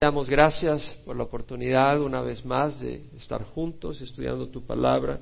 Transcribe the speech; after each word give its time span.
Damos 0.00 0.30
gracias 0.30 0.80
por 1.04 1.16
la 1.16 1.24
oportunidad 1.24 2.00
una 2.00 2.20
vez 2.20 2.44
más 2.44 2.78
de 2.78 3.04
estar 3.16 3.42
juntos 3.42 4.00
estudiando 4.00 4.46
tu 4.48 4.64
palabra. 4.64 5.18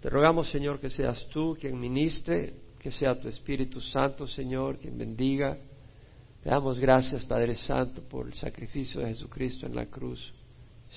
Te 0.00 0.08
rogamos, 0.08 0.46
Señor, 0.50 0.78
que 0.78 0.88
seas 0.88 1.26
tú 1.30 1.56
quien 1.60 1.80
ministre, 1.80 2.54
que 2.78 2.92
sea 2.92 3.18
tu 3.18 3.26
Espíritu 3.26 3.80
Santo, 3.80 4.28
Señor, 4.28 4.78
quien 4.78 4.96
bendiga. 4.96 5.58
Te 6.44 6.48
damos 6.48 6.78
gracias, 6.78 7.24
Padre 7.24 7.56
Santo, 7.56 8.00
por 8.02 8.28
el 8.28 8.34
sacrificio 8.34 9.00
de 9.00 9.08
Jesucristo 9.08 9.66
en 9.66 9.74
la 9.74 9.86
cruz. 9.86 10.32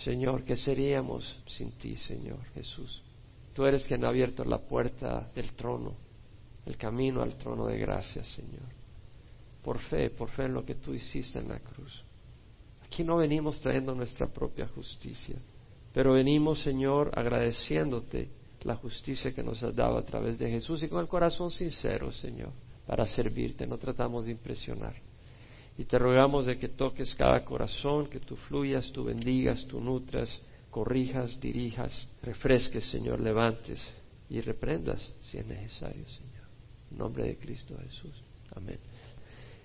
Señor, 0.03 0.43
¿qué 0.43 0.55
seríamos 0.55 1.41
sin 1.47 1.71
ti, 1.71 1.95
Señor 1.95 2.43
Jesús? 2.53 3.01
Tú 3.55 3.65
eres 3.65 3.87
quien 3.87 4.05
ha 4.05 4.09
abierto 4.09 4.45
la 4.45 4.59
puerta 4.59 5.27
del 5.33 5.53
trono, 5.53 5.95
el 6.67 6.77
camino 6.77 7.23
al 7.23 7.35
trono 7.35 7.65
de 7.65 7.79
gracia, 7.79 8.23
Señor. 8.23 8.69
Por 9.63 9.79
fe, 9.79 10.11
por 10.11 10.29
fe 10.29 10.43
en 10.43 10.53
lo 10.53 10.63
que 10.63 10.75
tú 10.75 10.93
hiciste 10.93 11.39
en 11.39 11.49
la 11.49 11.57
cruz. 11.61 12.03
Aquí 12.91 13.05
no 13.05 13.15
venimos 13.15 13.57
trayendo 13.61 13.95
nuestra 13.95 14.27
propia 14.27 14.67
justicia, 14.67 15.37
pero 15.93 16.11
venimos, 16.11 16.59
Señor, 16.59 17.09
agradeciéndote 17.17 18.27
la 18.63 18.75
justicia 18.75 19.33
que 19.33 19.41
nos 19.41 19.63
has 19.63 19.73
dado 19.73 19.97
a 19.97 20.03
través 20.03 20.37
de 20.37 20.51
Jesús 20.51 20.83
y 20.83 20.89
con 20.89 20.99
el 20.99 21.07
corazón 21.07 21.51
sincero, 21.51 22.11
Señor, 22.11 22.49
para 22.85 23.05
servirte. 23.05 23.65
No 23.65 23.77
tratamos 23.77 24.25
de 24.25 24.31
impresionar. 24.31 24.93
Y 25.77 25.85
te 25.85 25.97
rogamos 25.97 26.45
de 26.45 26.57
que 26.57 26.67
toques 26.67 27.15
cada 27.15 27.45
corazón, 27.45 28.07
que 28.07 28.19
tú 28.19 28.35
fluyas, 28.35 28.91
tú 28.91 29.05
bendigas, 29.05 29.65
tú 29.67 29.79
nutras, 29.79 30.29
corrijas, 30.69 31.39
dirijas, 31.39 31.93
refresques, 32.21 32.83
Señor, 32.91 33.21
levantes 33.21 33.81
y 34.29 34.41
reprendas 34.41 35.01
si 35.21 35.37
es 35.37 35.45
necesario, 35.47 36.05
Señor. 36.09 36.43
En 36.91 36.97
nombre 36.97 37.23
de 37.23 37.37
Cristo 37.37 37.73
Jesús. 37.81 38.21
Amén. 38.53 38.79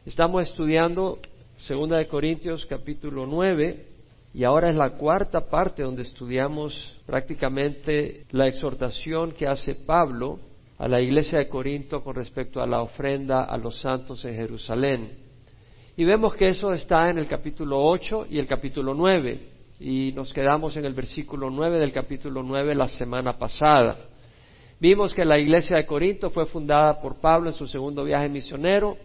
Estamos 0.04 0.48
estudiando 0.48 1.18
Segunda 1.56 1.96
de 1.96 2.06
Corintios 2.06 2.66
capítulo 2.66 3.26
9 3.26 3.86
y 4.34 4.44
ahora 4.44 4.68
es 4.68 4.76
la 4.76 4.90
cuarta 4.90 5.48
parte 5.48 5.82
donde 5.82 6.02
estudiamos 6.02 6.94
prácticamente 7.06 8.26
la 8.30 8.46
exhortación 8.46 9.32
que 9.32 9.46
hace 9.46 9.74
Pablo 9.74 10.38
a 10.76 10.86
la 10.86 11.00
iglesia 11.00 11.38
de 11.38 11.48
Corinto 11.48 12.04
con 12.04 12.14
respecto 12.14 12.60
a 12.60 12.66
la 12.66 12.82
ofrenda 12.82 13.44
a 13.44 13.56
los 13.56 13.80
santos 13.80 14.22
en 14.26 14.34
Jerusalén. 14.34 15.12
Y 15.96 16.04
vemos 16.04 16.34
que 16.34 16.48
eso 16.48 16.72
está 16.72 17.08
en 17.08 17.16
el 17.18 17.26
capítulo 17.26 17.82
8 17.82 18.26
y 18.28 18.38
el 18.38 18.46
capítulo 18.46 18.92
9. 18.92 19.40
Y 19.80 20.12
nos 20.12 20.32
quedamos 20.34 20.76
en 20.76 20.84
el 20.84 20.92
versículo 20.92 21.48
9 21.48 21.78
del 21.78 21.92
capítulo 21.92 22.42
9 22.42 22.74
la 22.74 22.88
semana 22.88 23.38
pasada. 23.38 23.96
Vimos 24.78 25.14
que 25.14 25.24
la 25.24 25.38
iglesia 25.38 25.78
de 25.78 25.86
Corinto 25.86 26.28
fue 26.28 26.44
fundada 26.44 27.00
por 27.00 27.16
Pablo 27.16 27.48
en 27.48 27.54
su 27.54 27.66
segundo 27.66 28.04
viaje 28.04 28.28
misionero, 28.28 28.98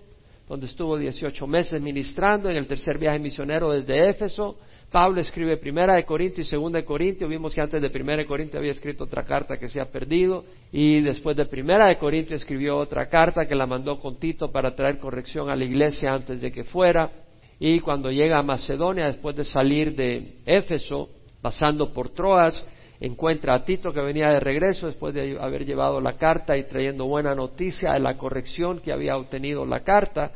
donde 0.51 0.65
estuvo 0.65 0.97
18 0.97 1.47
meses 1.47 1.81
ministrando. 1.81 2.49
En 2.49 2.57
el 2.57 2.67
tercer 2.67 2.97
viaje 2.97 3.17
misionero 3.19 3.71
desde 3.71 4.09
Éfeso, 4.09 4.57
Pablo 4.91 5.21
escribe 5.21 5.55
Primera 5.55 5.95
de 5.95 6.03
Corinto 6.03 6.41
y 6.41 6.43
Segunda 6.43 6.77
de 6.77 6.83
Corinto. 6.83 7.25
Vimos 7.25 7.55
que 7.55 7.61
antes 7.61 7.81
de 7.81 7.89
Primera 7.89 8.17
de 8.17 8.25
Corinto 8.25 8.57
había 8.57 8.71
escrito 8.71 9.05
otra 9.05 9.23
carta 9.23 9.55
que 9.55 9.69
se 9.69 9.79
ha 9.79 9.85
perdido 9.85 10.43
y 10.73 10.99
después 10.99 11.37
de 11.37 11.45
Primera 11.45 11.87
de 11.87 11.95
Corinto 11.95 12.35
escribió 12.35 12.75
otra 12.75 13.07
carta 13.07 13.45
que 13.45 13.55
la 13.55 13.65
mandó 13.65 13.97
con 13.97 14.17
Tito 14.19 14.51
para 14.51 14.75
traer 14.75 14.99
corrección 14.99 15.49
a 15.49 15.55
la 15.55 15.63
iglesia 15.63 16.11
antes 16.11 16.41
de 16.41 16.51
que 16.51 16.65
fuera. 16.65 17.09
Y 17.57 17.79
cuando 17.79 18.11
llega 18.11 18.37
a 18.37 18.43
Macedonia, 18.43 19.05
después 19.05 19.37
de 19.37 19.45
salir 19.45 19.95
de 19.95 20.33
Éfeso, 20.45 21.07
pasando 21.41 21.93
por 21.93 22.09
Troas, 22.09 22.61
encuentra 23.01 23.55
a 23.55 23.65
Tito 23.65 23.91
que 23.91 23.99
venía 23.99 24.29
de 24.29 24.39
regreso 24.39 24.85
después 24.85 25.13
de 25.15 25.35
haber 25.41 25.65
llevado 25.65 25.99
la 25.99 26.13
carta 26.13 26.55
y 26.55 26.65
trayendo 26.65 27.07
buena 27.07 27.33
noticia 27.33 27.93
de 27.93 27.99
la 27.99 28.15
corrección 28.15 28.79
que 28.79 28.93
había 28.93 29.17
obtenido 29.17 29.65
la 29.65 29.79
carta. 29.79 30.31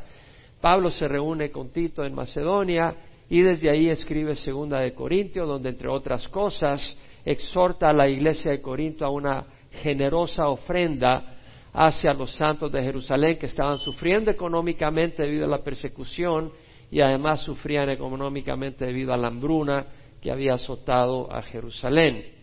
Pablo 0.59 0.89
se 0.89 1.07
reúne 1.07 1.51
con 1.51 1.69
Tito 1.69 2.03
en 2.03 2.15
Macedonia 2.15 2.95
y 3.29 3.41
desde 3.41 3.69
ahí 3.69 3.87
escribe 3.87 4.35
Segunda 4.35 4.79
de 4.79 4.93
Corintios, 4.93 5.47
donde 5.47 5.69
entre 5.69 5.87
otras 5.89 6.27
cosas 6.27 6.97
exhorta 7.23 7.89
a 7.89 7.93
la 7.93 8.09
iglesia 8.09 8.49
de 8.49 8.61
Corinto 8.61 9.05
a 9.05 9.11
una 9.11 9.45
generosa 9.83 10.49
ofrenda 10.49 11.37
hacia 11.71 12.13
los 12.13 12.33
santos 12.35 12.71
de 12.71 12.81
Jerusalén 12.81 13.37
que 13.37 13.45
estaban 13.45 13.77
sufriendo 13.77 14.31
económicamente 14.31 15.21
debido 15.21 15.45
a 15.45 15.49
la 15.49 15.63
persecución 15.63 16.51
y 16.89 17.01
además 17.01 17.41
sufrían 17.41 17.89
económicamente 17.89 18.85
debido 18.85 19.13
a 19.13 19.17
la 19.17 19.27
hambruna 19.27 19.85
que 20.19 20.31
había 20.31 20.55
azotado 20.55 21.31
a 21.31 21.43
Jerusalén. 21.43 22.34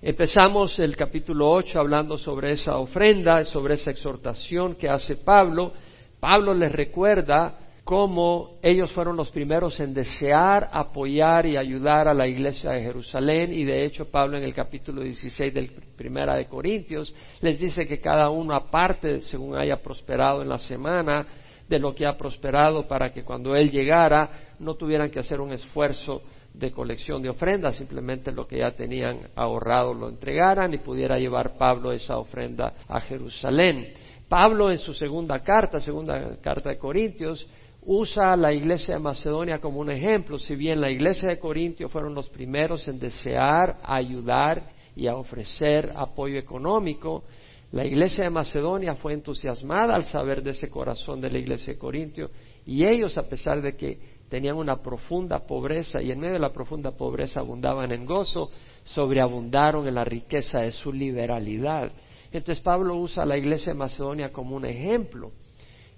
Empezamos 0.00 0.78
el 0.78 0.94
capítulo 0.94 1.50
8 1.50 1.80
hablando 1.80 2.16
sobre 2.16 2.52
esa 2.52 2.76
ofrenda, 2.76 3.44
sobre 3.44 3.74
esa 3.74 3.90
exhortación 3.90 4.76
que 4.76 4.88
hace 4.88 5.16
Pablo. 5.16 5.72
Pablo 6.20 6.54
les 6.54 6.70
recuerda 6.70 7.58
cómo 7.82 8.58
ellos 8.62 8.92
fueron 8.92 9.16
los 9.16 9.32
primeros 9.32 9.80
en 9.80 9.92
desear 9.92 10.68
apoyar 10.72 11.46
y 11.46 11.56
ayudar 11.56 12.06
a 12.06 12.14
la 12.14 12.28
iglesia 12.28 12.70
de 12.70 12.82
Jerusalén 12.82 13.52
y 13.52 13.64
de 13.64 13.84
hecho 13.84 14.08
Pablo 14.08 14.36
en 14.36 14.44
el 14.44 14.54
capítulo 14.54 15.02
16 15.02 15.52
del 15.52 15.72
Primera 15.96 16.36
de 16.36 16.46
Corintios 16.46 17.12
les 17.40 17.58
dice 17.58 17.84
que 17.84 17.98
cada 17.98 18.30
uno 18.30 18.54
aparte 18.54 19.20
según 19.22 19.56
haya 19.56 19.82
prosperado 19.82 20.42
en 20.42 20.48
la 20.48 20.58
semana 20.58 21.26
de 21.68 21.78
lo 21.80 21.92
que 21.92 22.06
ha 22.06 22.16
prosperado 22.16 22.86
para 22.86 23.10
que 23.12 23.24
cuando 23.24 23.56
él 23.56 23.68
llegara 23.68 24.54
no 24.60 24.74
tuvieran 24.74 25.10
que 25.10 25.18
hacer 25.18 25.40
un 25.40 25.50
esfuerzo 25.52 26.22
de 26.58 26.72
colección 26.72 27.22
de 27.22 27.28
ofrendas, 27.28 27.76
simplemente 27.76 28.32
lo 28.32 28.46
que 28.46 28.58
ya 28.58 28.72
tenían 28.72 29.28
ahorrado 29.36 29.94
lo 29.94 30.08
entregaran 30.08 30.74
y 30.74 30.78
pudiera 30.78 31.18
llevar 31.18 31.56
Pablo 31.56 31.92
esa 31.92 32.18
ofrenda 32.18 32.74
a 32.88 33.00
Jerusalén. 33.00 33.92
Pablo 34.28 34.70
en 34.70 34.78
su 34.78 34.92
segunda 34.92 35.38
carta, 35.40 35.80
segunda 35.80 36.36
carta 36.40 36.70
de 36.70 36.78
Corintios, 36.78 37.48
usa 37.82 38.32
a 38.32 38.36
la 38.36 38.52
iglesia 38.52 38.94
de 38.94 39.00
Macedonia 39.00 39.60
como 39.60 39.78
un 39.78 39.90
ejemplo, 39.90 40.38
si 40.38 40.56
bien 40.56 40.80
la 40.80 40.90
iglesia 40.90 41.28
de 41.28 41.38
Corintio 41.38 41.88
fueron 41.88 42.12
los 42.12 42.28
primeros 42.28 42.86
en 42.88 42.98
desear 42.98 43.78
ayudar 43.84 44.72
y 44.96 45.06
a 45.06 45.16
ofrecer 45.16 45.92
apoyo 45.94 46.38
económico, 46.38 47.22
la 47.70 47.84
iglesia 47.84 48.24
de 48.24 48.30
Macedonia 48.30 48.96
fue 48.96 49.12
entusiasmada 49.12 49.94
al 49.94 50.04
saber 50.04 50.42
de 50.42 50.50
ese 50.50 50.68
corazón 50.68 51.20
de 51.20 51.30
la 51.30 51.38
iglesia 51.38 51.74
de 51.74 51.78
Corintio 51.78 52.30
y 52.66 52.84
ellos, 52.84 53.16
a 53.16 53.28
pesar 53.28 53.62
de 53.62 53.76
que 53.76 54.17
tenían 54.28 54.56
una 54.56 54.82
profunda 54.82 55.40
pobreza 55.40 56.02
y 56.02 56.10
en 56.10 56.20
medio 56.20 56.34
de 56.34 56.40
la 56.40 56.52
profunda 56.52 56.92
pobreza 56.92 57.40
abundaban 57.40 57.92
en 57.92 58.04
gozo, 58.04 58.50
sobreabundaron 58.84 59.86
en 59.88 59.94
la 59.94 60.04
riqueza 60.04 60.60
de 60.60 60.72
su 60.72 60.92
liberalidad. 60.92 61.92
Entonces 62.30 62.62
Pablo 62.62 62.96
usa 62.96 63.22
a 63.22 63.26
la 63.26 63.38
iglesia 63.38 63.72
de 63.72 63.78
Macedonia 63.78 64.32
como 64.32 64.56
un 64.56 64.66
ejemplo 64.66 65.32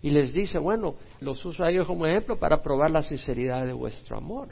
y 0.02 0.10
les 0.10 0.32
dice, 0.32 0.58
bueno, 0.58 0.94
los 1.20 1.44
uso 1.44 1.64
a 1.64 1.70
ellos 1.70 1.86
como 1.86 2.06
ejemplo 2.06 2.38
para 2.38 2.62
probar 2.62 2.90
la 2.90 3.02
sinceridad 3.02 3.66
de 3.66 3.72
vuestro 3.72 4.16
amor, 4.16 4.48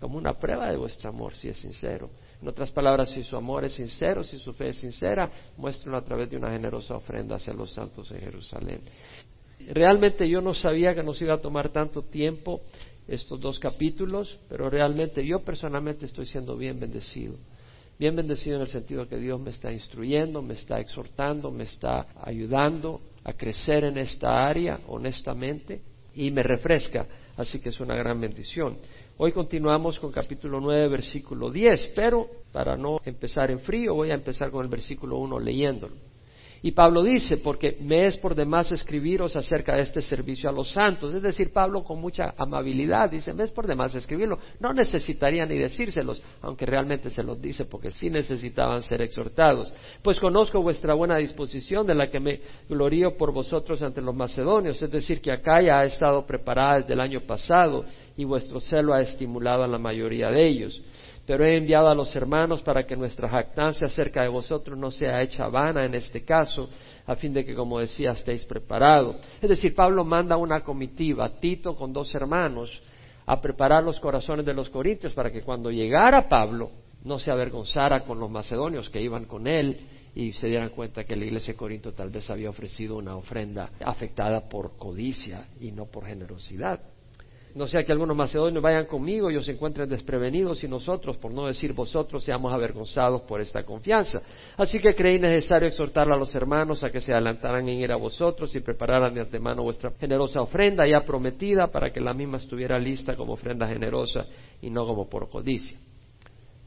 como 0.00 0.18
una 0.18 0.34
prueba 0.34 0.70
de 0.70 0.76
vuestro 0.76 1.08
amor, 1.08 1.34
si 1.34 1.48
es 1.48 1.56
sincero. 1.56 2.10
En 2.42 2.48
otras 2.48 2.72
palabras, 2.72 3.10
si 3.10 3.22
su 3.22 3.36
amor 3.36 3.64
es 3.64 3.74
sincero, 3.74 4.24
si 4.24 4.38
su 4.38 4.52
fe 4.52 4.70
es 4.70 4.76
sincera, 4.76 5.30
muéstrenlo 5.56 5.96
a 5.96 6.04
través 6.04 6.28
de 6.28 6.36
una 6.36 6.50
generosa 6.50 6.96
ofrenda 6.96 7.36
hacia 7.36 7.54
los 7.54 7.72
santos 7.72 8.10
en 8.10 8.18
Jerusalén. 8.18 8.80
Realmente 9.70 10.28
yo 10.28 10.40
no 10.40 10.52
sabía 10.52 10.92
que 10.94 11.04
nos 11.04 11.22
iba 11.22 11.34
a 11.34 11.40
tomar 11.40 11.68
tanto 11.68 12.02
tiempo 12.02 12.62
estos 13.08 13.40
dos 13.40 13.58
capítulos, 13.58 14.38
pero 14.48 14.70
realmente 14.70 15.24
yo 15.24 15.40
personalmente 15.40 16.06
estoy 16.06 16.26
siendo 16.26 16.56
bien 16.56 16.78
bendecido. 16.78 17.36
Bien 17.98 18.16
bendecido 18.16 18.56
en 18.56 18.62
el 18.62 18.68
sentido 18.68 19.08
que 19.08 19.16
Dios 19.16 19.40
me 19.40 19.50
está 19.50 19.72
instruyendo, 19.72 20.42
me 20.42 20.54
está 20.54 20.80
exhortando, 20.80 21.50
me 21.50 21.64
está 21.64 22.06
ayudando 22.20 23.00
a 23.22 23.32
crecer 23.34 23.84
en 23.84 23.98
esta 23.98 24.46
área 24.46 24.80
honestamente 24.88 25.82
y 26.14 26.30
me 26.30 26.42
refresca, 26.42 27.06
así 27.36 27.60
que 27.60 27.68
es 27.68 27.80
una 27.80 27.94
gran 27.94 28.20
bendición. 28.20 28.78
Hoy 29.18 29.32
continuamos 29.32 30.00
con 30.00 30.10
capítulo 30.10 30.60
9, 30.60 30.88
versículo 30.88 31.50
10, 31.50 31.92
pero 31.94 32.26
para 32.50 32.76
no 32.76 32.98
empezar 33.04 33.50
en 33.50 33.60
frío 33.60 33.94
voy 33.94 34.10
a 34.10 34.14
empezar 34.14 34.50
con 34.50 34.64
el 34.64 34.70
versículo 34.70 35.18
1 35.18 35.38
leyéndolo. 35.38 36.11
Y 36.64 36.70
Pablo 36.70 37.02
dice, 37.02 37.38
porque 37.38 37.76
me 37.80 38.06
es 38.06 38.16
por 38.16 38.36
demás 38.36 38.70
escribiros 38.70 39.34
acerca 39.34 39.74
de 39.74 39.82
este 39.82 40.00
servicio 40.00 40.48
a 40.48 40.52
los 40.52 40.70
santos. 40.70 41.12
Es 41.12 41.20
decir, 41.20 41.52
Pablo 41.52 41.82
con 41.82 42.00
mucha 42.00 42.34
amabilidad 42.36 43.10
dice, 43.10 43.34
me 43.34 43.42
es 43.42 43.50
por 43.50 43.66
demás 43.66 43.96
escribirlo. 43.96 44.38
No 44.60 44.72
necesitaría 44.72 45.44
ni 45.44 45.58
decírselos, 45.58 46.22
aunque 46.40 46.64
realmente 46.64 47.10
se 47.10 47.24
los 47.24 47.40
dice 47.40 47.64
porque 47.64 47.90
sí 47.90 48.10
necesitaban 48.10 48.80
ser 48.82 49.02
exhortados. 49.02 49.72
Pues 50.02 50.20
conozco 50.20 50.62
vuestra 50.62 50.94
buena 50.94 51.16
disposición 51.16 51.84
de 51.84 51.96
la 51.96 52.08
que 52.08 52.20
me 52.20 52.40
glorío 52.68 53.16
por 53.16 53.32
vosotros 53.32 53.82
ante 53.82 54.00
los 54.00 54.14
macedonios. 54.14 54.80
Es 54.80 54.90
decir, 54.90 55.20
que 55.20 55.32
acá 55.32 55.60
ya 55.60 55.80
ha 55.80 55.84
estado 55.84 56.24
preparada 56.24 56.78
desde 56.78 56.92
el 56.92 57.00
año 57.00 57.22
pasado 57.26 57.84
y 58.16 58.24
vuestro 58.24 58.60
celo 58.60 58.94
ha 58.94 59.00
estimulado 59.00 59.64
a 59.64 59.68
la 59.68 59.78
mayoría 59.78 60.30
de 60.30 60.46
ellos 60.46 60.80
pero 61.26 61.44
he 61.44 61.56
enviado 61.56 61.88
a 61.88 61.94
los 61.94 62.14
hermanos 62.16 62.62
para 62.62 62.84
que 62.84 62.96
nuestra 62.96 63.28
jactancia 63.28 63.86
acerca 63.86 64.22
de 64.22 64.28
vosotros 64.28 64.76
no 64.76 64.90
sea 64.90 65.22
hecha 65.22 65.48
vana 65.48 65.84
en 65.84 65.94
este 65.94 66.24
caso, 66.24 66.68
a 67.06 67.16
fin 67.16 67.32
de 67.32 67.44
que, 67.44 67.54
como 67.54 67.78
decía, 67.78 68.10
estéis 68.10 68.44
preparados. 68.44 69.16
Es 69.40 69.48
decir, 69.48 69.74
Pablo 69.74 70.04
manda 70.04 70.36
una 70.36 70.62
comitiva, 70.62 71.28
Tito 71.40 71.76
con 71.76 71.92
dos 71.92 72.14
hermanos, 72.14 72.82
a 73.26 73.40
preparar 73.40 73.84
los 73.84 74.00
corazones 74.00 74.44
de 74.44 74.54
los 74.54 74.68
corintios 74.68 75.12
para 75.12 75.30
que 75.30 75.42
cuando 75.42 75.70
llegara 75.70 76.28
Pablo 76.28 76.70
no 77.04 77.18
se 77.18 77.30
avergonzara 77.30 78.04
con 78.04 78.18
los 78.18 78.30
macedonios 78.30 78.90
que 78.90 79.00
iban 79.00 79.24
con 79.24 79.46
él 79.46 79.80
y 80.14 80.32
se 80.32 80.48
dieran 80.48 80.70
cuenta 80.70 81.04
que 81.04 81.16
la 81.16 81.24
iglesia 81.24 81.54
de 81.54 81.58
Corinto 81.58 81.92
tal 81.94 82.10
vez 82.10 82.28
había 82.30 82.50
ofrecido 82.50 82.96
una 82.96 83.16
ofrenda 83.16 83.70
afectada 83.80 84.48
por 84.48 84.76
codicia 84.76 85.48
y 85.58 85.72
no 85.72 85.86
por 85.86 86.04
generosidad. 86.04 86.80
No 87.54 87.66
sea 87.66 87.84
que 87.84 87.92
algunos 87.92 88.16
macedonios 88.16 88.62
vayan 88.62 88.86
conmigo 88.86 89.30
y 89.30 89.36
os 89.36 89.46
encuentren 89.48 89.88
desprevenidos 89.88 90.64
y 90.64 90.68
nosotros, 90.68 91.16
por 91.18 91.32
no 91.32 91.46
decir 91.46 91.72
vosotros, 91.72 92.24
seamos 92.24 92.52
avergonzados 92.52 93.22
por 93.22 93.40
esta 93.40 93.64
confianza. 93.64 94.22
Así 94.56 94.78
que 94.78 94.94
creí 94.94 95.18
necesario 95.18 95.68
exhortar 95.68 96.10
a 96.10 96.16
los 96.16 96.34
hermanos 96.34 96.82
a 96.82 96.90
que 96.90 97.00
se 97.00 97.12
adelantaran 97.12 97.68
en 97.68 97.80
ir 97.80 97.92
a 97.92 97.96
vosotros 97.96 98.54
y 98.54 98.60
prepararan 98.60 99.14
de 99.14 99.20
antemano 99.20 99.62
vuestra 99.62 99.92
generosa 100.00 100.40
ofrenda 100.40 100.86
ya 100.86 101.04
prometida 101.04 101.66
para 101.66 101.92
que 101.92 102.00
la 102.00 102.14
misma 102.14 102.38
estuviera 102.38 102.78
lista 102.78 103.16
como 103.16 103.34
ofrenda 103.34 103.68
generosa 103.68 104.26
y 104.60 104.70
no 104.70 104.86
como 104.86 105.08
por 105.08 105.28
codicia. 105.28 105.78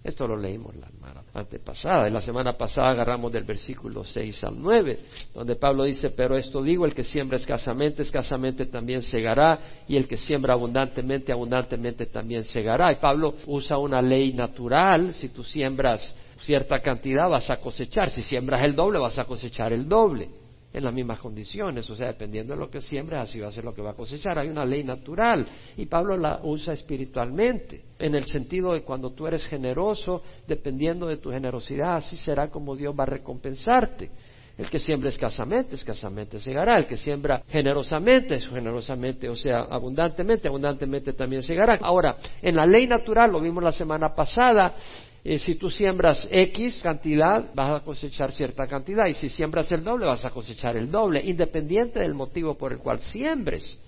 Esto 0.05 0.27
lo 0.27 0.37
leímos 0.37 0.75
la 0.75 0.87
semana 0.87 1.23
antepasada. 1.33 2.05
En 2.07 2.13
la 2.13 2.21
semana 2.21 2.53
pasada 2.53 2.91
agarramos 2.91 3.31
del 3.31 3.43
versículo 3.43 4.03
6 4.03 4.43
al 4.43 4.61
9, 4.61 4.99
donde 5.33 5.55
Pablo 5.55 5.83
dice, 5.83 6.11
pero 6.11 6.37
esto 6.37 6.61
digo, 6.61 6.85
el 6.85 6.93
que 6.93 7.03
siembra 7.03 7.37
escasamente, 7.37 8.03
escasamente 8.03 8.67
también 8.67 9.01
segará, 9.01 9.59
y 9.87 9.97
el 9.97 10.07
que 10.07 10.17
siembra 10.17 10.53
abundantemente, 10.53 11.31
abundantemente 11.31 12.05
también 12.05 12.43
segará. 12.43 12.91
Y 12.91 12.97
Pablo 12.97 13.33
usa 13.47 13.79
una 13.79 13.99
ley 13.99 14.31
natural, 14.31 15.11
si 15.15 15.29
tú 15.29 15.43
siembras 15.43 16.13
cierta 16.39 16.79
cantidad 16.81 17.27
vas 17.27 17.49
a 17.49 17.57
cosechar, 17.57 18.11
si 18.11 18.21
siembras 18.21 18.63
el 18.63 18.75
doble 18.75 18.99
vas 18.99 19.17
a 19.17 19.25
cosechar 19.25 19.73
el 19.73 19.89
doble 19.89 20.44
en 20.75 20.83
las 20.83 20.93
mismas 20.93 21.19
condiciones, 21.19 21.89
o 21.89 21.95
sea, 21.95 22.07
dependiendo 22.07 22.53
de 22.53 22.59
lo 22.59 22.69
que 22.69 22.81
siembres, 22.81 23.19
así 23.19 23.39
va 23.39 23.47
a 23.47 23.51
ser 23.51 23.63
lo 23.63 23.73
que 23.73 23.81
va 23.81 23.91
a 23.91 23.95
cosechar. 23.95 24.37
Hay 24.37 24.49
una 24.49 24.65
ley 24.65 24.83
natural 24.83 25.47
y 25.77 25.85
Pablo 25.85 26.17
la 26.17 26.41
usa 26.43 26.73
espiritualmente, 26.73 27.81
en 27.97 28.13
el 28.13 28.25
sentido 28.25 28.73
de 28.73 28.83
cuando 28.83 29.11
tú 29.11 29.25
eres 29.25 29.47
generoso, 29.47 30.21
dependiendo 30.45 31.07
de 31.07 31.15
tu 31.15 31.31
generosidad, 31.31 31.95
así 31.95 32.17
será 32.17 32.49
como 32.49 32.75
Dios 32.75 32.93
va 32.93 33.03
a 33.03 33.07
recompensarte. 33.07 34.11
El 34.57 34.69
que 34.69 34.79
siembra 34.79 35.09
escasamente, 35.09 35.75
escasamente 35.75 36.39
segará. 36.39 36.77
El 36.77 36.87
que 36.87 36.97
siembra 36.97 37.43
generosamente, 37.47 38.39
generosamente, 38.39 39.27
o 39.27 39.35
sea, 39.35 39.59
abundantemente, 39.69 40.47
abundantemente 40.47 41.11
también 41.11 41.43
segará. 41.43 41.77
Ahora, 41.81 42.17
en 42.41 42.55
la 42.55 42.65
ley 42.65 42.87
natural, 42.87 43.31
lo 43.31 43.41
vimos 43.41 43.61
la 43.61 43.73
semana 43.73 44.15
pasada, 44.15 44.73
eh, 45.27 45.39
si 45.39 45.55
tú 45.55 45.71
siembras 45.71 46.27
X 46.29 46.81
cantidad, 46.83 47.51
vas 47.55 47.81
a 47.81 47.83
cosechar 47.83 48.31
cierta 48.31 48.67
cantidad. 48.67 49.07
Y 49.07 49.15
si 49.15 49.27
siembras 49.27 49.71
el 49.71 49.83
doble, 49.83 50.05
vas 50.05 50.23
a 50.23 50.29
cosechar 50.29 50.77
el 50.77 50.91
doble, 50.91 51.19
independiente 51.25 51.99
del 51.99 52.13
motivo 52.13 52.55
por 52.55 52.71
el 52.71 52.77
cual 52.77 52.99
siembres. 52.99 53.79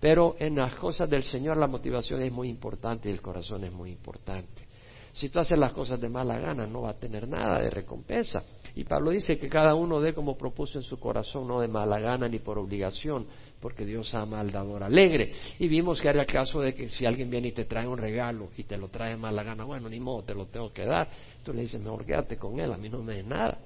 Pero 0.00 0.36
en 0.38 0.56
las 0.56 0.74
cosas 0.76 1.10
del 1.10 1.24
Señor 1.24 1.58
la 1.58 1.66
motivación 1.66 2.22
es 2.22 2.32
muy 2.32 2.48
importante 2.48 3.10
y 3.10 3.12
el 3.12 3.20
corazón 3.20 3.64
es 3.64 3.72
muy 3.72 3.90
importante. 3.90 4.66
Si 5.12 5.28
tú 5.28 5.38
haces 5.40 5.58
las 5.58 5.74
cosas 5.74 6.00
de 6.00 6.08
mala 6.08 6.38
gana, 6.38 6.66
no 6.66 6.82
va 6.82 6.90
a 6.90 6.98
tener 6.98 7.28
nada 7.28 7.60
de 7.60 7.68
recompensa. 7.68 8.42
Y 8.74 8.84
Pablo 8.84 9.10
dice 9.10 9.38
que 9.38 9.48
cada 9.50 9.74
uno 9.74 10.00
dé 10.00 10.14
como 10.14 10.38
propuso 10.38 10.78
en 10.78 10.84
su 10.84 10.98
corazón, 10.98 11.48
no 11.48 11.60
de 11.60 11.68
mala 11.68 11.98
gana 12.00 12.28
ni 12.28 12.38
por 12.38 12.58
obligación, 12.58 13.26
porque 13.60 13.84
Dios 13.84 14.14
ama 14.14 14.40
al 14.40 14.50
dador 14.50 14.82
alegre. 14.82 15.32
Y 15.58 15.68
vimos 15.68 16.00
que 16.00 16.08
era 16.08 16.20
el 16.20 16.26
caso 16.26 16.60
de 16.60 16.74
que 16.74 16.88
si 16.88 17.06
alguien 17.06 17.30
viene 17.30 17.48
y 17.48 17.52
te 17.52 17.64
trae 17.64 17.86
un 17.86 17.98
regalo 17.98 18.50
y 18.56 18.64
te 18.64 18.76
lo 18.76 18.88
trae 18.88 19.16
mal 19.16 19.34
la 19.34 19.42
gana, 19.42 19.64
bueno, 19.64 19.88
ni 19.88 20.00
modo, 20.00 20.22
te 20.24 20.34
lo 20.34 20.46
tengo 20.46 20.72
que 20.72 20.84
dar. 20.84 21.08
Tú 21.42 21.52
le 21.52 21.62
dices, 21.62 21.80
mejor 21.80 22.04
quédate 22.04 22.36
con 22.36 22.58
él, 22.60 22.72
a 22.72 22.76
mí 22.76 22.88
no 22.88 23.02
me 23.02 23.14
dé 23.14 23.22
nada. 23.22 23.58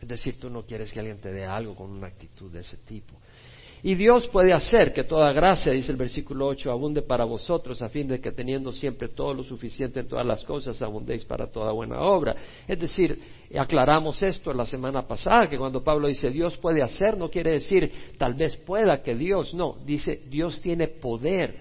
Es 0.00 0.08
decir, 0.08 0.38
tú 0.38 0.50
no 0.50 0.64
quieres 0.66 0.92
que 0.92 1.00
alguien 1.00 1.18
te 1.18 1.32
dé 1.32 1.44
algo 1.44 1.74
con 1.74 1.90
una 1.90 2.08
actitud 2.08 2.50
de 2.50 2.60
ese 2.60 2.76
tipo. 2.78 3.14
Y 3.86 3.94
Dios 3.94 4.26
puede 4.26 4.52
hacer 4.52 4.92
que 4.92 5.04
toda 5.04 5.32
gracia, 5.32 5.70
dice 5.70 5.92
el 5.92 5.96
versículo 5.96 6.48
8, 6.48 6.72
abunde 6.72 7.02
para 7.02 7.24
vosotros, 7.24 7.80
a 7.82 7.88
fin 7.88 8.08
de 8.08 8.20
que 8.20 8.32
teniendo 8.32 8.72
siempre 8.72 9.10
todo 9.10 9.32
lo 9.32 9.44
suficiente 9.44 10.00
en 10.00 10.08
todas 10.08 10.26
las 10.26 10.42
cosas, 10.42 10.82
abundéis 10.82 11.24
para 11.24 11.46
toda 11.46 11.70
buena 11.70 12.00
obra. 12.00 12.34
Es 12.66 12.80
decir, 12.80 13.16
aclaramos 13.56 14.20
esto 14.24 14.52
la 14.52 14.66
semana 14.66 15.06
pasada, 15.06 15.48
que 15.48 15.56
cuando 15.56 15.84
Pablo 15.84 16.08
dice 16.08 16.30
Dios 16.30 16.56
puede 16.56 16.82
hacer, 16.82 17.16
no 17.16 17.30
quiere 17.30 17.52
decir 17.52 17.92
tal 18.18 18.34
vez 18.34 18.56
pueda 18.56 19.04
que 19.04 19.14
Dios, 19.14 19.54
no, 19.54 19.76
dice 19.86 20.20
Dios 20.28 20.60
tiene 20.60 20.88
poder. 20.88 21.54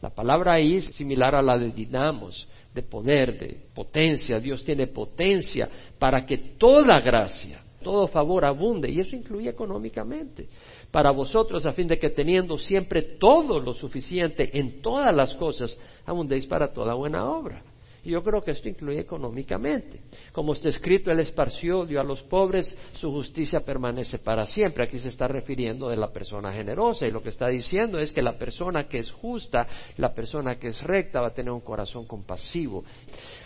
La 0.00 0.10
palabra 0.10 0.52
ahí 0.52 0.76
es 0.76 0.84
similar 0.84 1.34
a 1.34 1.42
la 1.42 1.58
de 1.58 1.72
dinamos, 1.72 2.46
de 2.72 2.82
poder, 2.82 3.40
de 3.40 3.56
potencia. 3.74 4.38
Dios 4.38 4.64
tiene 4.64 4.86
potencia 4.86 5.68
para 5.98 6.24
que 6.24 6.38
toda 6.38 7.00
gracia, 7.00 7.60
todo 7.82 8.06
favor 8.06 8.44
abunde, 8.44 8.90
y 8.90 9.00
eso 9.00 9.16
incluye 9.16 9.50
económicamente 9.50 10.48
para 10.90 11.10
vosotros, 11.10 11.64
a 11.66 11.72
fin 11.72 11.88
de 11.88 11.98
que 11.98 12.10
teniendo 12.10 12.58
siempre 12.58 13.02
todo 13.02 13.58
lo 13.58 13.74
suficiente 13.74 14.58
en 14.58 14.82
todas 14.82 15.14
las 15.14 15.34
cosas, 15.34 15.76
abundéis 16.04 16.46
para 16.46 16.72
toda 16.72 16.94
buena 16.94 17.28
obra. 17.28 17.62
Y 18.04 18.10
yo 18.10 18.22
creo 18.24 18.42
que 18.42 18.50
esto 18.50 18.68
incluye 18.68 18.98
económicamente. 18.98 20.00
Como 20.32 20.54
está 20.54 20.68
escrito, 20.68 21.12
Él 21.12 21.20
esparció, 21.20 21.86
dio 21.86 22.00
a 22.00 22.04
los 22.04 22.20
pobres, 22.22 22.76
su 22.94 23.12
justicia 23.12 23.60
permanece 23.60 24.18
para 24.18 24.44
siempre. 24.44 24.82
Aquí 24.82 24.98
se 24.98 25.08
está 25.08 25.28
refiriendo 25.28 25.88
de 25.88 25.96
la 25.96 26.12
persona 26.12 26.52
generosa 26.52 27.06
y 27.06 27.12
lo 27.12 27.22
que 27.22 27.28
está 27.28 27.46
diciendo 27.46 28.00
es 28.00 28.12
que 28.12 28.20
la 28.20 28.36
persona 28.36 28.88
que 28.88 28.98
es 28.98 29.10
justa, 29.12 29.68
la 29.98 30.12
persona 30.12 30.56
que 30.56 30.68
es 30.68 30.82
recta, 30.82 31.20
va 31.20 31.28
a 31.28 31.34
tener 31.34 31.52
un 31.52 31.60
corazón 31.60 32.04
compasivo. 32.04 32.84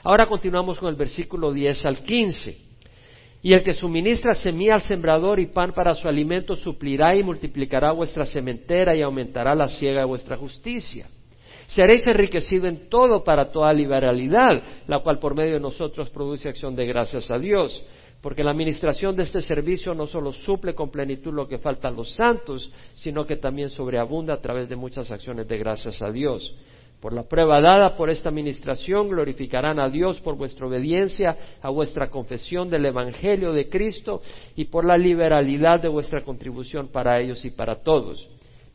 Ahora 0.03 0.27
continuamos 0.27 0.79
con 0.79 0.89
el 0.89 0.97
versículo 0.97 1.53
10 1.53 1.85
al 1.85 1.99
15. 2.03 2.67
Y 3.47 3.55
el 3.55 3.63
que 3.63 3.75
suministra 3.75 4.35
semilla 4.35 4.75
al 4.75 4.81
sembrador 4.81 5.39
y 5.39 5.47
pan 5.47 5.73
para 5.73 5.95
su 5.95 6.09
alimento 6.09 6.57
suplirá 6.57 7.15
y 7.15 7.23
multiplicará 7.23 7.93
vuestra 7.93 8.25
sementera 8.25 8.97
y 8.97 9.03
aumentará 9.03 9.55
la 9.55 9.69
siega 9.69 10.01
de 10.01 10.07
vuestra 10.07 10.37
justicia. 10.37 11.07
Seréis 11.69 12.05
enriquecidos 12.09 12.69
en 12.69 12.89
todo 12.89 13.23
para 13.23 13.53
toda 13.53 13.73
liberalidad, 13.73 14.61
la 14.89 14.99
cual 14.99 15.21
por 15.21 15.37
medio 15.37 15.55
de 15.55 15.61
nosotros 15.61 16.11
produce 16.11 16.49
acción 16.49 16.75
de 16.75 16.87
gracias 16.87 17.31
a 17.31 17.39
Dios. 17.39 17.85
Porque 18.21 18.43
la 18.43 18.51
administración 18.51 19.15
de 19.15 19.23
este 19.23 19.41
servicio 19.41 19.95
no 19.95 20.09
solo 20.09 20.33
suple 20.33 20.75
con 20.75 20.91
plenitud 20.91 21.33
lo 21.33 21.47
que 21.47 21.59
falta 21.59 21.87
a 21.87 21.93
los 21.93 22.17
santos, 22.17 22.73
sino 22.95 23.25
que 23.27 23.37
también 23.37 23.71
sobreabunda 23.71 24.35
a 24.35 24.41
través 24.41 24.69
de 24.69 24.75
muchas 24.75 25.13
acciones 25.13 25.47
de 25.47 25.57
gracias 25.57 26.03
a 26.03 26.11
Dios. 26.11 26.53
Por 27.01 27.13
la 27.13 27.25
prueba 27.25 27.61
dada 27.61 27.97
por 27.97 28.09
esta 28.09 28.31
administración 28.31 29.09
glorificarán 29.09 29.79
a 29.79 29.91
Dios 29.91 30.21
por 30.21 30.37
vuestra 30.37 30.67
obediencia 30.67 31.37
a 31.61 31.69
vuestra 31.69 32.09
confesión 32.09 32.71
del 32.71 32.87
Evangelio 32.87 33.53
de 33.53 33.69
Cristo 33.69 34.23
y 34.57 34.65
por 34.65 34.85
la 34.85 34.97
liberalidad 34.97 35.81
de 35.81 35.89
vuestra 35.89 36.23
contribución 36.23 36.89
para 36.89 37.21
ellos 37.21 37.45
y 37.45 37.51
para 37.51 37.83
todos. 37.83 38.29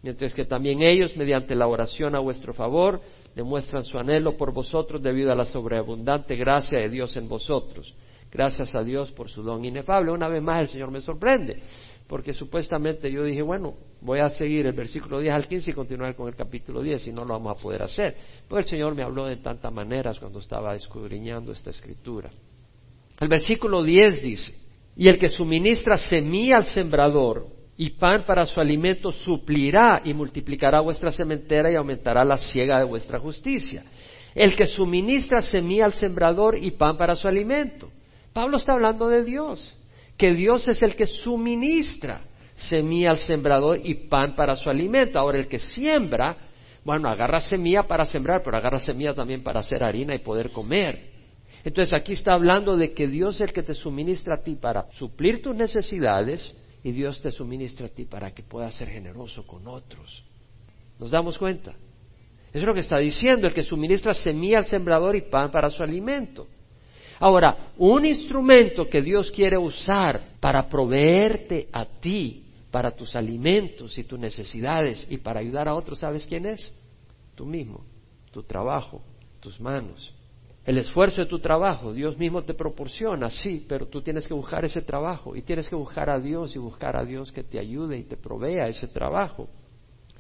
Mientras 0.04 0.34
que 0.34 0.46
también 0.46 0.82
ellos, 0.82 1.18
mediante 1.18 1.56
la 1.56 1.68
oración 1.68 2.16
a 2.16 2.20
vuestro 2.20 2.54
favor, 2.54 3.02
demuestran 3.36 3.84
su 3.84 3.98
anhelo 3.98 4.38
por 4.38 4.54
vosotros 4.54 5.02
debido 5.02 5.32
a 5.32 5.36
la 5.36 5.46
sobreabundante 5.46 6.36
gracia 6.36 6.80
de 6.80 6.90
Dios 6.90 7.16
en 7.18 7.28
vosotros. 7.28 7.94
Gracias 8.32 8.74
a 8.76 8.84
Dios 8.84 9.12
por 9.12 9.30
su 9.30 9.44
don 9.44 9.66
inefable. 9.66 10.12
Una 10.12 10.28
vez 10.28 10.42
más 10.42 10.62
el 10.62 10.68
Señor 10.70 10.92
me 10.92 11.02
sorprende 11.02 11.62
porque 12.12 12.34
supuestamente 12.34 13.10
yo 13.10 13.24
dije, 13.24 13.42
bueno, 13.42 13.74
voy 14.02 14.20
a 14.20 14.30
seguir 14.32 14.66
el 14.66 14.74
versículo 14.74 15.22
10 15.22 15.34
al 15.34 15.48
15 15.48 15.72
y 15.72 15.74
continuar 15.74 16.14
con 16.14 16.28
el 16.28 16.36
capítulo 16.36 16.82
10 16.82 17.08
y 17.08 17.14
no 17.14 17.24
lo 17.24 17.36
vamos 17.36 17.58
a 17.58 17.64
poder 17.64 17.84
hacer. 17.84 18.18
Pero 18.50 18.60
el 18.60 18.66
Señor 18.66 18.94
me 18.96 19.02
habló 19.02 19.28
de 19.28 19.38
tantas 19.38 19.72
maneras 19.72 20.20
cuando 20.20 20.40
estaba 20.40 20.76
escudriñando 20.76 21.54
esta 21.54 21.70
escritura. 21.70 22.30
El 23.18 23.30
versículo 23.30 23.82
10 23.82 24.24
dice, 24.24 24.54
y 24.98 25.08
el 25.08 25.18
que 25.18 25.30
suministra 25.30 25.96
semilla 25.96 26.58
al 26.58 26.66
sembrador 26.66 27.48
y 27.78 27.92
pan 27.92 28.26
para 28.26 28.46
su 28.46 28.60
alimento 28.60 29.14
suplirá 29.14 30.02
y 30.04 30.14
multiplicará 30.14 30.82
vuestra 30.82 31.14
sementera 31.14 31.72
y 31.72 31.76
aumentará 31.76 32.26
la 32.26 32.36
siega 32.36 32.78
de 32.78 32.84
vuestra 32.84 33.20
justicia. 33.20 33.86
El 34.36 34.54
que 34.58 34.68
suministra 34.68 35.42
semilla 35.42 35.86
al 35.86 35.94
sembrador 35.94 36.58
y 36.58 36.72
pan 36.72 36.98
para 36.98 37.16
su 37.16 37.30
alimento. 37.30 37.90
Pablo 38.34 38.58
está 38.58 38.74
hablando 38.74 39.08
de 39.08 39.24
Dios 39.24 39.78
que 40.18 40.34
Dios 40.34 40.68
es 40.68 40.82
el 40.84 40.96
que 40.96 41.06
suministra 41.06 42.22
semilla 42.56 43.12
al 43.12 43.18
sembrador 43.18 43.80
y 43.84 43.96
pan 44.08 44.36
para 44.36 44.56
su 44.56 44.70
alimento. 44.70 45.20
Ahora 45.20 45.40
el 45.40 45.48
que 45.48 45.60
siembra, 45.60 46.38
bueno, 46.84 47.10
agarra 47.10 47.42
semilla 47.42 47.84
para 47.84 48.06
sembrar, 48.06 48.42
pero 48.44 48.58
agarra 48.58 48.80
semilla 48.80 49.14
también 49.14 49.44
para 49.44 49.62
hacer 49.62 49.84
harina 49.84 50.14
y 50.14 50.20
poder 50.20 50.52
comer. 50.52 51.10
Entonces 51.64 51.94
aquí 51.94 52.14
está 52.14 52.34
hablando 52.34 52.76
de 52.78 52.94
que 52.94 53.08
Dios 53.08 53.36
es 53.36 53.42
el 53.42 53.54
que 53.54 53.64
te 53.64 53.74
suministra 53.74 54.36
a 54.36 54.44
ti 54.44 54.56
para 54.56 54.92
suplir 54.92 55.42
tus 55.42 55.56
necesidades 55.56 56.54
y 56.84 56.92
Dios 56.92 57.22
te 57.22 57.32
suministra 57.32 57.86
a 57.86 57.90
ti 57.90 58.06
para 58.06 58.32
que 58.32 58.44
puedas 58.44 58.74
ser 58.76 58.90
generoso 58.90 59.46
con 59.46 59.68
otros. 59.68 60.24
¿Nos 61.00 61.12
damos 61.12 61.38
cuenta? 61.38 61.72
Eso 62.50 62.60
es 62.60 62.64
lo 62.64 62.74
que 62.74 62.82
está 62.82 62.98
diciendo, 62.98 63.48
el 63.48 63.54
que 63.54 63.64
suministra 63.64 64.14
semilla 64.14 64.58
al 64.58 64.66
sembrador 64.66 65.16
y 65.16 65.22
pan 65.22 65.52
para 65.52 65.70
su 65.70 65.84
alimento. 65.84 66.48
Ahora, 67.22 67.72
un 67.78 68.04
instrumento 68.04 68.90
que 68.90 69.00
Dios 69.00 69.30
quiere 69.30 69.56
usar 69.56 70.20
para 70.40 70.68
proveerte 70.68 71.68
a 71.72 71.86
ti, 71.86 72.46
para 72.72 72.90
tus 72.90 73.16
alimentos 73.16 73.96
y 74.00 74.06
tus 74.06 74.18
necesidades 74.18 75.06
y 75.08 75.18
para 75.18 75.40
ayudar 75.40 75.68
a 75.68 75.76
otros, 75.76 76.00
¿sabes 76.00 76.26
quién 76.26 76.48
es? 76.48 76.74
Tú 77.36 77.46
mismo, 77.46 77.86
tu 78.32 78.42
trabajo, 78.42 79.04
tus 79.40 79.60
manos. 79.62 80.12
El 80.66 80.80
esfuerzo 80.80 81.22
de 81.22 81.28
tu 81.28 81.38
trabajo, 81.38 81.94
Dios 81.94 82.18
mismo 82.18 82.42
te 82.42 82.56
proporciona, 82.56 83.30
sí, 83.30 83.64
pero 83.70 83.86
tú 83.86 84.02
tienes 84.02 84.28
que 84.28 84.34
buscar 84.34 84.66
ese 84.66 84.82
trabajo 84.82 85.36
y 85.36 85.44
tienes 85.44 85.70
que 85.70 85.76
buscar 85.76 86.10
a 86.10 86.20
Dios 86.20 86.56
y 86.56 86.60
buscar 86.60 86.98
a 86.98 87.06
Dios 87.06 87.32
que 87.32 87.44
te 87.44 87.60
ayude 87.60 88.00
y 88.00 88.04
te 88.04 88.18
provea 88.18 88.68
ese 88.68 88.88
trabajo. 88.88 89.48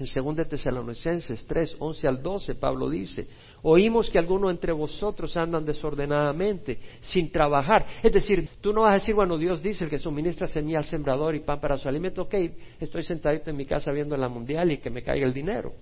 En 0.01 0.36
2 0.36 0.48
Tesalonicenses 0.48 1.46
3, 1.46 1.75
11 1.77 2.08
al 2.08 2.24
12, 2.24 2.55
Pablo 2.55 2.89
dice, 2.89 3.27
Oímos 3.62 4.10
que 4.10 4.17
algunos 4.17 4.50
entre 4.50 4.72
vosotros 4.72 5.38
andan 5.38 5.63
desordenadamente, 5.63 6.79
sin 7.01 7.31
trabajar. 7.31 7.86
Es 8.01 8.12
decir, 8.12 8.50
tú 8.60 8.74
no 8.74 8.81
vas 8.81 8.91
a 8.91 8.96
decir, 8.96 9.13
bueno, 9.13 9.38
Dios 9.38 9.62
dice 9.62 9.88
que 9.88 10.00
suministra 10.00 10.48
semilla 10.48 10.79
al 10.79 10.86
sembrador 10.86 11.36
y 11.36 11.41
pan 11.41 11.60
para 11.60 11.77
su 11.77 11.88
alimento. 11.88 12.24
Ok, 12.24 12.34
estoy 12.79 13.03
sentadito 13.03 13.51
en 13.51 13.58
mi 13.58 13.67
casa 13.67 13.91
viendo 13.91 14.17
la 14.17 14.27
mundial 14.27 14.72
y 14.72 14.79
que 14.79 14.89
me 14.89 15.03
caiga 15.03 15.27
el 15.27 15.34
dinero. 15.34 15.74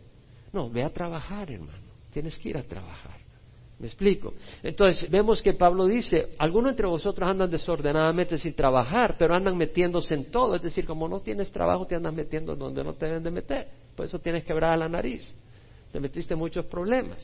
No, 0.51 0.69
ve 0.69 0.83
a 0.83 0.89
trabajar, 0.89 1.49
hermano. 1.49 1.87
Tienes 2.11 2.37
que 2.37 2.49
ir 2.49 2.57
a 2.57 2.63
trabajar. 2.63 3.19
¿Me 3.79 3.87
explico? 3.87 4.33
Entonces, 4.61 5.09
vemos 5.09 5.41
que 5.41 5.53
Pablo 5.53 5.85
dice, 5.85 6.31
algunos 6.37 6.71
entre 6.71 6.85
vosotros 6.85 7.29
andan 7.29 7.49
desordenadamente 7.49 8.37
sin 8.37 8.53
trabajar, 8.53 9.15
pero 9.17 9.33
andan 9.33 9.55
metiéndose 9.55 10.15
en 10.15 10.29
todo. 10.29 10.55
Es 10.55 10.61
decir, 10.61 10.85
como 10.85 11.07
no 11.07 11.21
tienes 11.21 11.49
trabajo, 11.49 11.87
te 11.87 11.95
andas 11.95 12.13
metiendo 12.13 12.57
donde 12.57 12.83
no 12.83 12.95
te 12.95 13.05
deben 13.05 13.23
de 13.23 13.31
meter. 13.31 13.67
Por 13.99 14.05
eso 14.05 14.17
tienes 14.19 14.45
quebrada 14.45 14.77
la 14.77 14.87
nariz. 14.87 15.29
Te 15.91 15.99
metiste 15.99 16.33
muchos 16.33 16.63
problemas. 16.67 17.19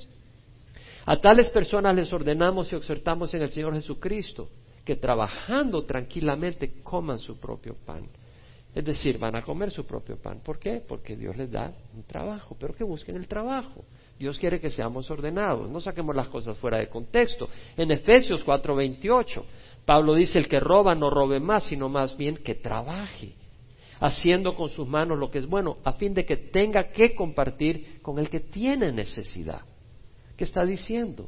A 1.05 1.15
tales 1.15 1.49
personas 1.49 1.95
les 1.95 2.11
ordenamos 2.11 2.69
y 2.69 2.75
exhortamos 2.75 3.33
en 3.33 3.43
el 3.43 3.49
Señor 3.49 3.75
Jesucristo 3.75 4.49
que 4.83 4.97
trabajando 4.97 5.85
tranquilamente 5.85 6.81
coman 6.83 7.19
su 7.19 7.39
propio 7.39 7.77
pan. 7.85 8.09
Es 8.73 8.83
decir, 8.83 9.17
van 9.17 9.37
a 9.37 9.41
comer 9.41 9.71
su 9.71 9.85
propio 9.85 10.17
pan. 10.17 10.41
¿Por 10.43 10.59
qué? 10.59 10.83
Porque 10.85 11.15
Dios 11.15 11.37
les 11.37 11.49
da 11.49 11.71
un 11.95 12.03
trabajo, 12.03 12.57
pero 12.59 12.75
que 12.75 12.83
busquen 12.83 13.15
el 13.15 13.29
trabajo. 13.29 13.85
Dios 14.19 14.37
quiere 14.37 14.59
que 14.59 14.69
seamos 14.69 15.09
ordenados, 15.09 15.69
no 15.69 15.79
saquemos 15.79 16.13
las 16.13 16.27
cosas 16.27 16.57
fuera 16.57 16.79
de 16.79 16.89
contexto. 16.89 17.47
En 17.77 17.89
Efesios 17.89 18.45
4:28, 18.45 19.45
Pablo 19.85 20.13
dice, 20.13 20.39
el 20.39 20.49
que 20.49 20.59
roba 20.59 20.93
no 20.93 21.09
robe 21.09 21.39
más, 21.39 21.63
sino 21.63 21.87
más 21.87 22.17
bien 22.17 22.35
que 22.35 22.55
trabaje, 22.55 23.33
haciendo 24.05 24.53
con 24.53 24.69
sus 24.69 24.87
manos 24.87 25.17
lo 25.17 25.31
que 25.31 25.39
es 25.39 25.47
bueno, 25.47 25.77
a 25.83 25.93
fin 25.93 26.13
de 26.13 26.25
que 26.25 26.37
tenga 26.37 26.89
que 26.89 27.15
compartir 27.15 27.99
con 28.03 28.19
el 28.19 28.29
que 28.29 28.39
tiene 28.39 28.91
necesidad. 28.91 29.61
¿Qué 30.37 30.43
está 30.43 30.63
diciendo? 30.63 31.27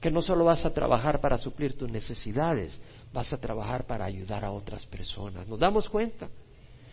Que 0.00 0.10
no 0.10 0.22
solo 0.22 0.44
vas 0.44 0.64
a 0.64 0.72
trabajar 0.72 1.20
para 1.20 1.36
suplir 1.36 1.76
tus 1.76 1.90
necesidades, 1.90 2.80
vas 3.12 3.32
a 3.32 3.38
trabajar 3.38 3.86
para 3.86 4.04
ayudar 4.04 4.44
a 4.44 4.52
otras 4.52 4.86
personas. 4.86 5.48
¿Nos 5.48 5.58
damos 5.58 5.88
cuenta? 5.88 6.28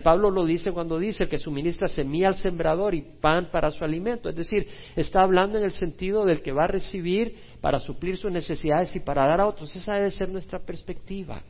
Pablo 0.01 0.31
lo 0.31 0.45
dice 0.45 0.71
cuando 0.71 0.97
dice 0.97 1.27
que 1.27 1.37
suministra 1.37 1.87
semilla 1.87 2.29
al 2.29 2.35
sembrador 2.35 2.95
y 2.95 3.01
pan 3.01 3.49
para 3.51 3.69
su 3.69 3.83
alimento. 3.83 4.29
Es 4.29 4.35
decir, 4.35 4.67
está 4.95 5.21
hablando 5.21 5.57
en 5.57 5.65
el 5.65 5.73
sentido 5.73 6.25
del 6.25 6.41
que 6.41 6.53
va 6.53 6.63
a 6.63 6.67
recibir 6.67 7.35
para 7.61 7.79
suplir 7.79 8.17
sus 8.17 8.31
necesidades 8.31 8.95
y 8.95 9.01
para 9.01 9.27
dar 9.27 9.41
a 9.41 9.47
otros. 9.47 9.75
Esa 9.75 9.95
debe 9.95 10.11
ser 10.11 10.29
nuestra 10.29 10.59
perspectiva. 10.59 11.43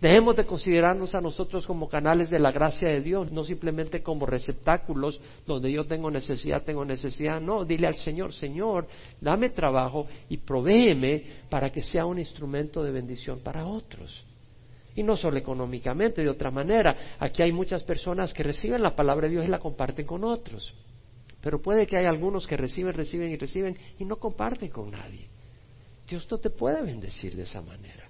Dejemos 0.00 0.36
de 0.36 0.44
considerarnos 0.44 1.14
a 1.14 1.22
nosotros 1.22 1.66
como 1.66 1.88
canales 1.88 2.28
de 2.28 2.38
la 2.38 2.52
gracia 2.52 2.88
de 2.88 3.00
Dios, 3.00 3.32
no 3.32 3.44
simplemente 3.44 4.02
como 4.02 4.26
receptáculos 4.26 5.18
donde 5.46 5.72
yo 5.72 5.86
tengo 5.86 6.10
necesidad, 6.10 6.64
tengo 6.64 6.84
necesidad. 6.84 7.40
No, 7.40 7.64
dile 7.64 7.86
al 7.86 7.94
Señor, 7.94 8.34
Señor, 8.34 8.86
dame 9.20 9.50
trabajo 9.50 10.06
y 10.28 10.36
provéeme 10.36 11.24
para 11.48 11.70
que 11.70 11.82
sea 11.82 12.04
un 12.04 12.18
instrumento 12.18 12.82
de 12.82 12.90
bendición 12.90 13.40
para 13.40 13.66
otros. 13.66 14.22
Y 14.94 15.02
no 15.02 15.16
solo 15.16 15.38
económicamente, 15.38 16.22
de 16.22 16.28
otra 16.28 16.50
manera. 16.50 17.16
Aquí 17.18 17.42
hay 17.42 17.52
muchas 17.52 17.82
personas 17.82 18.34
que 18.34 18.42
reciben 18.42 18.82
la 18.82 18.94
palabra 18.94 19.28
de 19.28 19.32
Dios 19.32 19.46
y 19.46 19.48
la 19.48 19.58
comparten 19.58 20.06
con 20.06 20.24
otros. 20.24 20.74
Pero 21.40 21.62
puede 21.62 21.86
que 21.86 21.96
hay 21.96 22.04
algunos 22.04 22.46
que 22.46 22.56
reciben, 22.56 22.92
reciben 22.92 23.30
y 23.30 23.36
reciben 23.36 23.78
y 23.98 24.04
no 24.04 24.16
comparten 24.16 24.68
con 24.68 24.90
nadie. 24.90 25.28
Dios 26.06 26.26
no 26.30 26.38
te 26.38 26.50
puede 26.50 26.82
bendecir 26.82 27.34
de 27.34 27.42
esa 27.42 27.62
manera. 27.62 28.05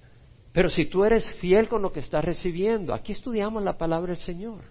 Pero 0.56 0.70
si 0.70 0.86
tú 0.86 1.04
eres 1.04 1.30
fiel 1.32 1.68
con 1.68 1.82
lo 1.82 1.92
que 1.92 2.00
estás 2.00 2.24
recibiendo, 2.24 2.94
aquí 2.94 3.12
estudiamos 3.12 3.62
la 3.62 3.76
palabra 3.76 4.14
del 4.14 4.22
Señor 4.22 4.62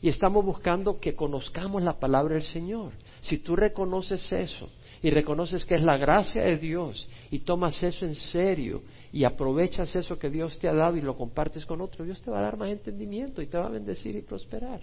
y 0.00 0.08
estamos 0.08 0.42
buscando 0.42 0.98
que 0.98 1.14
conozcamos 1.14 1.82
la 1.82 2.00
palabra 2.00 2.32
del 2.32 2.44
Señor. 2.44 2.92
Si 3.20 3.36
tú 3.36 3.54
reconoces 3.54 4.32
eso 4.32 4.70
y 5.02 5.10
reconoces 5.10 5.66
que 5.66 5.74
es 5.74 5.82
la 5.82 5.98
gracia 5.98 6.40
de 6.44 6.56
Dios 6.56 7.06
y 7.30 7.40
tomas 7.40 7.82
eso 7.82 8.06
en 8.06 8.14
serio 8.14 8.84
y 9.12 9.24
aprovechas 9.24 9.94
eso 9.94 10.18
que 10.18 10.30
Dios 10.30 10.58
te 10.58 10.66
ha 10.66 10.72
dado 10.72 10.96
y 10.96 11.02
lo 11.02 11.14
compartes 11.14 11.66
con 11.66 11.82
otro, 11.82 12.06
Dios 12.06 12.22
te 12.22 12.30
va 12.30 12.38
a 12.38 12.44
dar 12.44 12.56
más 12.56 12.70
entendimiento 12.70 13.42
y 13.42 13.46
te 13.46 13.58
va 13.58 13.66
a 13.66 13.70
bendecir 13.70 14.16
y 14.16 14.22
prosperar. 14.22 14.80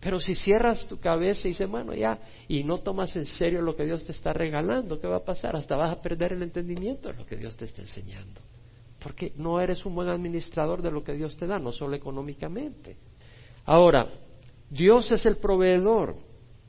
Pero 0.00 0.18
si 0.18 0.34
cierras 0.34 0.88
tu 0.88 0.98
cabeza 0.98 1.46
y 1.46 1.52
dices, 1.52 1.70
bueno, 1.70 1.94
ya, 1.94 2.18
y 2.48 2.64
no 2.64 2.78
tomas 2.78 3.14
en 3.14 3.26
serio 3.26 3.62
lo 3.62 3.76
que 3.76 3.84
Dios 3.84 4.04
te 4.04 4.10
está 4.10 4.32
regalando, 4.32 5.00
¿qué 5.00 5.06
va 5.06 5.18
a 5.18 5.24
pasar? 5.24 5.54
Hasta 5.54 5.76
vas 5.76 5.92
a 5.92 6.02
perder 6.02 6.32
el 6.32 6.42
entendimiento 6.42 7.10
de 7.10 7.14
lo 7.14 7.24
que 7.24 7.36
Dios 7.36 7.56
te 7.56 7.66
está 7.66 7.82
enseñando. 7.82 8.40
Porque 9.02 9.32
no 9.36 9.60
eres 9.60 9.84
un 9.86 9.94
buen 9.94 10.08
administrador 10.08 10.82
de 10.82 10.90
lo 10.90 11.02
que 11.02 11.14
Dios 11.14 11.36
te 11.36 11.46
da, 11.46 11.58
no 11.58 11.72
solo 11.72 11.96
económicamente. 11.96 12.96
Ahora, 13.64 14.08
Dios 14.68 15.10
es 15.10 15.24
el 15.26 15.38
proveedor. 15.38 16.16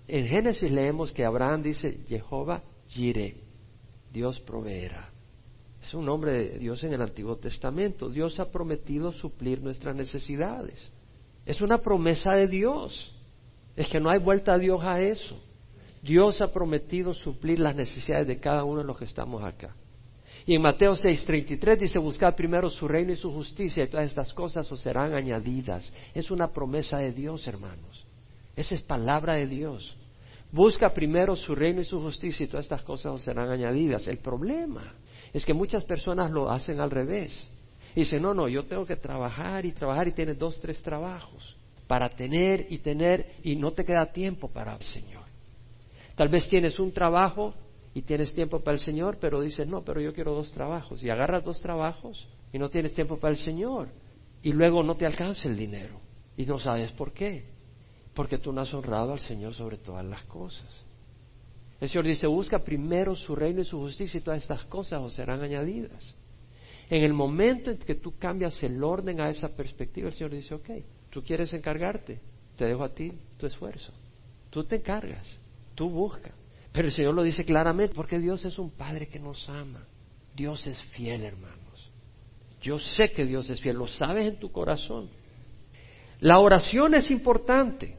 En 0.07 0.27
Génesis 0.27 0.71
leemos 0.71 1.11
que 1.11 1.25
Abraham 1.25 1.61
dice, 1.61 1.99
Jehová 2.07 2.63
Jireh, 2.87 3.35
Dios 4.11 4.39
proveerá. 4.41 5.09
Es 5.81 5.93
un 5.93 6.05
nombre 6.05 6.31
de 6.31 6.59
Dios 6.59 6.83
en 6.83 6.93
el 6.93 7.01
Antiguo 7.01 7.37
Testamento. 7.37 8.09
Dios 8.09 8.39
ha 8.39 8.51
prometido 8.51 9.11
suplir 9.11 9.61
nuestras 9.61 9.95
necesidades. 9.95 10.91
Es 11.45 11.61
una 11.61 11.79
promesa 11.79 12.33
de 12.33 12.47
Dios. 12.47 13.15
Es 13.75 13.87
que 13.87 13.99
no 13.99 14.09
hay 14.09 14.19
vuelta 14.19 14.53
a 14.53 14.57
Dios 14.57 14.81
a 14.83 15.01
eso. 15.01 15.41
Dios 16.01 16.41
ha 16.41 16.51
prometido 16.51 17.13
suplir 17.13 17.59
las 17.59 17.75
necesidades 17.75 18.27
de 18.27 18.39
cada 18.39 18.63
uno 18.63 18.81
de 18.81 18.87
los 18.87 18.97
que 18.97 19.05
estamos 19.05 19.43
acá. 19.43 19.75
Y 20.45 20.55
en 20.55 20.61
Mateo 20.61 20.95
6:33 20.95 21.77
dice, 21.77 21.99
buscad 21.99 22.35
primero 22.35 22.69
su 22.69 22.87
reino 22.87 23.11
y 23.11 23.15
su 23.15 23.31
justicia 23.31 23.83
y 23.83 23.87
todas 23.87 24.07
estas 24.07 24.33
cosas 24.33 24.71
os 24.71 24.81
serán 24.81 25.13
añadidas. 25.13 25.91
Es 26.13 26.31
una 26.31 26.47
promesa 26.47 26.97
de 26.97 27.11
Dios, 27.11 27.47
hermanos. 27.47 28.05
Esa 28.55 28.75
es 28.75 28.81
palabra 28.81 29.33
de 29.35 29.47
Dios. 29.47 29.95
Busca 30.51 30.93
primero 30.93 31.35
su 31.35 31.55
reino 31.55 31.81
y 31.81 31.85
su 31.85 32.01
justicia 32.01 32.43
y 32.43 32.47
todas 32.47 32.65
estas 32.65 32.81
cosas 32.81 33.13
os 33.13 33.21
serán 33.21 33.49
añadidas. 33.49 34.07
El 34.07 34.17
problema 34.17 34.93
es 35.31 35.45
que 35.45 35.53
muchas 35.53 35.85
personas 35.85 36.29
lo 36.31 36.49
hacen 36.49 36.81
al 36.81 36.91
revés. 36.91 37.47
Dicen, 37.95 38.21
no, 38.21 38.33
no, 38.33 38.47
yo 38.47 38.63
tengo 38.65 38.85
que 38.85 38.95
trabajar 38.95 39.65
y 39.65 39.71
trabajar 39.71 40.07
y 40.07 40.13
tienes 40.13 40.37
dos, 40.37 40.59
tres 40.59 40.81
trabajos 40.81 41.57
para 41.87 42.09
tener 42.09 42.67
y 42.69 42.79
tener 42.79 43.33
y 43.43 43.55
no 43.55 43.71
te 43.71 43.85
queda 43.85 44.11
tiempo 44.11 44.49
para 44.49 44.75
el 44.75 44.83
Señor. 44.83 45.23
Tal 46.15 46.29
vez 46.29 46.47
tienes 46.49 46.79
un 46.79 46.91
trabajo 46.91 47.53
y 47.93 48.03
tienes 48.03 48.33
tiempo 48.33 48.61
para 48.61 48.75
el 48.77 48.83
Señor, 48.83 49.17
pero 49.19 49.41
dices, 49.41 49.67
no, 49.67 49.83
pero 49.83 49.99
yo 49.99 50.13
quiero 50.13 50.33
dos 50.33 50.51
trabajos. 50.51 51.03
Y 51.03 51.09
agarras 51.09 51.43
dos 51.43 51.59
trabajos 51.59 52.27
y 52.53 52.59
no 52.59 52.69
tienes 52.69 52.93
tiempo 52.93 53.17
para 53.19 53.31
el 53.31 53.37
Señor. 53.37 53.89
Y 54.41 54.53
luego 54.53 54.81
no 54.81 54.95
te 54.95 55.05
alcanza 55.05 55.47
el 55.47 55.57
dinero. 55.57 55.99
Y 56.37 56.45
no 56.45 56.57
sabes 56.59 56.91
por 56.93 57.11
qué. 57.11 57.45
Porque 58.13 58.37
tú 58.37 58.53
no 58.53 58.61
has 58.61 58.73
honrado 58.73 59.11
al 59.11 59.19
Señor 59.19 59.53
sobre 59.53 59.77
todas 59.77 60.05
las 60.05 60.23
cosas. 60.23 60.67
El 61.81 61.89
Señor 61.89 62.05
dice, 62.05 62.27
busca 62.27 62.59
primero 62.59 63.15
su 63.15 63.35
reino 63.35 63.61
y 63.61 63.65
su 63.65 63.79
justicia 63.79 64.19
y 64.19 64.21
todas 64.21 64.41
estas 64.41 64.63
cosas 64.65 65.01
os 65.01 65.13
serán 65.13 65.41
añadidas. 65.41 66.15
En 66.89 67.03
el 67.03 67.13
momento 67.13 67.71
en 67.71 67.77
que 67.77 67.95
tú 67.95 68.17
cambias 68.17 68.61
el 68.63 68.83
orden 68.83 69.19
a 69.19 69.29
esa 69.29 69.49
perspectiva, 69.49 70.09
el 70.09 70.13
Señor 70.13 70.31
dice, 70.31 70.53
ok, 70.53 70.69
tú 71.09 71.23
quieres 71.23 71.51
encargarte, 71.53 72.19
te 72.55 72.65
dejo 72.65 72.83
a 72.83 72.93
ti 72.93 73.13
tu 73.37 73.47
esfuerzo. 73.47 73.91
Tú 74.49 74.63
te 74.63 74.75
encargas, 74.77 75.25
tú 75.73 75.89
buscas. 75.89 76.40
Pero 76.71 76.87
el 76.87 76.93
Señor 76.93 77.13
lo 77.13 77.23
dice 77.23 77.43
claramente, 77.43 77.93
porque 77.93 78.19
Dios 78.19 78.45
es 78.45 78.57
un 78.57 78.71
Padre 78.71 79.07
que 79.07 79.19
nos 79.19 79.47
ama. 79.49 79.85
Dios 80.35 80.65
es 80.67 80.81
fiel, 80.83 81.23
hermanos. 81.23 81.91
Yo 82.61 82.79
sé 82.79 83.11
que 83.11 83.25
Dios 83.25 83.49
es 83.49 83.59
fiel, 83.59 83.75
lo 83.75 83.87
sabes 83.87 84.25
en 84.25 84.39
tu 84.39 84.51
corazón. 84.51 85.09
La 86.19 86.39
oración 86.39 86.93
es 86.93 87.09
importante. 87.11 87.97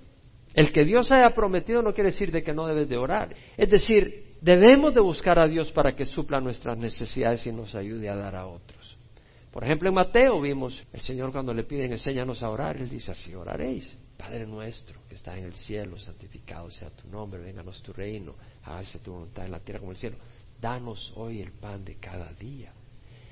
El 0.54 0.70
que 0.70 0.84
Dios 0.84 1.10
haya 1.10 1.34
prometido 1.34 1.82
no 1.82 1.92
quiere 1.92 2.10
decir 2.10 2.30
de 2.30 2.42
que 2.42 2.52
no 2.52 2.66
debes 2.66 2.88
de 2.88 2.96
orar. 2.96 3.34
Es 3.56 3.68
decir, 3.68 4.36
debemos 4.40 4.94
de 4.94 5.00
buscar 5.00 5.38
a 5.38 5.48
Dios 5.48 5.72
para 5.72 5.94
que 5.94 6.04
supla 6.04 6.40
nuestras 6.40 6.78
necesidades 6.78 7.46
y 7.46 7.52
nos 7.52 7.74
ayude 7.74 8.08
a 8.08 8.16
dar 8.16 8.36
a 8.36 8.46
otros. 8.46 8.96
Por 9.50 9.64
ejemplo, 9.64 9.88
en 9.88 9.94
Mateo 9.94 10.40
vimos 10.40 10.82
el 10.92 11.00
Señor 11.00 11.32
cuando 11.32 11.52
le 11.52 11.64
piden 11.64 11.92
enséñanos 11.92 12.42
a 12.42 12.50
orar, 12.50 12.76
Él 12.76 12.88
dice 12.88 13.10
así 13.10 13.34
oraréis. 13.34 13.98
Padre 14.22 14.46
nuestro 14.46 15.00
que 15.08 15.16
está 15.16 15.36
en 15.36 15.46
el 15.46 15.56
cielo, 15.56 15.98
santificado 15.98 16.70
sea 16.70 16.90
tu 16.90 17.08
nombre, 17.08 17.42
vénganos 17.42 17.82
tu 17.82 17.92
reino, 17.92 18.36
hágase 18.62 19.00
tu 19.00 19.10
voluntad 19.10 19.44
en 19.44 19.50
la 19.50 19.58
tierra 19.58 19.80
como 19.80 19.90
en 19.90 19.96
el 19.96 20.00
cielo. 20.00 20.16
Danos 20.60 21.12
hoy 21.16 21.40
el 21.40 21.50
pan 21.50 21.84
de 21.84 21.96
cada 21.96 22.32
día. 22.34 22.72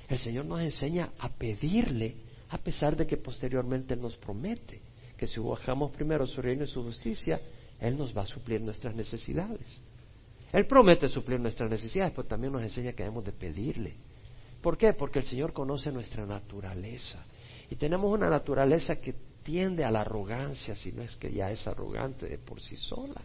El 0.09 0.17
Señor 0.17 0.43
nos 0.43 0.59
enseña 0.59 1.13
a 1.17 1.29
pedirle 1.29 2.17
a 2.49 2.57
pesar 2.57 2.97
de 2.97 3.07
que 3.07 3.15
posteriormente 3.15 3.93
Él 3.93 4.01
nos 4.01 4.17
promete 4.17 4.81
que 5.15 5.27
si 5.27 5.39
buscamos 5.39 5.91
primero 5.91 6.27
su 6.27 6.41
reino 6.41 6.65
y 6.65 6.67
su 6.67 6.83
justicia, 6.83 7.39
Él 7.79 7.97
nos 7.97 8.15
va 8.15 8.23
a 8.23 8.25
suplir 8.27 8.59
nuestras 8.59 8.93
necesidades. 8.93 9.81
Él 10.51 10.67
promete 10.67 11.07
suplir 11.07 11.39
nuestras 11.39 11.69
necesidades, 11.69 12.11
pero 12.13 12.27
también 12.27 12.51
nos 12.51 12.63
enseña 12.63 12.91
que 12.91 13.03
debemos 13.03 13.23
de 13.23 13.31
pedirle. 13.31 13.93
¿Por 14.61 14.77
qué? 14.77 14.91
Porque 14.91 15.19
el 15.19 15.25
Señor 15.25 15.53
conoce 15.53 15.89
nuestra 15.89 16.25
naturaleza. 16.25 17.23
Y 17.69 17.77
tenemos 17.77 18.11
una 18.11 18.29
naturaleza 18.29 18.97
que 18.97 19.30
tiende 19.43 19.83
a 19.83 19.91
la 19.91 20.01
arrogancia, 20.01 20.75
si 20.75 20.91
no 20.91 21.01
es 21.01 21.15
que 21.15 21.31
ya 21.31 21.51
es 21.51 21.65
arrogante 21.67 22.27
de 22.27 22.37
por 22.37 22.61
sí 22.61 22.75
sola. 22.75 23.21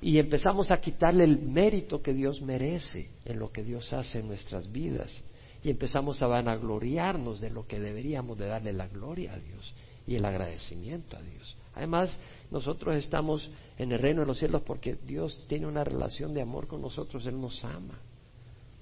Y 0.00 0.18
empezamos 0.18 0.70
a 0.70 0.80
quitarle 0.80 1.24
el 1.24 1.38
mérito 1.38 2.02
que 2.02 2.14
Dios 2.14 2.40
merece 2.40 3.10
en 3.24 3.38
lo 3.38 3.52
que 3.52 3.62
Dios 3.62 3.92
hace 3.92 4.20
en 4.20 4.28
nuestras 4.28 4.70
vidas. 4.70 5.22
Y 5.62 5.70
empezamos 5.70 6.22
a 6.22 6.26
vanagloriarnos 6.26 7.40
de 7.40 7.50
lo 7.50 7.66
que 7.66 7.78
deberíamos 7.78 8.38
de 8.38 8.46
darle 8.46 8.72
la 8.72 8.88
gloria 8.88 9.34
a 9.34 9.38
Dios 9.38 9.74
y 10.06 10.16
el 10.16 10.24
agradecimiento 10.24 11.18
a 11.18 11.20
Dios. 11.20 11.56
Además, 11.74 12.16
nosotros 12.50 12.96
estamos 12.96 13.50
en 13.78 13.92
el 13.92 13.98
reino 13.98 14.22
de 14.22 14.26
los 14.26 14.38
cielos 14.38 14.62
porque 14.62 14.94
Dios 14.94 15.44
tiene 15.48 15.66
una 15.66 15.84
relación 15.84 16.32
de 16.32 16.40
amor 16.40 16.66
con 16.66 16.80
nosotros, 16.80 17.26
Él 17.26 17.38
nos 17.38 17.62
ama, 17.64 17.98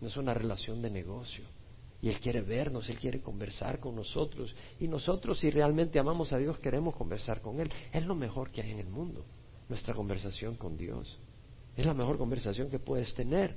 no 0.00 0.08
es 0.08 0.16
una 0.16 0.34
relación 0.34 0.80
de 0.80 0.90
negocio. 0.90 1.44
Y 2.00 2.08
Él 2.08 2.20
quiere 2.20 2.42
vernos, 2.42 2.88
Él 2.88 2.98
quiere 2.98 3.20
conversar 3.20 3.80
con 3.80 3.96
nosotros. 3.96 4.54
Y 4.78 4.86
nosotros, 4.86 5.38
si 5.40 5.50
realmente 5.50 5.98
amamos 5.98 6.32
a 6.32 6.38
Dios, 6.38 6.58
queremos 6.58 6.94
conversar 6.94 7.40
con 7.40 7.58
Él. 7.60 7.70
Es 7.92 8.06
lo 8.06 8.14
mejor 8.14 8.50
que 8.50 8.62
hay 8.62 8.70
en 8.70 8.78
el 8.78 8.88
mundo, 8.88 9.24
nuestra 9.68 9.94
conversación 9.94 10.56
con 10.56 10.76
Dios. 10.76 11.18
Es 11.76 11.84
la 11.84 11.94
mejor 11.94 12.18
conversación 12.18 12.70
que 12.70 12.78
puedes 12.78 13.14
tener. 13.14 13.56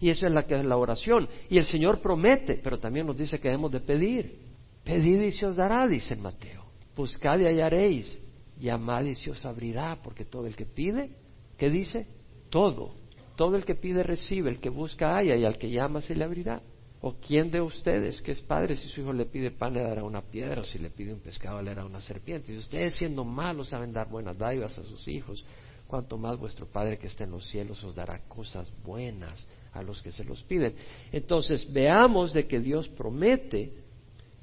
Y 0.00 0.10
eso 0.10 0.26
es 0.26 0.32
la 0.32 0.44
que 0.44 0.56
es 0.56 0.64
la 0.64 0.76
oración. 0.76 1.28
Y 1.48 1.58
el 1.58 1.64
Señor 1.64 2.00
promete, 2.00 2.60
pero 2.62 2.78
también 2.78 3.06
nos 3.06 3.16
dice 3.16 3.38
que 3.38 3.48
debemos 3.48 3.72
de 3.72 3.80
pedir. 3.80 4.38
Pedid 4.84 5.20
y 5.22 5.32
se 5.32 5.46
os 5.46 5.56
dará, 5.56 5.86
dice 5.86 6.16
Mateo. 6.16 6.64
Buscad 6.94 7.40
y 7.40 7.46
hallaréis. 7.46 8.22
Llamad 8.58 9.04
y 9.04 9.14
se 9.14 9.30
os 9.30 9.44
abrirá, 9.44 9.98
porque 10.02 10.24
todo 10.24 10.46
el 10.46 10.56
que 10.56 10.64
pide, 10.64 11.10
¿qué 11.58 11.68
dice? 11.70 12.06
Todo. 12.50 12.94
Todo 13.36 13.56
el 13.56 13.64
que 13.64 13.74
pide 13.74 14.02
recibe, 14.02 14.50
el 14.50 14.60
que 14.60 14.70
busca 14.70 15.14
halla 15.14 15.36
y 15.36 15.44
al 15.44 15.58
que 15.58 15.70
llama 15.70 16.00
se 16.00 16.14
le 16.14 16.24
abrirá. 16.24 16.62
¿O 17.00 17.14
quién 17.14 17.50
de 17.50 17.60
ustedes 17.60 18.22
que 18.22 18.32
es 18.32 18.40
padre 18.40 18.74
si 18.74 18.88
su 18.88 19.02
hijo 19.02 19.12
le 19.12 19.26
pide 19.26 19.50
pan 19.50 19.74
le 19.74 19.82
dará 19.82 20.02
una 20.02 20.22
piedra 20.22 20.62
o 20.62 20.64
si 20.64 20.78
le 20.78 20.90
pide 20.90 21.12
un 21.12 21.20
pescado 21.20 21.60
le 21.60 21.70
dará 21.74 21.84
una 21.84 22.00
serpiente? 22.00 22.52
Y 22.52 22.56
ustedes 22.56 22.94
siendo 22.94 23.24
malos 23.24 23.68
saben 23.68 23.92
dar 23.92 24.08
buenas 24.08 24.36
dádivas 24.38 24.78
a 24.78 24.84
sus 24.84 25.06
hijos, 25.06 25.44
cuanto 25.86 26.18
más 26.18 26.38
vuestro 26.38 26.66
Padre 26.66 26.98
que 26.98 27.06
está 27.06 27.24
en 27.24 27.30
los 27.30 27.46
cielos 27.48 27.82
os 27.84 27.94
dará 27.94 28.20
cosas 28.28 28.68
buenas 28.82 29.46
a 29.72 29.82
los 29.82 30.02
que 30.02 30.10
se 30.10 30.24
los 30.24 30.42
piden. 30.42 30.74
Entonces 31.12 31.70
veamos 31.72 32.32
de 32.32 32.46
que 32.46 32.60
Dios 32.60 32.88
promete, 32.88 33.72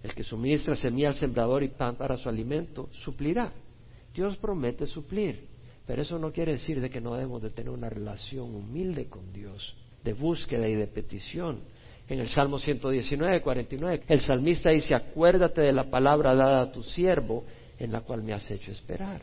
el 0.03 0.13
que 0.13 0.23
suministra 0.23 0.75
semilla 0.75 1.09
al 1.09 1.15
sembrador 1.15 1.63
y 1.63 1.69
pan 1.69 1.95
para 1.95 2.17
su 2.17 2.29
alimento, 2.29 2.89
suplirá. 2.91 3.53
Dios 4.13 4.37
promete 4.37 4.85
suplir, 4.85 5.47
pero 5.87 6.01
eso 6.01 6.19
no 6.19 6.31
quiere 6.31 6.53
decir 6.53 6.79
de 6.79 6.89
que 6.89 7.01
no 7.01 7.13
debemos 7.13 7.41
de 7.41 7.49
tener 7.49 7.71
una 7.71 7.89
relación 7.89 8.53
humilde 8.53 9.07
con 9.07 9.33
Dios, 9.33 9.75
de 10.03 10.13
búsqueda 10.13 10.67
y 10.67 10.75
de 10.75 10.87
petición. 10.87 11.61
En 12.07 12.19
el 12.19 12.27
Salmo 12.27 12.59
119, 12.59 13.41
49, 13.41 14.03
el 14.07 14.19
salmista 14.19 14.69
dice, 14.69 14.93
acuérdate 14.93 15.61
de 15.61 15.71
la 15.71 15.89
palabra 15.89 16.35
dada 16.35 16.61
a 16.61 16.71
tu 16.71 16.83
siervo, 16.83 17.45
en 17.79 17.91
la 17.91 18.01
cual 18.01 18.23
me 18.23 18.33
has 18.33 18.49
hecho 18.51 18.71
esperar. 18.71 19.21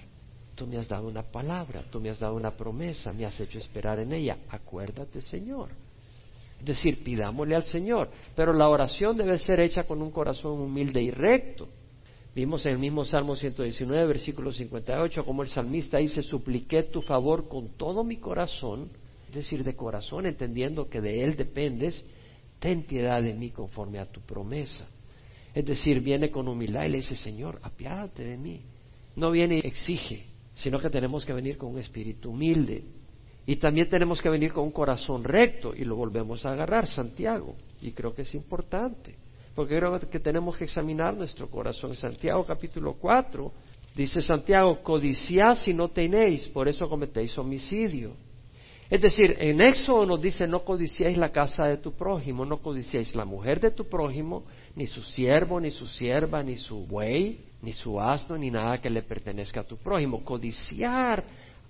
Tú 0.54 0.66
me 0.66 0.78
has 0.78 0.88
dado 0.88 1.06
una 1.08 1.22
palabra, 1.22 1.84
tú 1.90 2.00
me 2.00 2.10
has 2.10 2.18
dado 2.18 2.34
una 2.34 2.50
promesa, 2.52 3.12
me 3.12 3.24
has 3.24 3.38
hecho 3.40 3.58
esperar 3.58 3.98
en 4.00 4.12
ella. 4.12 4.38
Acuérdate, 4.48 5.20
Señor. 5.22 5.70
Es 6.58 6.66
decir, 6.66 7.02
pidámosle 7.02 7.54
al 7.54 7.62
Señor, 7.64 8.10
pero 8.36 8.52
la 8.52 8.68
oración 8.68 9.16
debe 9.16 9.38
ser 9.38 9.60
hecha 9.60 9.84
con 9.84 10.02
un 10.02 10.10
corazón 10.10 10.60
humilde 10.60 11.00
y 11.00 11.10
recto. 11.10 11.68
Vimos 12.34 12.64
en 12.66 12.72
el 12.72 12.78
mismo 12.78 13.04
Salmo 13.04 13.34
119, 13.34 14.06
versículo 14.06 14.52
58, 14.52 15.24
como 15.24 15.42
el 15.42 15.48
salmista 15.48 15.98
dice, 15.98 16.22
supliqué 16.22 16.84
tu 16.84 17.02
favor 17.02 17.48
con 17.48 17.70
todo 17.70 18.04
mi 18.04 18.18
corazón, 18.18 18.90
es 19.28 19.34
decir, 19.34 19.64
de 19.64 19.74
corazón, 19.74 20.26
entendiendo 20.26 20.88
que 20.88 21.00
de 21.00 21.24
Él 21.24 21.36
dependes, 21.36 22.04
ten 22.60 22.84
piedad 22.84 23.20
de 23.22 23.34
mí 23.34 23.50
conforme 23.50 23.98
a 23.98 24.04
tu 24.04 24.20
promesa. 24.20 24.86
Es 25.52 25.64
decir, 25.64 26.00
viene 26.00 26.30
con 26.30 26.46
humildad 26.46 26.84
y 26.84 26.90
le 26.90 26.96
dice, 26.98 27.16
Señor, 27.16 27.58
apiádate 27.62 28.22
de 28.22 28.36
mí. 28.36 28.60
No 29.16 29.32
viene 29.32 29.56
y 29.56 29.66
exige, 29.66 30.26
sino 30.54 30.78
que 30.78 30.90
tenemos 30.90 31.24
que 31.24 31.32
venir 31.32 31.56
con 31.56 31.70
un 31.70 31.78
espíritu 31.78 32.30
humilde. 32.30 32.84
Y 33.46 33.56
también 33.56 33.88
tenemos 33.88 34.22
que 34.22 34.28
venir 34.28 34.52
con 34.52 34.64
un 34.64 34.70
corazón 34.70 35.24
recto 35.24 35.74
y 35.74 35.84
lo 35.84 35.96
volvemos 35.96 36.46
a 36.46 36.52
agarrar, 36.52 36.86
Santiago. 36.86 37.56
Y 37.80 37.92
creo 37.92 38.14
que 38.14 38.22
es 38.22 38.34
importante, 38.34 39.16
porque 39.54 39.76
creo 39.76 39.98
que 39.98 40.20
tenemos 40.20 40.56
que 40.56 40.64
examinar 40.64 41.16
nuestro 41.16 41.48
corazón. 41.48 41.96
Santiago 41.96 42.44
capítulo 42.44 42.94
4 42.94 43.52
dice 43.96 44.22
Santiago, 44.22 44.82
codiciad 44.82 45.56
si 45.56 45.74
no 45.74 45.88
tenéis, 45.88 46.46
por 46.48 46.68
eso 46.68 46.88
cometéis 46.88 47.36
homicidio. 47.38 48.12
Es 48.90 49.00
decir, 49.00 49.36
en 49.38 49.60
Éxodo 49.60 50.04
nos 50.04 50.20
dice, 50.20 50.48
no 50.48 50.64
codiciéis 50.64 51.16
la 51.16 51.30
casa 51.30 51.64
de 51.64 51.76
tu 51.76 51.92
prójimo, 51.92 52.44
no 52.44 52.56
codiciéis 52.56 53.14
la 53.14 53.24
mujer 53.24 53.60
de 53.60 53.70
tu 53.70 53.88
prójimo, 53.88 54.46
ni 54.74 54.88
su 54.88 55.00
siervo, 55.02 55.60
ni 55.60 55.70
su 55.70 55.86
sierva, 55.86 56.42
ni 56.42 56.56
su 56.56 56.86
buey, 56.86 57.44
ni 57.62 57.72
su 57.72 58.00
asno, 58.00 58.36
ni 58.36 58.50
nada 58.50 58.80
que 58.80 58.90
le 58.90 59.02
pertenezca 59.02 59.60
a 59.60 59.64
tu 59.64 59.76
prójimo. 59.76 60.24
Codiciar 60.24 61.24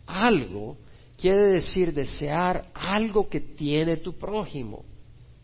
algo 0.06 0.78
quiere 1.18 1.48
decir 1.48 1.92
desear 1.92 2.70
algo 2.72 3.28
que 3.28 3.40
tiene 3.40 3.98
tu 3.98 4.14
prójimo. 4.14 4.86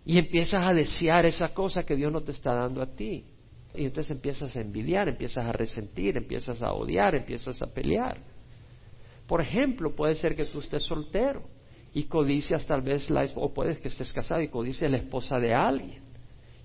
Y 0.02 0.16
empiezas 0.16 0.66
a 0.66 0.73
desear 0.73 1.26
esa 1.26 1.52
cosa 1.52 1.85
que 1.85 1.95
Dios 1.95 2.11
no 2.11 2.23
te 2.23 2.30
está 2.30 2.54
dando 2.54 2.80
a 2.80 2.87
ti. 2.87 3.26
Y 3.75 3.85
entonces 3.85 4.12
empiezas 4.12 4.56
a 4.56 4.62
envidiar, 4.62 5.11
empiezas 5.11 5.45
a 5.45 5.52
resentir, 5.52 6.16
empiezas 6.16 6.62
a 6.62 6.72
odiar, 6.72 7.14
empiezas 7.14 7.61
a 7.61 7.66
pelear. 7.66 8.18
Por 9.27 9.42
ejemplo, 9.42 9.94
puede 9.94 10.14
ser 10.14 10.35
que 10.35 10.46
tú 10.46 10.61
estés 10.61 10.83
soltero 10.83 11.56
y 11.94 12.05
codicias 12.05 12.66
tal 12.66 12.83
vez 12.83 13.09
la 13.11 13.27
o 13.35 13.53
puedes 13.53 13.79
que 13.79 13.88
estés 13.88 14.12
casado 14.12 14.40
y 14.40 14.49
codicias 14.49 14.90
la 14.90 14.99
esposa 14.99 15.38
de 15.38 15.55
alguien 15.55 16.03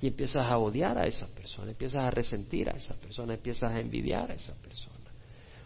y 0.01 0.07
empiezas 0.07 0.45
a 0.45 0.57
odiar 0.57 0.97
a 0.97 1.05
esa 1.05 1.27
persona, 1.27 1.71
empiezas 1.71 2.03
a 2.03 2.11
resentir 2.11 2.69
a 2.69 2.73
esa 2.73 2.95
persona, 2.95 3.35
empiezas 3.35 3.71
a 3.71 3.79
envidiar 3.79 4.31
a 4.31 4.33
esa 4.33 4.53
persona. 4.55 4.97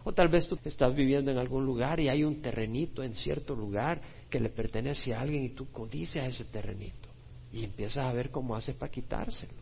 O 0.03 0.13
tal 0.13 0.27
vez 0.27 0.47
tú 0.47 0.59
estás 0.63 0.93
viviendo 0.95 1.31
en 1.31 1.37
algún 1.37 1.65
lugar 1.65 1.99
y 1.99 2.09
hay 2.09 2.23
un 2.23 2.41
terrenito 2.41 3.01
en 3.01 3.15
cierto 3.15 3.55
lugar 3.55 4.01
que 4.29 4.39
le 4.39 4.49
pertenece 4.49 5.13
a 5.13 5.21
alguien 5.21 5.43
y 5.45 5.49
tú 5.49 5.71
codicias 5.71 6.27
ese 6.27 6.45
terrenito 6.45 7.09
y 7.51 7.63
empiezas 7.63 8.05
a 8.05 8.13
ver 8.13 8.29
cómo 8.29 8.55
haces 8.55 8.75
para 8.75 8.91
quitárselo. 8.91 9.53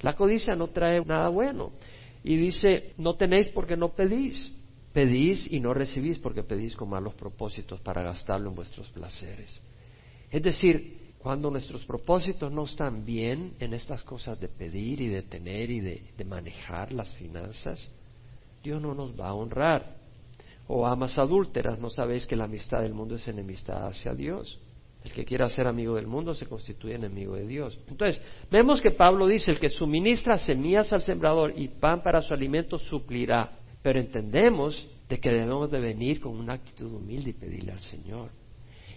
La 0.00 0.14
codicia 0.14 0.54
no 0.54 0.68
trae 0.68 1.04
nada 1.04 1.28
bueno. 1.28 1.72
Y 2.22 2.36
dice, 2.36 2.94
no 2.98 3.14
tenéis 3.16 3.48
porque 3.48 3.76
no 3.76 3.90
pedís. 3.90 4.52
Pedís 4.92 5.50
y 5.50 5.60
no 5.60 5.74
recibís 5.74 6.18
porque 6.18 6.42
pedís 6.42 6.74
con 6.74 6.88
malos 6.88 7.14
propósitos 7.14 7.80
para 7.80 8.02
gastarlo 8.02 8.48
en 8.48 8.54
vuestros 8.54 8.88
placeres. 8.90 9.60
Es 10.30 10.42
decir, 10.42 10.98
cuando 11.18 11.50
nuestros 11.50 11.84
propósitos 11.84 12.50
no 12.52 12.64
están 12.64 13.04
bien 13.04 13.54
en 13.58 13.74
estas 13.74 14.02
cosas 14.04 14.38
de 14.40 14.48
pedir 14.48 15.00
y 15.00 15.08
de 15.08 15.22
tener 15.22 15.70
y 15.70 15.80
de, 15.80 16.24
manejar 16.24 16.92
las 16.92 17.12
finanzas, 17.14 17.90
Dios 18.62 18.80
no 18.80 18.94
nos 18.94 19.18
va 19.18 19.28
a 19.28 19.34
honrar. 19.34 19.96
O 20.68 20.86
amas 20.86 21.18
adúlteras, 21.18 21.78
no 21.78 21.90
sabéis 21.90 22.26
que 22.26 22.36
la 22.36 22.44
amistad 22.44 22.82
del 22.82 22.94
mundo 22.94 23.16
es 23.16 23.26
enemistad 23.26 23.86
hacia 23.86 24.14
Dios. 24.14 24.60
El 25.02 25.12
que 25.12 25.24
quiera 25.24 25.48
ser 25.48 25.66
amigo 25.66 25.94
del 25.94 26.06
mundo 26.06 26.34
se 26.34 26.46
constituye 26.46 26.94
enemigo 26.94 27.34
de 27.34 27.46
Dios. 27.46 27.78
Entonces, 27.88 28.22
vemos 28.50 28.80
que 28.80 28.90
Pablo 28.90 29.26
dice, 29.26 29.50
el 29.50 29.58
que 29.58 29.70
suministra 29.70 30.38
semillas 30.38 30.92
al 30.92 31.02
sembrador 31.02 31.52
y 31.56 31.68
pan 31.68 32.02
para 32.02 32.20
su 32.20 32.34
alimento 32.34 32.78
suplirá. 32.78 33.57
Pero 33.82 34.00
entendemos 34.00 34.88
de 35.08 35.20
que 35.20 35.30
debemos 35.30 35.70
de 35.70 35.80
venir 35.80 36.20
con 36.20 36.36
una 36.36 36.54
actitud 36.54 36.92
humilde 36.92 37.30
y 37.30 37.34
pedirle 37.34 37.72
al 37.72 37.80
Señor. 37.80 38.30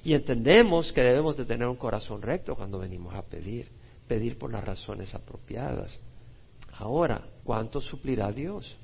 Y 0.04 0.14
entendemos 0.14 0.92
que 0.92 1.02
debemos 1.02 1.38
de 1.38 1.46
tener 1.46 1.68
un 1.68 1.78
corazón 1.78 2.22
recto 2.22 2.56
cuando 2.56 2.80
venimos 2.80 3.14
a 3.14 3.22
pedir, 3.22 3.68
pedir 4.08 4.38
por 4.38 4.52
las 4.52 4.64
razones 4.64 5.14
apropiadas. 5.14 6.00
Ahora, 6.74 7.28
¿cuánto 7.44 7.80
suplirá 7.80 8.32
Dios? 8.32 8.76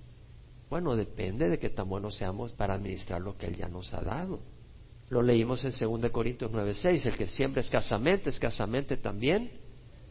Bueno, 0.70 0.96
depende 0.96 1.50
de 1.50 1.58
qué 1.58 1.70
tan 1.70 1.90
buenos 1.90 2.16
seamos 2.16 2.54
para 2.54 2.76
administrar 2.76 3.22
lo 3.22 3.38
que 3.38 3.48
Él 3.48 3.56
ya 3.56 3.68
nos 3.68 3.94
ha 3.94 4.02
dado. 4.02 4.40
Lo 5.10 5.22
leímos 5.22 5.64
en 5.64 5.72
2 5.72 6.12
Corintios 6.12 6.52
9:6, 6.52 7.06
el 7.06 7.18
que 7.18 7.28
siembra 7.28 7.62
escasamente, 7.62 8.30
escasamente 8.30 8.98
también 8.98 9.52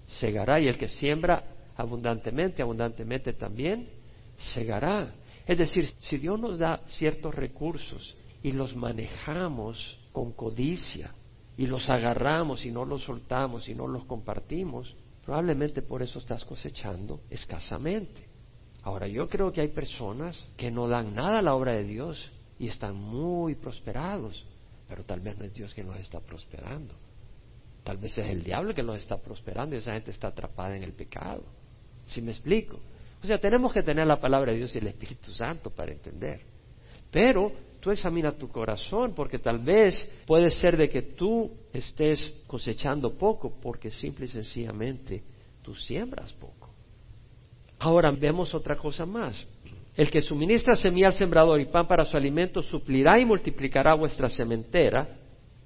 segará, 0.06 0.58
y 0.58 0.68
el 0.68 0.78
que 0.78 0.88
siembra 0.88 1.44
abundantemente, 1.76 2.62
abundantemente 2.62 3.34
también 3.34 3.90
segará. 4.36 5.14
Es 5.46 5.58
decir, 5.58 5.86
si 6.00 6.18
Dios 6.18 6.38
nos 6.40 6.58
da 6.58 6.82
ciertos 6.86 7.34
recursos 7.34 8.16
y 8.42 8.52
los 8.52 8.74
manejamos 8.74 9.98
con 10.12 10.32
codicia 10.32 11.14
y 11.56 11.66
los 11.66 11.88
agarramos 11.88 12.66
y 12.66 12.70
no 12.70 12.84
los 12.84 13.04
soltamos 13.04 13.68
y 13.68 13.74
no 13.74 13.86
los 13.86 14.04
compartimos, 14.04 14.94
probablemente 15.24 15.82
por 15.82 16.02
eso 16.02 16.18
estás 16.18 16.44
cosechando 16.44 17.20
escasamente. 17.30 18.28
Ahora, 18.82 19.06
yo 19.06 19.28
creo 19.28 19.52
que 19.52 19.60
hay 19.60 19.68
personas 19.68 20.36
que 20.56 20.70
no 20.70 20.88
dan 20.88 21.14
nada 21.14 21.38
a 21.38 21.42
la 21.42 21.54
obra 21.54 21.72
de 21.72 21.84
Dios 21.84 22.30
y 22.58 22.68
están 22.68 22.96
muy 22.96 23.54
prosperados, 23.54 24.44
pero 24.88 25.04
tal 25.04 25.20
vez 25.20 25.36
no 25.38 25.44
es 25.44 25.54
Dios 25.54 25.74
quien 25.74 25.86
los 25.86 25.98
está 25.98 26.20
prosperando. 26.20 26.94
Tal 27.84 27.98
vez 27.98 28.18
es 28.18 28.26
el 28.26 28.42
diablo 28.42 28.74
que 28.74 28.82
los 28.82 28.96
está 28.96 29.16
prosperando 29.16 29.76
y 29.76 29.78
esa 29.78 29.92
gente 29.92 30.10
está 30.10 30.28
atrapada 30.28 30.76
en 30.76 30.82
el 30.82 30.92
pecado. 30.92 31.44
¿Sí 32.06 32.20
me 32.20 32.32
explico? 32.32 32.80
O 33.26 33.28
sea, 33.28 33.38
tenemos 33.38 33.72
que 33.72 33.82
tener 33.82 34.06
la 34.06 34.20
palabra 34.20 34.52
de 34.52 34.58
Dios 34.58 34.72
y 34.76 34.78
el 34.78 34.86
Espíritu 34.86 35.32
Santo 35.32 35.68
para 35.68 35.90
entender. 35.90 36.42
Pero 37.10 37.50
tú 37.80 37.90
examina 37.90 38.30
tu 38.30 38.46
corazón 38.46 39.14
porque 39.16 39.40
tal 39.40 39.58
vez 39.58 40.08
puede 40.24 40.48
ser 40.48 40.76
de 40.76 40.88
que 40.88 41.02
tú 41.02 41.50
estés 41.72 42.44
cosechando 42.46 43.18
poco 43.18 43.58
porque 43.60 43.90
simple 43.90 44.26
y 44.26 44.28
sencillamente 44.28 45.24
tú 45.60 45.74
siembras 45.74 46.32
poco. 46.34 46.70
Ahora 47.80 48.12
vemos 48.12 48.54
otra 48.54 48.76
cosa 48.76 49.04
más. 49.04 49.44
El 49.96 50.08
que 50.08 50.22
suministra 50.22 50.76
semilla 50.76 51.08
al 51.08 51.14
sembrador 51.14 51.60
y 51.60 51.66
pan 51.66 51.88
para 51.88 52.04
su 52.04 52.16
alimento 52.16 52.62
suplirá 52.62 53.18
y 53.18 53.24
multiplicará 53.24 53.94
vuestra 53.94 54.28
sementera, 54.28 55.08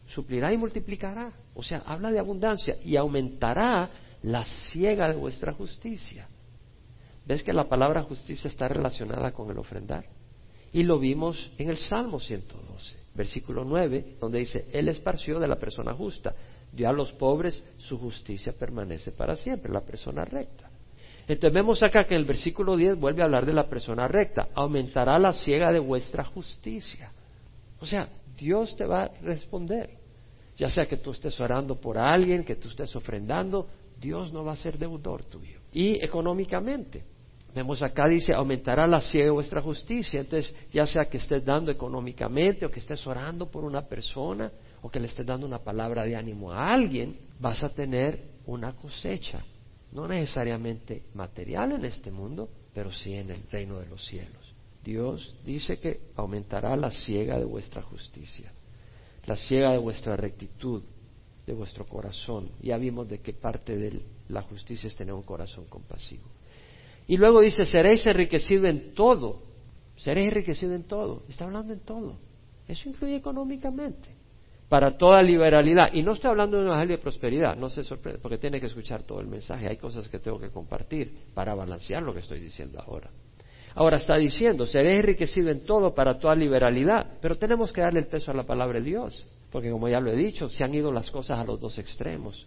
suplirá 0.07 0.51
y 0.51 0.57
multiplicará. 0.57 1.31
O 1.53 1.63
sea, 1.63 1.83
habla 1.85 2.11
de 2.11 2.21
abundancia 2.21 2.77
y 2.83 2.97
aumentará 2.97 3.91
la 4.23 4.47
ciega 4.47 5.09
de 5.09 5.17
vuestra 5.17 5.53
justicia. 5.53 6.27
¿Ves 7.31 7.45
que 7.45 7.53
la 7.53 7.69
palabra 7.69 8.03
justicia 8.03 8.49
está 8.49 8.67
relacionada 8.67 9.31
con 9.31 9.49
el 9.53 9.59
ofrendar? 9.59 10.05
Y 10.73 10.83
lo 10.83 10.99
vimos 10.99 11.53
en 11.59 11.71
el 11.71 11.77
Salmo 11.77 12.19
112, 12.19 12.99
versículo 13.15 13.65
9, 13.65 14.17
donde 14.19 14.41
dice, 14.41 14.67
Él 14.73 14.89
esparció 14.89 15.39
de 15.39 15.47
la 15.47 15.55
persona 15.55 15.95
justa, 15.95 16.35
dio 16.73 16.89
a 16.89 16.93
los 16.93 17.13
pobres, 17.13 17.63
su 17.79 18.01
justicia 18.01 18.53
permanece 18.53 19.13
para 19.13 19.37
siempre, 19.37 19.71
la 19.73 19.83
persona 19.83 20.25
recta. 20.25 20.71
Entonces 21.29 21.55
vemos 21.55 21.81
acá 21.85 22.03
que 22.03 22.15
en 22.15 22.23
el 22.23 22.27
versículo 22.27 22.77
10 22.77 22.99
vuelve 22.99 23.23
a 23.23 23.27
hablar 23.27 23.47
de 23.47 23.53
la 23.53 23.69
persona 23.69 24.09
recta, 24.09 24.49
aumentará 24.53 25.17
la 25.21 25.33
ciega 25.33 25.71
de 25.71 25.79
vuestra 25.79 26.25
justicia. 26.25 27.13
O 27.79 27.87
sea, 27.87 28.09
Dios 28.37 28.75
te 28.75 28.87
va 28.87 29.05
a 29.05 29.09
responder. 29.23 29.91
ya 30.57 30.69
sea 30.69 30.85
que 30.85 30.97
tú 30.97 31.13
estés 31.13 31.41
orando 31.41 31.81
por 31.81 31.97
alguien, 31.97 32.43
que 32.43 32.57
tú 32.57 32.71
estés 32.71 32.97
ofrendando, 32.97 33.69
Dios 34.01 34.33
no 34.33 34.45
va 34.45 34.55
a 34.55 34.57
ser 34.57 34.79
deudor 34.79 35.23
tuyo. 35.27 35.61
Y 35.73 36.05
económicamente, 36.05 37.05
vemos 37.55 37.83
acá 37.83 38.09
dice, 38.09 38.33
aumentará 38.33 38.87
la 38.87 39.01
ciega 39.01 39.27
de 39.27 39.33
vuestra 39.33 39.61
justicia. 39.61 40.21
Entonces, 40.21 40.55
ya 40.71 40.87
sea 40.87 41.07
que 41.07 41.19
estés 41.19 41.45
dando 41.45 41.71
económicamente 41.71 42.67
o 42.67 42.71
que 42.71 42.81
estés 42.81 43.07
orando 43.07 43.51
por 43.51 43.65
una 43.65 43.83
persona 43.83 44.51
o 44.83 44.89
que 44.89 45.01
le 45.01 45.07
estés 45.07 45.27
dando 45.27 45.47
una 45.47 45.59
palabra 45.59 46.05
de 46.05 46.17
ánimo 46.17 46.53
a 46.53 46.73
alguien, 46.73 47.19
vas 47.39 47.63
a 47.63 47.71
tener 47.71 48.23
una 48.47 48.75
cosecha. 48.75 49.45
No 49.93 50.07
necesariamente 50.07 51.03
material 51.15 51.73
en 51.73 51.85
este 51.85 52.11
mundo, 52.11 52.49
pero 52.73 52.93
sí 52.93 53.15
en 53.15 53.31
el 53.31 53.43
reino 53.51 53.79
de 53.81 53.87
los 53.87 54.05
cielos. 54.07 54.55
Dios 54.83 55.37
dice 55.45 55.79
que 55.79 56.01
aumentará 56.17 56.77
la 56.77 56.91
ciega 56.91 57.39
de 57.39 57.45
vuestra 57.45 57.83
justicia 57.83 58.53
la 59.27 59.37
ciega 59.37 59.73
de 59.73 59.79
vuestra 59.79 60.17
rectitud, 60.17 60.83
de 61.47 61.53
vuestro 61.53 61.87
corazón. 61.87 62.51
Ya 62.61 62.77
vimos 62.77 63.09
de 63.09 63.21
qué 63.21 63.33
parte 63.33 63.77
de 63.77 64.03
la 64.29 64.43
justicia 64.43 64.87
es 64.87 64.97
tener 64.97 65.15
un 65.15 65.23
corazón 65.23 65.67
compasivo. 65.67 66.25
Y 67.11 67.17
luego 67.17 67.41
dice, 67.41 67.67
seréis 67.67 68.07
enriquecido 68.07 68.69
en 68.69 68.95
todo. 68.95 69.43
Seréis 69.97 70.29
enriquecido 70.29 70.77
en 70.77 70.85
todo. 70.85 71.25
Está 71.29 71.45
hablando 71.45 71.73
en 71.73 71.81
todo. 71.81 72.15
Eso 72.69 72.89
incluye 72.89 73.17
económicamente. 73.17 74.11
Para 74.69 74.97
toda 74.97 75.21
liberalidad. 75.21 75.89
Y 75.93 76.05
no 76.05 76.13
estoy 76.13 76.31
hablando 76.31 76.57
de 76.57 76.63
un 76.63 76.69
evangelio 76.69 76.99
de 76.99 77.03
prosperidad. 77.03 77.57
No 77.57 77.69
se 77.69 77.83
sorprende, 77.83 78.21
porque 78.21 78.39
tiene 78.39 78.61
que 78.61 78.67
escuchar 78.67 79.03
todo 79.03 79.19
el 79.19 79.27
mensaje. 79.27 79.67
Hay 79.69 79.77
cosas 79.77 80.09
que 80.09 80.21
tengo 80.21 80.39
que 80.39 80.51
compartir 80.51 81.13
para 81.35 81.53
balancear 81.53 82.01
lo 82.01 82.15
que 82.15 82.21
estoy 82.21 82.39
diciendo 82.39 82.81
ahora. 82.81 83.11
Ahora 83.75 83.97
está 83.97 84.15
diciendo, 84.15 84.65
seré 84.65 85.01
enriquecido 85.01 85.51
en 85.51 85.65
todo 85.65 85.93
para 85.93 86.17
toda 86.17 86.37
liberalidad, 86.37 87.19
pero 87.21 87.35
tenemos 87.35 87.73
que 87.73 87.81
darle 87.81 87.99
el 87.99 88.07
peso 88.07 88.31
a 88.31 88.35
la 88.35 88.45
palabra 88.45 88.79
de 88.79 88.85
Dios, 88.85 89.27
porque 89.51 89.73
como 89.73 89.89
ya 89.89 89.99
lo 89.99 90.13
he 90.13 90.17
dicho, 90.17 90.49
se 90.49 90.63
han 90.63 90.73
ido 90.73 90.93
las 90.93 91.11
cosas 91.11 91.41
a 91.41 91.45
los 91.45 91.59
dos 91.59 91.77
extremos. 91.77 92.47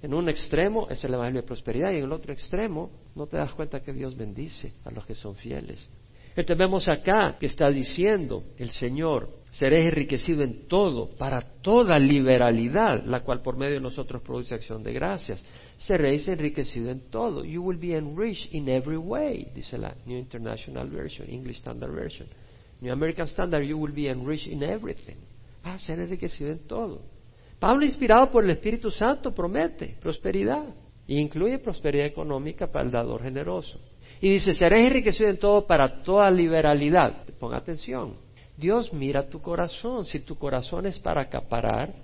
En 0.00 0.14
un 0.14 0.28
extremo 0.28 0.88
es 0.88 1.02
el 1.02 1.14
Evangelio 1.14 1.40
de 1.40 1.46
prosperidad 1.46 1.90
y 1.90 1.96
en 1.96 2.04
el 2.04 2.12
otro 2.12 2.32
extremo 2.32 2.90
no 3.16 3.26
te 3.26 3.36
das 3.36 3.52
cuenta 3.52 3.80
que 3.80 3.92
Dios 3.92 4.16
bendice 4.16 4.74
a 4.84 4.90
los 4.90 5.04
que 5.04 5.14
son 5.14 5.34
fieles. 5.34 5.88
Entonces 6.36 6.58
vemos 6.58 6.86
acá 6.86 7.36
que 7.38 7.46
está 7.46 7.68
diciendo 7.68 8.44
el 8.58 8.70
Señor, 8.70 9.28
seréis 9.50 9.86
enriquecido 9.86 10.44
en 10.44 10.68
todo, 10.68 11.10
para 11.16 11.40
toda 11.40 11.98
liberalidad, 11.98 13.04
la 13.04 13.24
cual 13.24 13.42
por 13.42 13.56
medio 13.56 13.74
de 13.74 13.80
nosotros 13.80 14.22
produce 14.22 14.54
acción 14.54 14.84
de 14.84 14.92
gracias. 14.92 15.44
Seréis 15.76 16.28
enriquecido 16.28 16.90
en 16.90 17.10
todo. 17.10 17.44
You 17.44 17.60
will 17.60 17.78
be 17.78 17.96
enriched 17.96 18.54
in 18.54 18.68
every 18.68 18.96
way, 18.96 19.50
dice 19.52 19.76
la 19.78 19.96
New 20.06 20.16
International 20.16 20.88
Version, 20.88 21.28
English 21.28 21.56
Standard 21.56 21.92
Version. 21.92 22.28
New 22.80 22.92
American 22.92 23.26
Standard, 23.26 23.64
you 23.64 23.76
will 23.76 23.92
be 23.92 24.08
enriched 24.08 24.46
in 24.46 24.62
everything. 24.62 25.16
Va 25.66 25.74
a 25.74 25.78
ser 25.80 25.98
enriquecido 25.98 26.52
en 26.52 26.60
todo. 26.68 27.17
Pablo, 27.58 27.84
inspirado 27.84 28.30
por 28.30 28.44
el 28.44 28.50
Espíritu 28.50 28.90
Santo, 28.90 29.32
promete 29.32 29.96
prosperidad. 30.00 30.74
Y 31.06 31.18
incluye 31.18 31.58
prosperidad 31.58 32.06
económica 32.06 32.66
para 32.66 32.84
el 32.84 32.90
dador 32.90 33.22
generoso. 33.22 33.80
Y 34.20 34.30
dice, 34.30 34.52
seréis 34.52 34.88
enriquecido 34.88 35.30
en 35.30 35.38
todo 35.38 35.66
para 35.66 36.02
toda 36.02 36.30
liberalidad. 36.30 37.24
Ponga 37.40 37.56
atención. 37.56 38.16
Dios 38.58 38.92
mira 38.92 39.28
tu 39.28 39.40
corazón. 39.40 40.04
Si 40.04 40.20
tu 40.20 40.36
corazón 40.36 40.84
es 40.84 40.98
para 40.98 41.22
acaparar, 41.22 41.94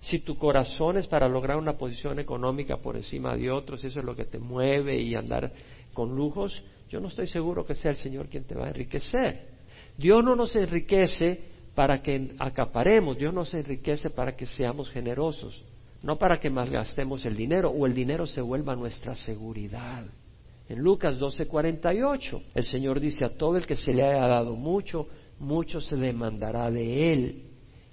si 0.00 0.20
tu 0.20 0.36
corazón 0.36 0.96
es 0.96 1.06
para 1.06 1.28
lograr 1.28 1.58
una 1.58 1.76
posición 1.76 2.18
económica 2.18 2.78
por 2.78 2.96
encima 2.96 3.36
de 3.36 3.50
otros, 3.50 3.84
eso 3.84 4.00
es 4.00 4.04
lo 4.04 4.14
que 4.14 4.24
te 4.24 4.38
mueve 4.38 4.98
y 4.98 5.14
andar 5.14 5.52
con 5.92 6.14
lujos, 6.14 6.62
yo 6.88 7.00
no 7.00 7.08
estoy 7.08 7.26
seguro 7.26 7.64
que 7.64 7.74
sea 7.74 7.90
el 7.90 7.96
Señor 7.96 8.28
quien 8.28 8.44
te 8.44 8.54
va 8.54 8.66
a 8.66 8.68
enriquecer. 8.68 9.48
Dios 9.96 10.22
no 10.24 10.36
nos 10.36 10.54
enriquece 10.56 11.53
para 11.74 12.02
que 12.02 12.34
acaparemos, 12.38 13.18
Dios 13.18 13.34
nos 13.34 13.52
enriquece 13.54 14.10
para 14.10 14.36
que 14.36 14.46
seamos 14.46 14.88
generosos, 14.90 15.64
no 16.02 16.16
para 16.16 16.38
que 16.38 16.50
malgastemos 16.50 17.24
el 17.24 17.36
dinero 17.36 17.70
o 17.70 17.86
el 17.86 17.94
dinero 17.94 18.26
se 18.26 18.40
vuelva 18.40 18.76
nuestra 18.76 19.14
seguridad. 19.14 20.04
En 20.68 20.78
Lucas 20.78 21.18
12:48, 21.18 22.42
el 22.54 22.64
Señor 22.64 23.00
dice, 23.00 23.24
a 23.24 23.30
todo 23.30 23.56
el 23.56 23.66
que 23.66 23.76
se 23.76 23.92
le 23.92 24.04
haya 24.04 24.26
dado 24.26 24.54
mucho, 24.54 25.08
mucho 25.38 25.80
se 25.80 25.96
demandará 25.96 26.70
de 26.70 27.12
él, 27.12 27.42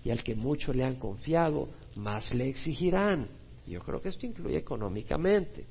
y 0.04 0.12
al 0.12 0.24
que 0.24 0.36
mucho 0.36 0.74
le 0.74 0.84
han 0.84 0.96
confiado, 0.96 1.70
más 1.96 2.34
le 2.34 2.50
exigirán. 2.50 3.28
Yo 3.67 3.82
creo 3.82 4.02
que 4.02 4.10
esto 4.10 4.26
incluye 4.26 4.58
económicamente. 4.58 5.65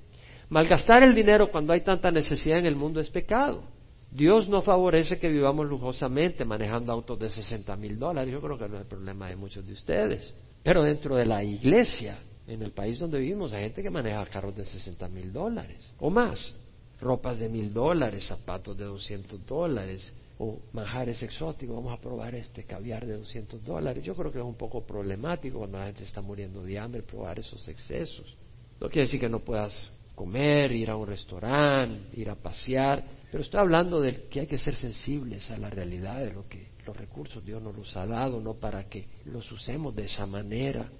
Malgastar 0.48 1.02
el 1.02 1.14
dinero 1.14 1.50
cuando 1.50 1.72
hay 1.72 1.82
tanta 1.82 2.10
necesidad 2.10 2.58
en 2.58 2.66
el 2.66 2.76
mundo 2.76 3.00
es 3.00 3.08
pecado. 3.10 3.62
Dios 4.10 4.48
no 4.48 4.60
favorece 4.62 5.18
que 5.18 5.28
vivamos 5.28 5.68
lujosamente 5.68 6.44
manejando 6.44 6.92
autos 6.92 7.18
de 7.18 7.30
60 7.30 7.76
mil 7.76 7.98
dólares. 7.98 8.32
Yo 8.32 8.40
creo 8.40 8.58
que 8.58 8.68
no 8.68 8.76
es 8.76 8.82
el 8.82 8.88
problema 8.88 9.28
de 9.28 9.36
muchos 9.36 9.64
de 9.64 9.72
ustedes. 9.72 10.34
Pero 10.62 10.82
dentro 10.82 11.14
de 11.14 11.24
la 11.24 11.44
iglesia, 11.44 12.18
en 12.46 12.62
el 12.62 12.72
país 12.72 12.98
donde 12.98 13.20
vivimos, 13.20 13.52
hay 13.52 13.64
gente 13.64 13.82
que 13.82 13.90
maneja 13.90 14.26
carros 14.26 14.56
de 14.56 14.64
60 14.64 15.08
mil 15.08 15.32
dólares 15.32 15.92
o 16.00 16.10
más 16.10 16.52
ropas 17.00 17.38
de 17.38 17.48
mil 17.48 17.72
dólares, 17.72 18.26
zapatos 18.26 18.76
de 18.76 18.84
doscientos 18.84 19.46
dólares 19.46 20.12
o 20.38 20.58
manjares 20.72 21.22
exóticos. 21.22 21.76
Vamos 21.76 21.92
a 21.92 22.00
probar 22.00 22.34
este 22.34 22.64
caviar 22.64 23.06
de 23.06 23.16
doscientos 23.16 23.64
dólares. 23.64 24.02
Yo 24.02 24.14
creo 24.14 24.32
que 24.32 24.38
es 24.38 24.44
un 24.44 24.56
poco 24.56 24.84
problemático 24.84 25.58
cuando 25.58 25.78
la 25.78 25.86
gente 25.86 26.02
está 26.02 26.20
muriendo 26.20 26.62
de 26.62 26.78
hambre 26.78 27.02
probar 27.02 27.38
esos 27.38 27.66
excesos. 27.68 28.36
No 28.80 28.88
quiere 28.88 29.06
decir 29.06 29.20
que 29.20 29.28
no 29.28 29.38
puedas 29.40 29.90
comer, 30.20 30.70
ir 30.72 30.90
a 30.90 30.96
un 30.96 31.06
restaurante, 31.06 32.20
ir 32.20 32.28
a 32.28 32.34
pasear, 32.34 33.02
pero 33.32 33.42
estoy 33.42 33.58
hablando 33.58 34.02
de 34.02 34.28
que 34.28 34.40
hay 34.40 34.46
que 34.46 34.58
ser 34.58 34.74
sensibles 34.74 35.50
a 35.50 35.56
la 35.56 35.70
realidad 35.70 36.20
de 36.20 36.30
lo 36.30 36.46
que 36.46 36.72
los 36.84 36.94
recursos 36.94 37.42
Dios 37.42 37.62
nos 37.62 37.74
los 37.74 37.96
ha 37.96 38.04
dado, 38.04 38.38
no 38.38 38.52
para 38.52 38.86
que 38.86 39.06
los 39.24 39.50
usemos 39.50 39.96
de 39.96 40.04
esa 40.04 40.26
manera. 40.26 40.90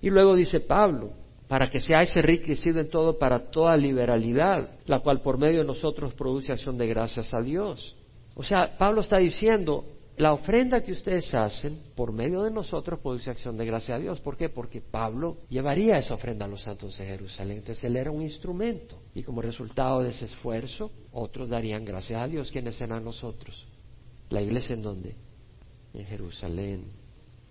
Y 0.00 0.08
luego 0.08 0.34
dice 0.34 0.60
Pablo, 0.60 1.12
para 1.46 1.68
que 1.68 1.78
seáis 1.78 2.16
enriquecido 2.16 2.80
en 2.80 2.88
todo 2.88 3.18
para 3.18 3.50
toda 3.50 3.76
liberalidad, 3.76 4.78
la 4.86 5.00
cual 5.00 5.20
por 5.20 5.36
medio 5.36 5.58
de 5.58 5.66
nosotros 5.66 6.14
produce 6.14 6.50
acción 6.50 6.78
de 6.78 6.86
gracias 6.86 7.34
a 7.34 7.42
Dios. 7.42 7.94
O 8.34 8.42
sea, 8.42 8.78
Pablo 8.78 9.02
está 9.02 9.18
diciendo, 9.18 9.84
la 10.16 10.32
ofrenda 10.32 10.82
que 10.82 10.92
ustedes 10.92 11.32
hacen 11.34 11.80
por 11.94 12.12
medio 12.12 12.42
de 12.42 12.50
nosotros 12.50 13.00
produce 13.00 13.30
acción 13.30 13.56
de 13.56 13.64
gracias 13.64 13.96
a 13.96 14.00
Dios. 14.00 14.20
¿Por 14.20 14.36
qué? 14.36 14.48
Porque 14.48 14.80
Pablo 14.80 15.38
llevaría 15.48 15.98
esa 15.98 16.14
ofrenda 16.14 16.44
a 16.44 16.48
los 16.48 16.62
santos 16.62 16.98
de 16.98 17.06
Jerusalén. 17.06 17.58
Entonces 17.58 17.82
él 17.84 17.96
era 17.96 18.10
un 18.10 18.20
instrumento. 18.22 19.00
Y 19.14 19.22
como 19.22 19.40
resultado 19.40 20.02
de 20.02 20.10
ese 20.10 20.26
esfuerzo, 20.26 20.90
otros 21.12 21.48
darían 21.48 21.84
gracias 21.84 22.20
a 22.20 22.28
Dios. 22.28 22.50
¿Quiénes 22.50 22.74
serán 22.74 23.04
nosotros? 23.04 23.66
La 24.28 24.42
iglesia 24.42 24.74
en 24.74 24.82
dónde? 24.82 25.16
En 25.94 26.04
Jerusalén. 26.04 26.84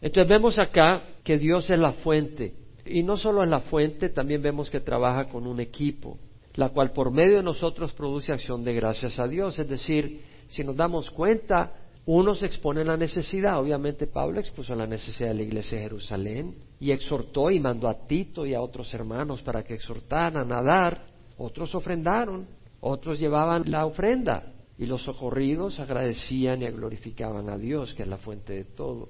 Entonces 0.02 0.30
vemos 0.30 0.60
acá 0.60 1.04
que 1.24 1.38
Dios 1.38 1.69
es 1.69 1.80
la 1.80 1.93
fuente 1.93 2.54
y 2.89 3.04
no 3.04 3.17
solo 3.17 3.43
en 3.43 3.52
la 3.52 3.60
fuente, 3.62 4.10
también 4.10 4.41
vemos 4.41 4.69
que 4.69 4.80
trabaja 4.80 5.30
con 5.30 5.45
un 5.45 5.60
equipo, 5.60 6.17
la 6.56 6.69
cual 6.69 6.91
por 6.91 7.12
medio 7.12 7.38
de 7.38 7.43
nosotros 7.43 7.93
produce 7.93 8.32
acción 8.32 8.63
de 8.63 8.74
gracias 8.74 9.19
a 9.19 9.28
Dios. 9.28 9.60
Es 9.60 9.69
decir, 9.69 10.22
si 10.48 10.63
nos 10.63 10.76
damos 10.76 11.10
cuenta, 11.12 11.72
unos 12.12 12.41
exponen 12.41 12.88
la 12.88 12.98
necesidad. 12.98 13.60
Obviamente 13.60 14.08
Pablo 14.08 14.39
expuso 14.39 14.74
la 14.74 14.88
necesidad 14.88 15.30
de 15.30 15.36
la 15.36 15.43
iglesia 15.43 15.78
de 15.78 15.84
Jerusalén 15.84 16.56
y 16.80 16.89
exhortó 16.89 17.52
y 17.52 17.60
mandó 17.60 17.88
a 17.88 18.08
Tito 18.08 18.48
y 18.48 18.56
a 18.56 18.62
otros 18.62 18.91
hermanos 18.95 19.43
para 19.43 19.63
que 19.63 19.76
exhortaran 19.76 20.52
a 20.52 20.63
dar. 20.63 21.06
Otros 21.38 21.76
ofrendaron, 21.76 22.48
otros 22.80 23.19
llevaban 23.19 23.69
la 23.69 23.86
ofrenda 23.86 24.54
y 24.76 24.88
los 24.88 25.04
socorridos 25.04 25.80
agradecían 25.80 26.63
y 26.63 26.67
glorificaban 26.72 27.48
a 27.48 27.60
Dios, 27.60 27.93
que 27.93 28.02
es 28.02 28.10
la 28.10 28.17
fuente 28.17 28.54
de 28.54 28.63
todo. 28.63 29.10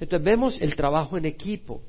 Entonces 0.00 0.24
vemos 0.24 0.58
el 0.62 0.74
trabajo 0.74 1.18
en 1.18 1.26
equipo. 1.26 1.82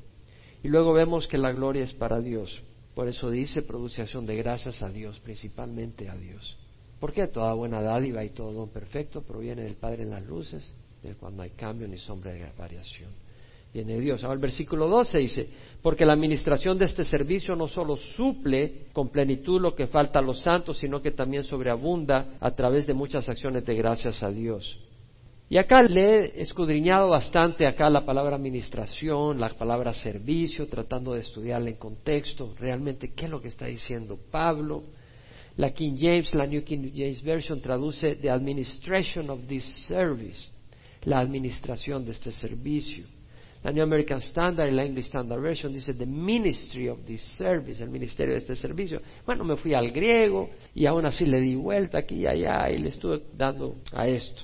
Y 0.62 0.68
luego 0.68 0.92
vemos 0.92 1.26
que 1.26 1.38
la 1.38 1.52
gloria 1.52 1.84
es 1.84 1.94
para 1.94 2.20
Dios. 2.20 2.62
Por 2.94 3.08
eso 3.08 3.30
dice 3.30 3.62
pronunciación 3.62 4.26
de 4.26 4.36
gracias 4.36 4.82
a 4.82 4.90
Dios, 4.90 5.20
principalmente 5.20 6.10
a 6.10 6.16
Dios. 6.16 6.58
Porque 7.00 7.26
toda 7.28 7.54
buena 7.54 7.80
dádiva 7.80 8.22
y 8.22 8.30
todo 8.30 8.52
don 8.52 8.68
perfecto 8.68 9.22
proviene 9.22 9.62
del 9.62 9.74
Padre 9.74 10.02
en 10.02 10.10
las 10.10 10.24
luces, 10.24 10.70
de 11.02 11.14
cuando 11.14 11.42
hay 11.42 11.50
cambio 11.50 11.88
ni 11.88 11.96
sombra 11.96 12.32
de 12.32 12.46
variación. 12.56 13.10
Viene 13.72 13.98
Dios. 14.00 14.22
Ahora 14.22 14.34
el 14.34 14.40
versículo 14.40 14.88
12 14.88 15.18
dice, 15.18 15.48
porque 15.80 16.04
la 16.04 16.12
administración 16.12 16.76
de 16.76 16.86
este 16.86 17.04
servicio 17.04 17.54
no 17.54 17.68
solo 17.68 17.96
suple 17.96 18.86
con 18.92 19.08
plenitud 19.08 19.60
lo 19.60 19.74
que 19.74 19.86
falta 19.86 20.18
a 20.18 20.22
los 20.22 20.42
santos, 20.42 20.78
sino 20.78 21.00
que 21.00 21.12
también 21.12 21.44
sobreabunda 21.44 22.34
a 22.40 22.50
través 22.50 22.86
de 22.86 22.94
muchas 22.94 23.28
acciones 23.28 23.64
de 23.64 23.74
gracias 23.74 24.22
a 24.22 24.30
Dios. 24.30 24.78
Y 25.48 25.56
acá 25.56 25.82
le 25.82 26.02
he 26.02 26.42
escudriñado 26.42 27.08
bastante 27.08 27.66
acá 27.66 27.88
la 27.90 28.04
palabra 28.04 28.36
administración, 28.36 29.40
la 29.40 29.48
palabra 29.48 29.92
servicio, 29.94 30.68
tratando 30.68 31.14
de 31.14 31.20
estudiarla 31.20 31.70
en 31.70 31.76
contexto, 31.76 32.54
realmente 32.58 33.12
qué 33.14 33.24
es 33.24 33.30
lo 33.30 33.40
que 33.40 33.48
está 33.48 33.66
diciendo 33.66 34.18
Pablo. 34.30 34.82
La 35.60 35.72
King 35.72 35.94
James, 35.98 36.32
la 36.32 36.46
New 36.46 36.64
King 36.64 36.90
James 36.90 37.22
Version 37.22 37.60
traduce 37.60 38.16
the 38.22 38.30
administration 38.30 39.28
of 39.28 39.46
this 39.46 39.62
service, 39.86 40.48
la 41.02 41.18
administración 41.18 42.02
de 42.02 42.12
este 42.12 42.32
servicio. 42.32 43.04
La 43.62 43.70
New 43.70 43.82
American 43.82 44.22
Standard 44.22 44.68
y 44.68 44.74
la 44.74 44.86
English 44.86 45.08
Standard 45.08 45.42
Version 45.42 45.70
dice 45.70 45.92
the 45.92 46.06
ministry 46.06 46.88
of 46.88 47.04
this 47.04 47.20
service, 47.36 47.82
el 47.82 47.90
ministerio 47.90 48.32
de 48.32 48.38
este 48.38 48.56
servicio. 48.56 49.02
Bueno, 49.26 49.44
me 49.44 49.54
fui 49.56 49.74
al 49.74 49.90
griego 49.90 50.48
y 50.74 50.86
aún 50.86 51.04
así 51.04 51.26
le 51.26 51.40
di 51.40 51.56
vuelta 51.56 51.98
aquí 51.98 52.20
y 52.20 52.26
allá 52.26 52.70
y 52.70 52.78
le 52.78 52.88
estuve 52.88 53.24
dando 53.36 53.76
a 53.92 54.08
esto. 54.08 54.40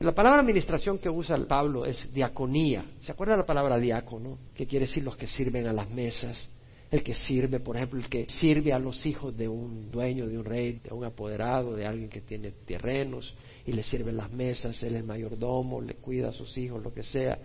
La 0.00 0.14
palabra 0.14 0.40
administración 0.40 0.96
que 0.96 1.10
usa 1.10 1.36
Pablo 1.46 1.84
es 1.84 2.10
diaconía. 2.14 2.86
¿Se 3.02 3.12
acuerda 3.12 3.36
la 3.36 3.44
palabra 3.44 3.78
diácono? 3.78 4.38
Que 4.54 4.66
quiere 4.66 4.86
decir 4.86 5.04
los 5.04 5.18
que 5.18 5.26
sirven 5.26 5.66
a 5.66 5.74
las 5.74 5.90
mesas. 5.90 6.48
El 6.94 7.02
que 7.02 7.12
sirve, 7.12 7.58
por 7.58 7.76
ejemplo, 7.76 7.98
el 7.98 8.08
que 8.08 8.24
sirve 8.28 8.72
a 8.72 8.78
los 8.78 9.04
hijos 9.04 9.36
de 9.36 9.48
un 9.48 9.90
dueño, 9.90 10.28
de 10.28 10.38
un 10.38 10.44
rey, 10.44 10.74
de 10.74 10.94
un 10.94 11.04
apoderado, 11.04 11.74
de 11.74 11.84
alguien 11.84 12.08
que 12.08 12.20
tiene 12.20 12.52
terrenos 12.64 13.34
y 13.66 13.72
le 13.72 13.82
sirve 13.82 14.12
las 14.12 14.30
mesas, 14.30 14.80
él 14.84 14.94
es 14.94 15.04
mayordomo, 15.04 15.80
le 15.80 15.94
cuida 15.94 16.28
a 16.28 16.32
sus 16.32 16.56
hijos, 16.56 16.80
lo 16.80 16.94
que 16.94 17.02
sea, 17.02 17.36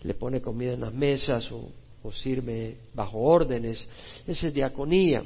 le 0.00 0.14
pone 0.14 0.40
comida 0.40 0.74
en 0.74 0.80
las 0.82 0.94
mesas 0.94 1.50
o, 1.50 1.72
o 2.04 2.12
sirve 2.12 2.76
bajo 2.94 3.18
órdenes. 3.18 3.84
Esa 4.28 4.46
es 4.46 4.54
diaconía. 4.54 5.24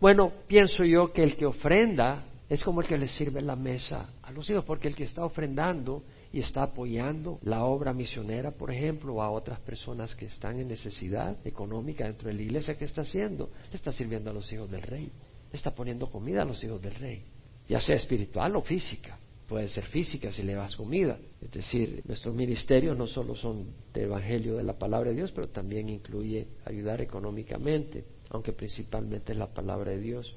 Bueno, 0.00 0.32
pienso 0.46 0.82
yo 0.82 1.12
que 1.12 1.22
el 1.22 1.36
que 1.36 1.44
ofrenda 1.44 2.24
es 2.48 2.62
como 2.62 2.80
el 2.80 2.86
que 2.86 2.96
le 2.96 3.06
sirve 3.06 3.42
la 3.42 3.54
mesa 3.54 4.14
a 4.22 4.32
los 4.32 4.48
hijos, 4.48 4.64
porque 4.64 4.88
el 4.88 4.94
que 4.94 5.04
está 5.04 5.26
ofrendando 5.26 6.04
y 6.32 6.40
está 6.40 6.62
apoyando 6.62 7.38
la 7.42 7.64
obra 7.64 7.92
misionera, 7.92 8.52
por 8.52 8.70
ejemplo, 8.70 9.20
a 9.22 9.30
otras 9.30 9.58
personas 9.60 10.14
que 10.14 10.26
están 10.26 10.60
en 10.60 10.68
necesidad 10.68 11.36
económica 11.44 12.04
dentro 12.04 12.28
de 12.28 12.34
la 12.34 12.42
iglesia, 12.42 12.78
¿qué 12.78 12.84
está 12.84 13.02
haciendo? 13.02 13.50
Le 13.70 13.76
está 13.76 13.92
sirviendo 13.92 14.30
a 14.30 14.32
los 14.32 14.50
hijos 14.52 14.70
del 14.70 14.82
rey, 14.82 15.10
está 15.52 15.74
poniendo 15.74 16.08
comida 16.08 16.42
a 16.42 16.44
los 16.44 16.62
hijos 16.62 16.80
del 16.80 16.94
rey, 16.94 17.24
ya 17.68 17.80
sea 17.80 17.96
espiritual 17.96 18.54
o 18.56 18.62
física. 18.62 19.18
Puede 19.48 19.66
ser 19.66 19.84
física 19.86 20.30
si 20.30 20.44
le 20.44 20.54
das 20.54 20.76
comida. 20.76 21.18
Es 21.42 21.50
decir, 21.50 22.02
nuestros 22.06 22.32
ministerios 22.32 22.96
no 22.96 23.08
solo 23.08 23.34
son 23.34 23.66
de 23.92 24.04
evangelio 24.04 24.56
de 24.56 24.62
la 24.62 24.78
palabra 24.78 25.10
de 25.10 25.16
Dios, 25.16 25.32
pero 25.32 25.48
también 25.48 25.88
incluye 25.88 26.46
ayudar 26.64 27.00
económicamente, 27.00 28.04
aunque 28.28 28.52
principalmente 28.52 29.32
es 29.32 29.38
la 29.38 29.48
palabra 29.48 29.90
de 29.90 29.98
Dios. 29.98 30.32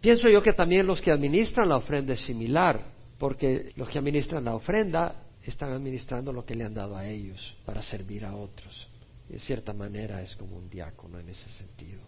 Pienso 0.00 0.28
yo 0.28 0.42
que 0.42 0.52
también 0.52 0.84
los 0.84 1.00
que 1.00 1.12
administran 1.12 1.68
la 1.68 1.76
ofrenda 1.76 2.14
es 2.14 2.20
similar, 2.22 2.92
porque 3.18 3.70
los 3.76 3.88
que 3.88 4.00
administran 4.00 4.44
la 4.44 4.56
ofrenda 4.56 5.25
están 5.50 5.72
administrando 5.72 6.32
lo 6.32 6.44
que 6.44 6.54
le 6.54 6.64
han 6.64 6.74
dado 6.74 6.96
a 6.96 7.06
ellos 7.06 7.56
para 7.64 7.82
servir 7.82 8.24
a 8.24 8.34
otros. 8.34 8.88
Y 9.28 9.34
de 9.34 9.38
cierta 9.38 9.72
manera 9.72 10.22
es 10.22 10.34
como 10.36 10.56
un 10.56 10.68
diácono 10.68 11.18
en 11.18 11.28
ese 11.28 11.48
sentido. 11.50 12.00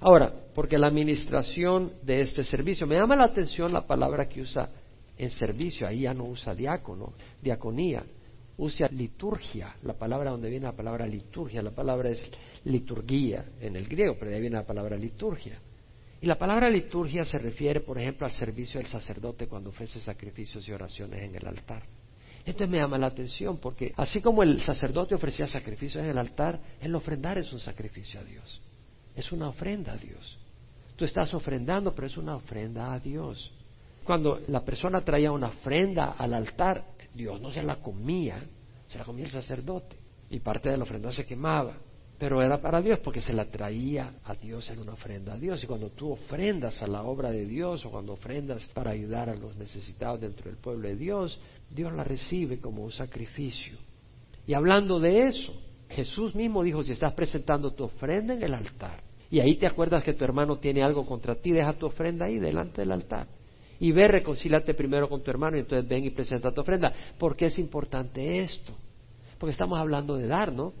Ahora, 0.00 0.32
porque 0.54 0.78
la 0.78 0.88
administración 0.88 1.92
de 2.02 2.22
este 2.22 2.42
servicio, 2.42 2.86
me 2.86 2.96
llama 2.96 3.14
la 3.14 3.26
atención 3.26 3.72
la 3.72 3.86
palabra 3.86 4.28
que 4.28 4.40
usa 4.40 4.68
en 5.16 5.30
servicio, 5.30 5.86
ahí 5.86 6.00
ya 6.00 6.14
no 6.14 6.24
usa 6.24 6.54
diácono, 6.54 7.12
diaconía, 7.40 8.04
usa 8.56 8.88
liturgia, 8.88 9.76
la 9.82 9.94
palabra 9.94 10.30
donde 10.30 10.50
viene 10.50 10.66
la 10.66 10.76
palabra 10.76 11.06
liturgia, 11.06 11.62
la 11.62 11.70
palabra 11.70 12.10
es 12.10 12.28
liturguía 12.64 13.44
en 13.60 13.76
el 13.76 13.86
griego, 13.86 14.16
pero 14.18 14.30
de 14.30 14.36
ahí 14.36 14.40
viene 14.40 14.56
la 14.56 14.66
palabra 14.66 14.96
liturgia. 14.96 15.60
Y 16.20 16.26
la 16.26 16.38
palabra 16.38 16.70
liturgia 16.70 17.24
se 17.24 17.38
refiere, 17.38 17.80
por 17.80 17.98
ejemplo, 17.98 18.26
al 18.26 18.32
servicio 18.32 18.78
del 18.80 18.88
sacerdote 18.88 19.48
cuando 19.48 19.70
ofrece 19.70 20.00
sacrificios 20.00 20.66
y 20.68 20.72
oraciones 20.72 21.22
en 21.22 21.34
el 21.34 21.46
altar. 21.46 21.82
Entonces 22.44 22.68
me 22.68 22.78
llama 22.78 22.98
la 22.98 23.06
atención 23.06 23.58
porque 23.58 23.92
así 23.96 24.20
como 24.20 24.42
el 24.42 24.60
sacerdote 24.62 25.14
ofrecía 25.14 25.46
sacrificios 25.46 26.02
en 26.02 26.10
el 26.10 26.18
altar, 26.18 26.58
el 26.80 26.94
ofrendar 26.94 27.38
es 27.38 27.52
un 27.52 27.60
sacrificio 27.60 28.20
a 28.20 28.24
Dios. 28.24 28.60
Es 29.14 29.30
una 29.30 29.48
ofrenda 29.48 29.92
a 29.92 29.96
Dios. 29.96 30.38
Tú 30.96 31.04
estás 31.04 31.32
ofrendando, 31.34 31.94
pero 31.94 32.06
es 32.06 32.16
una 32.16 32.36
ofrenda 32.36 32.92
a 32.92 32.98
Dios. 32.98 33.52
Cuando 34.04 34.40
la 34.48 34.64
persona 34.64 35.04
traía 35.04 35.30
una 35.30 35.48
ofrenda 35.48 36.12
al 36.18 36.34
altar, 36.34 36.84
Dios 37.14 37.40
no 37.40 37.50
se 37.50 37.62
la 37.62 37.76
comía, 37.76 38.42
se 38.88 38.98
la 38.98 39.04
comía 39.04 39.26
el 39.26 39.30
sacerdote 39.30 39.96
y 40.30 40.40
parte 40.40 40.70
de 40.70 40.76
la 40.76 40.82
ofrenda 40.82 41.12
se 41.12 41.24
quemaba 41.24 41.76
pero 42.22 42.40
era 42.40 42.58
para 42.58 42.80
Dios 42.80 43.00
porque 43.00 43.20
se 43.20 43.32
la 43.32 43.46
traía 43.46 44.14
a 44.22 44.36
Dios 44.36 44.70
en 44.70 44.78
una 44.78 44.92
ofrenda 44.92 45.32
a 45.32 45.36
Dios. 45.36 45.64
Y 45.64 45.66
cuando 45.66 45.90
tú 45.90 46.12
ofrendas 46.12 46.80
a 46.80 46.86
la 46.86 47.02
obra 47.02 47.32
de 47.32 47.44
Dios 47.44 47.84
o 47.84 47.90
cuando 47.90 48.12
ofrendas 48.12 48.64
para 48.72 48.92
ayudar 48.92 49.28
a 49.28 49.34
los 49.34 49.56
necesitados 49.56 50.20
dentro 50.20 50.44
del 50.48 50.56
pueblo 50.56 50.86
de 50.86 50.94
Dios, 50.94 51.40
Dios 51.68 51.92
la 51.92 52.04
recibe 52.04 52.60
como 52.60 52.84
un 52.84 52.92
sacrificio. 52.92 53.76
Y 54.46 54.54
hablando 54.54 55.00
de 55.00 55.26
eso, 55.26 55.52
Jesús 55.88 56.32
mismo 56.36 56.62
dijo, 56.62 56.84
si 56.84 56.92
estás 56.92 57.12
presentando 57.12 57.72
tu 57.72 57.82
ofrenda 57.82 58.34
en 58.34 58.44
el 58.44 58.54
altar, 58.54 59.02
y 59.28 59.40
ahí 59.40 59.56
te 59.56 59.66
acuerdas 59.66 60.04
que 60.04 60.14
tu 60.14 60.22
hermano 60.22 60.58
tiene 60.58 60.84
algo 60.84 61.04
contra 61.04 61.34
ti, 61.34 61.50
deja 61.50 61.72
tu 61.72 61.86
ofrenda 61.86 62.26
ahí 62.26 62.38
delante 62.38 62.82
del 62.82 62.92
altar. 62.92 63.26
Y 63.80 63.90
ve, 63.90 64.06
reconcílate 64.06 64.74
primero 64.74 65.08
con 65.08 65.24
tu 65.24 65.30
hermano 65.32 65.56
y 65.56 65.60
entonces 65.62 65.88
ven 65.88 66.04
y 66.04 66.10
presenta 66.10 66.54
tu 66.54 66.60
ofrenda. 66.60 66.92
¿Por 67.18 67.36
qué 67.36 67.46
es 67.46 67.58
importante 67.58 68.38
esto? 68.38 68.76
Porque 69.40 69.50
estamos 69.50 69.76
hablando 69.76 70.16
de 70.16 70.28
dar, 70.28 70.52
¿no? 70.52 70.72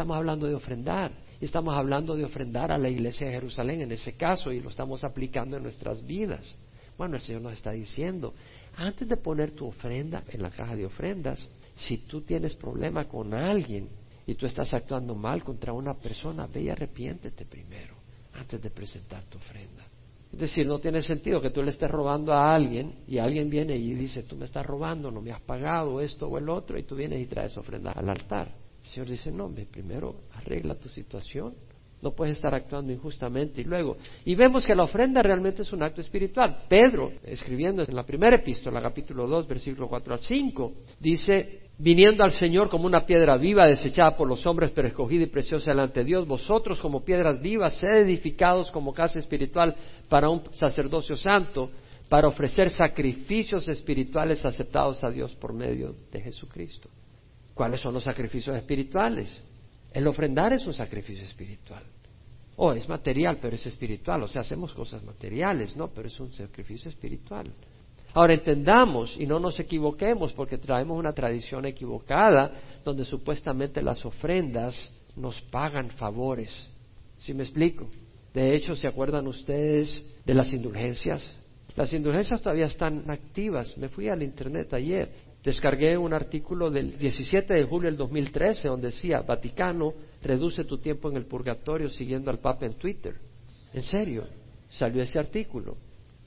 Estamos 0.00 0.16
hablando 0.16 0.46
de 0.46 0.54
ofrendar. 0.54 1.12
Y 1.42 1.44
estamos 1.44 1.74
hablando 1.74 2.16
de 2.16 2.24
ofrendar 2.24 2.72
a 2.72 2.78
la 2.78 2.88
iglesia 2.88 3.26
de 3.26 3.34
Jerusalén 3.34 3.82
en 3.82 3.92
ese 3.92 4.14
caso 4.14 4.50
y 4.50 4.58
lo 4.58 4.70
estamos 4.70 5.04
aplicando 5.04 5.58
en 5.58 5.62
nuestras 5.62 6.06
vidas. 6.06 6.56
Bueno, 6.96 7.16
el 7.16 7.20
Señor 7.20 7.42
nos 7.42 7.52
está 7.52 7.72
diciendo, 7.72 8.32
antes 8.76 9.06
de 9.06 9.18
poner 9.18 9.50
tu 9.50 9.66
ofrenda 9.66 10.24
en 10.30 10.40
la 10.40 10.48
caja 10.48 10.74
de 10.74 10.86
ofrendas, 10.86 11.46
si 11.74 11.98
tú 11.98 12.22
tienes 12.22 12.54
problema 12.54 13.06
con 13.08 13.34
alguien 13.34 13.90
y 14.26 14.36
tú 14.36 14.46
estás 14.46 14.72
actuando 14.72 15.14
mal 15.14 15.44
contra 15.44 15.74
una 15.74 15.92
persona, 15.92 16.46
ve 16.46 16.62
y 16.62 16.70
arrepiéntete 16.70 17.44
primero, 17.44 17.94
antes 18.32 18.62
de 18.62 18.70
presentar 18.70 19.24
tu 19.24 19.36
ofrenda. 19.36 19.84
Es 20.32 20.40
decir, 20.40 20.66
no 20.66 20.78
tiene 20.78 21.02
sentido 21.02 21.42
que 21.42 21.50
tú 21.50 21.62
le 21.62 21.72
estés 21.72 21.90
robando 21.90 22.32
a 22.32 22.54
alguien 22.54 23.00
y 23.06 23.18
alguien 23.18 23.50
viene 23.50 23.76
y 23.76 23.92
dice, 23.92 24.22
tú 24.22 24.34
me 24.34 24.46
estás 24.46 24.64
robando, 24.64 25.10
no 25.10 25.20
me 25.20 25.30
has 25.30 25.42
pagado 25.42 26.00
esto 26.00 26.26
o 26.26 26.38
el 26.38 26.48
otro, 26.48 26.78
y 26.78 26.84
tú 26.84 26.96
vienes 26.96 27.20
y 27.20 27.26
traes 27.26 27.54
ofrenda 27.58 27.92
al 27.92 28.08
altar. 28.08 28.59
El 28.82 28.88
Señor 28.88 29.08
dice, 29.08 29.30
no, 29.30 29.50
primero 29.70 30.16
arregla 30.34 30.74
tu 30.74 30.88
situación. 30.88 31.54
No 32.02 32.12
puedes 32.12 32.36
estar 32.36 32.54
actuando 32.54 32.92
injustamente 32.92 33.60
y 33.60 33.64
luego. 33.64 33.98
Y 34.24 34.34
vemos 34.34 34.64
que 34.64 34.74
la 34.74 34.84
ofrenda 34.84 35.22
realmente 35.22 35.62
es 35.62 35.72
un 35.72 35.82
acto 35.82 36.00
espiritual. 36.00 36.64
Pedro, 36.66 37.12
escribiendo 37.22 37.82
en 37.82 37.94
la 37.94 38.06
primera 38.06 38.36
epístola, 38.36 38.80
capítulo 38.80 39.26
2, 39.26 39.46
versículo 39.46 39.86
4 39.86 40.14
al 40.14 40.20
5, 40.20 40.72
dice, 40.98 41.60
viniendo 41.76 42.24
al 42.24 42.30
Señor 42.32 42.70
como 42.70 42.86
una 42.86 43.04
piedra 43.04 43.36
viva, 43.36 43.66
desechada 43.66 44.16
por 44.16 44.26
los 44.26 44.46
hombres, 44.46 44.70
pero 44.70 44.88
escogida 44.88 45.24
y 45.24 45.26
preciosa 45.26 45.72
delante 45.72 46.00
de 46.00 46.06
Dios, 46.06 46.26
vosotros 46.26 46.80
como 46.80 47.04
piedras 47.04 47.40
vivas, 47.42 47.76
sed 47.78 48.06
edificados 48.06 48.70
como 48.70 48.94
casa 48.94 49.18
espiritual 49.18 49.76
para 50.08 50.30
un 50.30 50.42
sacerdocio 50.52 51.16
santo, 51.16 51.70
para 52.08 52.28
ofrecer 52.28 52.70
sacrificios 52.70 53.68
espirituales 53.68 54.44
aceptados 54.46 55.04
a 55.04 55.10
Dios 55.10 55.34
por 55.36 55.52
medio 55.52 55.94
de 56.10 56.20
Jesucristo. 56.22 56.88
¿Cuáles 57.54 57.80
son 57.80 57.94
los 57.94 58.04
sacrificios 58.04 58.56
espirituales? 58.56 59.42
El 59.92 60.06
ofrendar 60.06 60.52
es 60.52 60.66
un 60.66 60.74
sacrificio 60.74 61.24
espiritual. 61.24 61.82
Oh, 62.56 62.72
es 62.72 62.88
material, 62.88 63.38
pero 63.40 63.56
es 63.56 63.66
espiritual. 63.66 64.22
O 64.22 64.28
sea, 64.28 64.42
hacemos 64.42 64.72
cosas 64.74 65.02
materiales, 65.02 65.76
¿no? 65.76 65.88
Pero 65.88 66.08
es 66.08 66.20
un 66.20 66.32
sacrificio 66.32 66.90
espiritual. 66.90 67.50
Ahora 68.12 68.34
entendamos 68.34 69.16
y 69.18 69.26
no 69.26 69.38
nos 69.38 69.58
equivoquemos 69.60 70.32
porque 70.32 70.58
traemos 70.58 70.98
una 70.98 71.12
tradición 71.12 71.64
equivocada 71.64 72.52
donde 72.84 73.04
supuestamente 73.04 73.82
las 73.82 74.04
ofrendas 74.04 74.90
nos 75.16 75.40
pagan 75.42 75.90
favores. 75.90 76.50
¿Sí 77.18 77.34
me 77.34 77.44
explico? 77.44 77.88
De 78.34 78.54
hecho, 78.54 78.74
¿se 78.74 78.88
acuerdan 78.88 79.26
ustedes 79.26 80.04
de 80.24 80.34
las 80.34 80.52
indulgencias? 80.52 81.22
Las 81.76 81.92
indulgencias 81.92 82.42
todavía 82.42 82.66
están 82.66 83.08
activas. 83.10 83.76
Me 83.78 83.88
fui 83.88 84.08
al 84.08 84.22
internet 84.22 84.72
ayer 84.74 85.29
Descargué 85.42 85.96
un 85.96 86.12
artículo 86.12 86.70
del 86.70 86.98
17 86.98 87.54
de 87.54 87.64
julio 87.64 87.88
del 87.88 87.96
2013 87.96 88.68
donde 88.68 88.88
decía, 88.88 89.22
Vaticano, 89.22 89.94
reduce 90.22 90.64
tu 90.64 90.78
tiempo 90.78 91.08
en 91.08 91.16
el 91.16 91.24
purgatorio 91.24 91.88
siguiendo 91.88 92.30
al 92.30 92.40
Papa 92.40 92.66
en 92.66 92.74
Twitter. 92.74 93.14
En 93.72 93.82
serio, 93.82 94.26
salió 94.68 95.02
ese 95.02 95.18
artículo. 95.18 95.76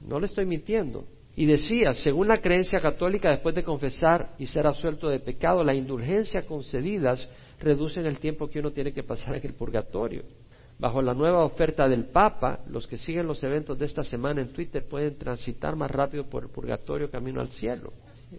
No 0.02 0.20
le 0.20 0.26
estoy 0.26 0.46
mintiendo. 0.46 1.06
Y 1.36 1.46
decía, 1.46 1.94
según 1.94 2.28
la 2.28 2.42
creencia 2.42 2.80
católica, 2.80 3.30
después 3.30 3.56
de 3.56 3.64
confesar 3.64 4.36
y 4.38 4.46
ser 4.48 4.68
absuelto 4.68 5.10
de 5.10 5.20
pecado, 5.20 5.64
la 5.64 5.74
indulgencia 5.74 6.44
concedidas 6.44 7.28
reducen 7.60 8.06
el 8.06 8.20
tiempo 8.20 8.50
que 8.50 8.60
uno 8.60 8.72
tiene 8.72 8.94
que 8.94 9.04
pasar 9.04 9.36
en 9.36 9.46
el 9.46 9.54
purgatorio. 9.54 10.24
Bajo 10.80 11.02
la 11.02 11.14
nueva 11.14 11.44
oferta 11.44 11.88
del 11.88 12.06
Papa, 12.06 12.60
los 12.68 12.88
que 12.88 12.98
siguen 12.98 13.28
los 13.28 13.44
eventos 13.44 13.78
de 13.78 13.86
esta 13.86 14.04
semana 14.04 14.42
en 14.42 14.54
Twitter 14.54 14.86
pueden 14.88 15.18
transitar 15.18 15.76
más 15.76 15.90
rápido 15.90 16.26
por 16.26 16.44
el 16.44 16.50
purgatorio 16.50 17.10
camino 17.10 17.42
al 17.42 17.50
cielo. 17.50 17.94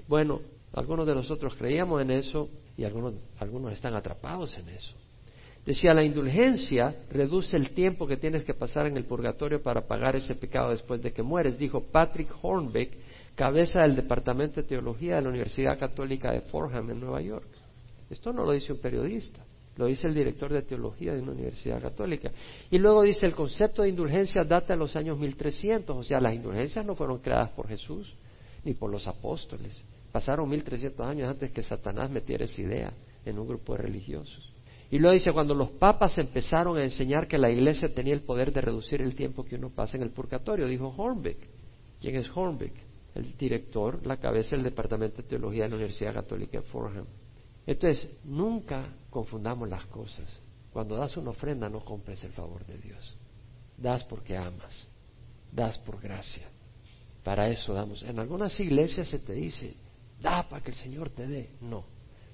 Bueno, 0.09 0.41
algunos 0.75 1.07
de 1.07 1.15
nosotros 1.15 1.55
creíamos 1.55 2.03
en 2.03 2.11
eso 2.11 2.49
y 2.77 2.85
algunos, 2.85 3.15
algunos 3.39 3.73
están 3.73 3.95
atrapados 3.95 4.57
en 4.59 4.69
eso. 4.71 4.95
Decía, 5.65 5.95
la 5.95 6.05
indulgencia 6.05 6.95
reduce 7.11 7.57
el 7.57 7.71
tiempo 7.71 8.07
que 8.07 8.19
tienes 8.19 8.45
que 8.45 8.53
pasar 8.53 8.87
en 8.87 8.99
el 8.99 9.05
purgatorio 9.05 9.63
para 9.63 9.87
pagar 9.87 10.15
ese 10.15 10.35
pecado 10.35 10.71
después 10.71 11.01
de 11.01 11.13
que 11.13 11.23
mueres, 11.23 11.59
dijo 11.59 11.81
Patrick 11.81 12.29
Hornbeck, 12.43 12.93
cabeza 13.35 13.81
del 13.81 13.97
Departamento 13.97 14.61
de 14.61 14.69
Teología 14.69 15.17
de 15.17 15.23
la 15.23 15.31
Universidad 15.31 15.79
Católica 15.79 16.33
de 16.33 16.43
Fordham 16.43 16.91
en 16.91 17.01
Nueva 17.01 17.23
York. 17.23 17.49
Esto 18.11 18.33
no 18.33 18.45
lo 18.45 18.53
dice 18.53 18.75
un 18.75 18.81
periodista, 18.81 19.43
lo 19.77 19.87
dice 19.87 20.07
el 20.07 20.15
director 20.15 20.53
de 20.53 20.63
teología 20.63 21.15
de 21.15 21.23
una 21.23 21.33
universidad 21.33 21.81
católica. 21.81 22.31
Y 22.71 22.79
luego 22.79 23.03
dice, 23.03 23.25
el 23.25 23.35
concepto 23.35 23.83
de 23.83 23.89
indulgencia 23.89 24.45
data 24.45 24.75
de 24.75 24.79
los 24.79 24.95
años 24.97 25.19
1300, 25.19 25.97
o 25.97 26.03
sea, 26.03 26.21
las 26.21 26.35
indulgencias 26.35 26.85
no 26.85 26.95
fueron 26.95 27.19
creadas 27.21 27.51
por 27.51 27.69
Jesús 27.69 28.15
ni 28.65 28.75
por 28.75 28.91
los 28.91 29.07
apóstoles. 29.07 29.83
Pasaron 30.15 30.49
1300 30.49 31.05
años 31.05 31.29
antes 31.29 31.51
que 31.51 31.65
Satanás 31.65 32.09
metiera 32.09 32.45
esa 32.45 32.63
idea 32.63 32.93
en 33.25 33.37
un 33.37 33.49
grupo 33.49 33.75
de 33.75 33.83
religiosos. 33.83 34.53
Y 34.93 35.01
luego 35.01 35.15
dice, 35.15 35.33
cuando 35.33 35.55
los 35.55 35.71
papas 35.71 36.17
empezaron 36.19 36.79
a 36.79 36.85
enseñar 36.85 37.27
que 37.27 37.37
la 37.37 37.51
iglesia 37.51 37.93
tenía 37.93 38.15
el 38.15 38.23
poder 38.23 38.53
de 38.53 38.61
reducir 38.61 39.03
el 39.03 39.17
tiempo 39.17 39.45
que 39.45 39.57
uno 39.57 39.71
pasa 39.71 39.97
en 39.97 40.05
el 40.05 40.11
purgatorio, 40.11 40.69
dijo 40.69 40.95
Hornbeck. 40.97 41.49
¿Quién 42.01 42.15
es 42.15 42.31
Hornbeck? 42.33 42.95
el 43.15 43.37
director, 43.37 44.05
la 44.07 44.17
cabeza 44.17 44.57
del 44.57 44.65
Departamento 44.65 45.23
de 45.23 45.29
Teología 45.29 45.65
de 45.65 45.71
la 45.71 45.77
Universidad 45.77 46.15
Católica 46.15 46.59
de 46.59 46.65
Fordham. 46.65 47.07
Entonces, 47.67 48.11
nunca 48.25 48.93
confundamos 49.09 49.69
las 49.69 49.87
cosas. 49.87 50.27
Cuando 50.73 50.97
das 50.97 51.17
una 51.17 51.31
ofrenda 51.31 51.69
no 51.69 51.85
compres 51.85 52.23
el 52.25 52.33
favor 52.33 52.67
de 52.67 52.77
Dios. 52.79 53.17
Das 53.77 54.05
porque 54.05 54.37
amas. 54.37 54.89
Das 55.53 55.79
por 55.79 56.01
gracia. 56.01 56.49
Para 57.23 57.49
eso 57.49 57.73
damos. 57.73 58.03
En 58.03 58.19
algunas 58.19 58.59
iglesias 58.59 59.09
se 59.09 59.21
te 59.21 59.33
dice, 59.33 59.75
da 60.25 60.49
para 60.49 60.65
que 60.65 60.71
el 60.71 60.77
Señor 60.79 61.11
te 61.11 61.27
dé. 61.27 61.51
No. 61.61 61.85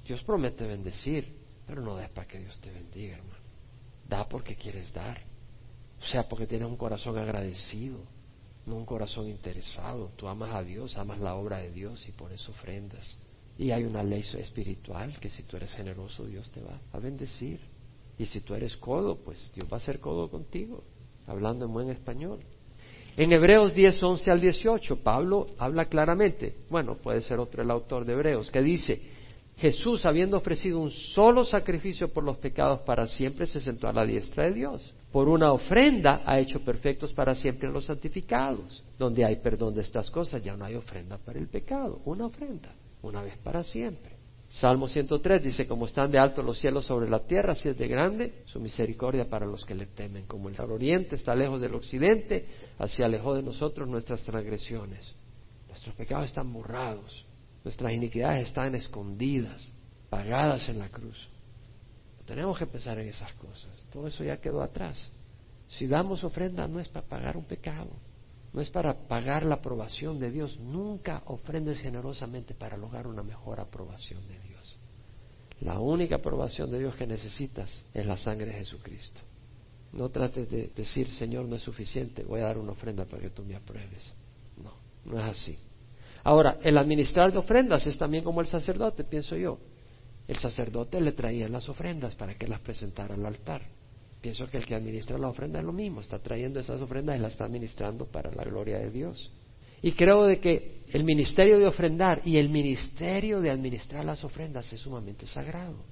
Dios 0.07 0.23
promete 0.23 0.65
bendecir, 0.65 1.37
pero 1.67 1.83
no 1.83 1.97
des 1.97 2.09
para 2.11 2.27
que 2.27 2.39
Dios 2.39 2.57
te 2.61 2.71
bendiga, 2.71 3.17
hermano. 3.17 3.45
Da 4.09 4.29
porque 4.29 4.55
quieres 4.55 4.93
dar. 4.93 5.21
O 6.01 6.05
sea, 6.05 6.29
porque 6.29 6.47
tienes 6.47 6.69
un 6.69 6.77
corazón 6.77 7.19
agradecido, 7.19 7.99
no 8.65 8.77
un 8.77 8.87
corazón 8.87 9.29
interesado. 9.29 10.13
Tú 10.17 10.29
amas 10.29 10.55
a 10.55 10.63
Dios, 10.63 10.97
amas 10.97 11.19
la 11.19 11.35
obra 11.35 11.59
de 11.59 11.73
Dios 11.73 12.09
y 12.09 12.13
por 12.13 12.33
eso 12.33 12.53
ofrendas. 12.53 13.17
Y 13.59 13.73
hay 13.73 13.83
una 13.83 14.03
ley 14.03 14.25
espiritual 14.39 15.19
que 15.19 15.29
si 15.29 15.43
tú 15.43 15.57
eres 15.57 15.75
generoso, 15.75 16.25
Dios 16.25 16.49
te 16.53 16.63
va 16.63 16.81
a 16.93 16.99
bendecir. 16.99 17.61
Y 18.17 18.27
si 18.27 18.41
tú 18.41 18.55
eres 18.55 18.77
codo, 18.77 19.17
pues 19.17 19.51
Dios 19.53 19.67
va 19.71 19.79
a 19.79 19.81
ser 19.81 19.99
codo 19.99 20.31
contigo, 20.31 20.85
hablando 21.27 21.65
en 21.65 21.73
buen 21.73 21.91
español. 21.91 22.41
En 23.17 23.33
Hebreos 23.33 23.75
10, 23.75 24.03
11 24.03 24.31
al 24.31 24.41
18, 24.41 24.97
Pablo 25.03 25.47
habla 25.59 25.87
claramente, 25.87 26.55
bueno, 26.71 26.97
puede 26.97 27.21
ser 27.21 27.39
otro 27.39 27.63
el 27.63 27.71
autor 27.71 28.05
de 28.05 28.13
Hebreos, 28.13 28.51
que 28.51 28.63
dice, 28.63 29.01
Jesús, 29.57 30.07
habiendo 30.07 30.39
ofrecido 30.39 30.81
un 30.81 30.91
solo 30.91 31.45
sacrificio 31.45 32.13
por 32.13 32.25
los 32.25 32.39
pecados 32.39 32.81
para 32.81 33.07
siempre, 33.07 33.47
se 33.47 33.61
sentó 33.61 33.89
a 33.89 33.93
la 33.93 34.07
diestra 34.07 34.45
de 34.45 34.53
Dios. 34.53 34.95
Por 35.13 35.29
una 35.29 35.53
ofrenda 35.53 36.23
ha 36.25 36.39
hecho 36.39 36.61
perfectos 36.61 37.13
para 37.13 37.35
siempre 37.35 37.69
los 37.69 37.85
santificados. 37.85 38.83
Donde 38.99 39.25
hay 39.25 39.37
perdón 39.37 39.75
de 39.75 39.83
estas 39.83 40.11
cosas, 40.11 40.43
ya 40.43 40.57
no 40.57 40.65
hay 40.65 40.77
ofrenda 40.77 41.19
para 41.19 41.39
el 41.39 41.49
pecado. 41.49 42.01
Una 42.07 42.27
ofrenda, 42.27 42.73
una 43.03 43.23
vez 43.23 43.37
para 43.39 43.63
siempre. 43.63 44.20
Salmo 44.51 44.89
103 44.89 45.43
dice, 45.43 45.67
como 45.67 45.87
están 45.87 46.11
de 46.11 46.19
alto 46.19 46.43
los 46.43 46.59
cielos 46.59 46.85
sobre 46.85 47.09
la 47.09 47.21
tierra, 47.21 47.53
así 47.53 47.69
es 47.69 47.79
de 47.79 47.87
grande 47.87 48.43
su 48.47 48.59
misericordia 48.59 49.29
para 49.29 49.47
los 49.47 49.65
que 49.65 49.77
le 49.77 49.87
temen. 49.87 50.27
Como 50.27 50.49
el 50.49 50.61
oriente 50.61 51.15
está 51.15 51.37
lejos 51.37 51.61
del 51.61 51.75
occidente, 51.75 52.47
así 52.79 53.03
alejó 53.03 53.35
de 53.35 53.43
nosotros 53.43 53.89
nuestras 53.89 54.23
transgresiones. 54.25 55.15
Nuestros 55.69 55.95
pecados 55.95 56.27
están 56.27 56.53
borrados, 56.53 57.25
nuestras 57.63 57.93
iniquidades 57.93 58.49
están 58.49 58.75
escondidas, 58.75 59.71
pagadas 60.09 60.69
en 60.69 60.81
la 60.81 60.89
cruz. 60.89 61.29
Tenemos 62.27 62.59
que 62.59 62.67
pensar 62.67 62.99
en 62.99 63.09
esas 63.09 63.33
cosas. 63.35 63.71
Todo 63.93 64.09
eso 64.09 64.25
ya 64.25 64.41
quedó 64.41 64.63
atrás. 64.63 65.11
Si 65.69 65.87
damos 65.87 66.25
ofrenda 66.25 66.67
no 66.67 66.81
es 66.81 66.89
para 66.89 67.07
pagar 67.07 67.37
un 67.37 67.45
pecado, 67.45 67.91
no 68.53 68.61
es 68.61 68.71
para 68.71 69.07
pagar 69.07 69.45
la 69.45 69.57
aprobación 69.57 70.19
de 70.19 70.31
Dios. 70.31 70.59
Nunca 70.59 71.23
ofrendes 71.27 71.79
generosamente 71.79 72.55
para 72.55 72.77
lograr 72.77 73.07
una 73.07 73.23
mejor 73.23 73.61
aprobación 73.61 74.27
de 74.27 74.39
Dios. 74.41 74.77
La 75.61 75.79
única 75.79 76.17
aprobación 76.17 76.71
de 76.71 76.79
Dios 76.79 76.97
que 76.97 77.07
necesitas 77.07 77.71
es 77.95 78.07
la 78.07 78.17
sangre 78.17 78.47
de 78.47 78.55
Jesucristo. 78.55 79.21
No 79.93 80.09
trates 80.09 80.49
de 80.49 80.69
decir, 80.75 81.09
Señor, 81.13 81.47
no 81.47 81.57
es 81.57 81.63
suficiente, 81.63 82.25
voy 82.25 82.41
a 82.41 82.45
dar 82.45 82.59
una 82.59 82.73
ofrenda 82.73 83.05
para 83.05 83.23
que 83.23 83.31
tú 83.31 83.45
me 83.45 83.57
apruebes. 83.57 84.13
No, 84.57 84.73
no 85.05 85.19
es 85.19 85.25
así. 85.25 85.59
Ahora, 86.25 86.59
el 86.63 86.77
administrar 86.79 87.33
de 87.33 87.39
ofrendas 87.39 87.87
es 87.87 87.99
también 87.99 88.25
como 88.25 88.41
el 88.41 88.47
sacerdote, 88.47 89.05
pienso 89.05 89.37
yo. 89.37 89.59
El 90.27 90.39
sacerdote 90.39 91.01
le 91.01 91.13
traía 91.13 91.49
las 91.49 91.69
ofrendas 91.69 92.15
para 92.15 92.37
que 92.37 92.47
las 92.47 92.61
presentara 92.61 93.15
al 93.15 93.27
altar. 93.27 93.63
Pienso 94.21 94.47
que 94.49 94.59
el 94.59 94.67
que 94.67 94.75
administra 94.75 95.19
la 95.19 95.29
ofrenda 95.29 95.61
es 95.61 95.65
lo 95.65 95.73
mismo, 95.73 96.01
está 96.01 96.19
trayendo 96.19 96.61
esas 96.61 96.81
ofrendas 96.81 97.17
y 97.17 97.21
las 97.21 97.33
está 97.33 97.45
administrando 97.45 98.07
para 98.07 98.31
la 98.31 98.45
gloria 98.45 98.79
de 98.79 98.91
Dios. 98.91 99.31
Y 99.83 99.93
creo 99.93 100.25
de 100.25 100.41
que 100.41 100.83
el 100.93 101.05
ministerio 101.05 101.59
de 101.59 101.67
ofrendar 101.67 102.21
y 102.25 102.37
el 102.37 102.51
ministerio 102.51 103.41
de 103.41 103.51
administrar 103.51 104.05
las 104.05 104.23
ofrendas 104.23 104.71
es 104.73 104.81
sumamente 104.81 105.27
sagrado. 105.27 105.85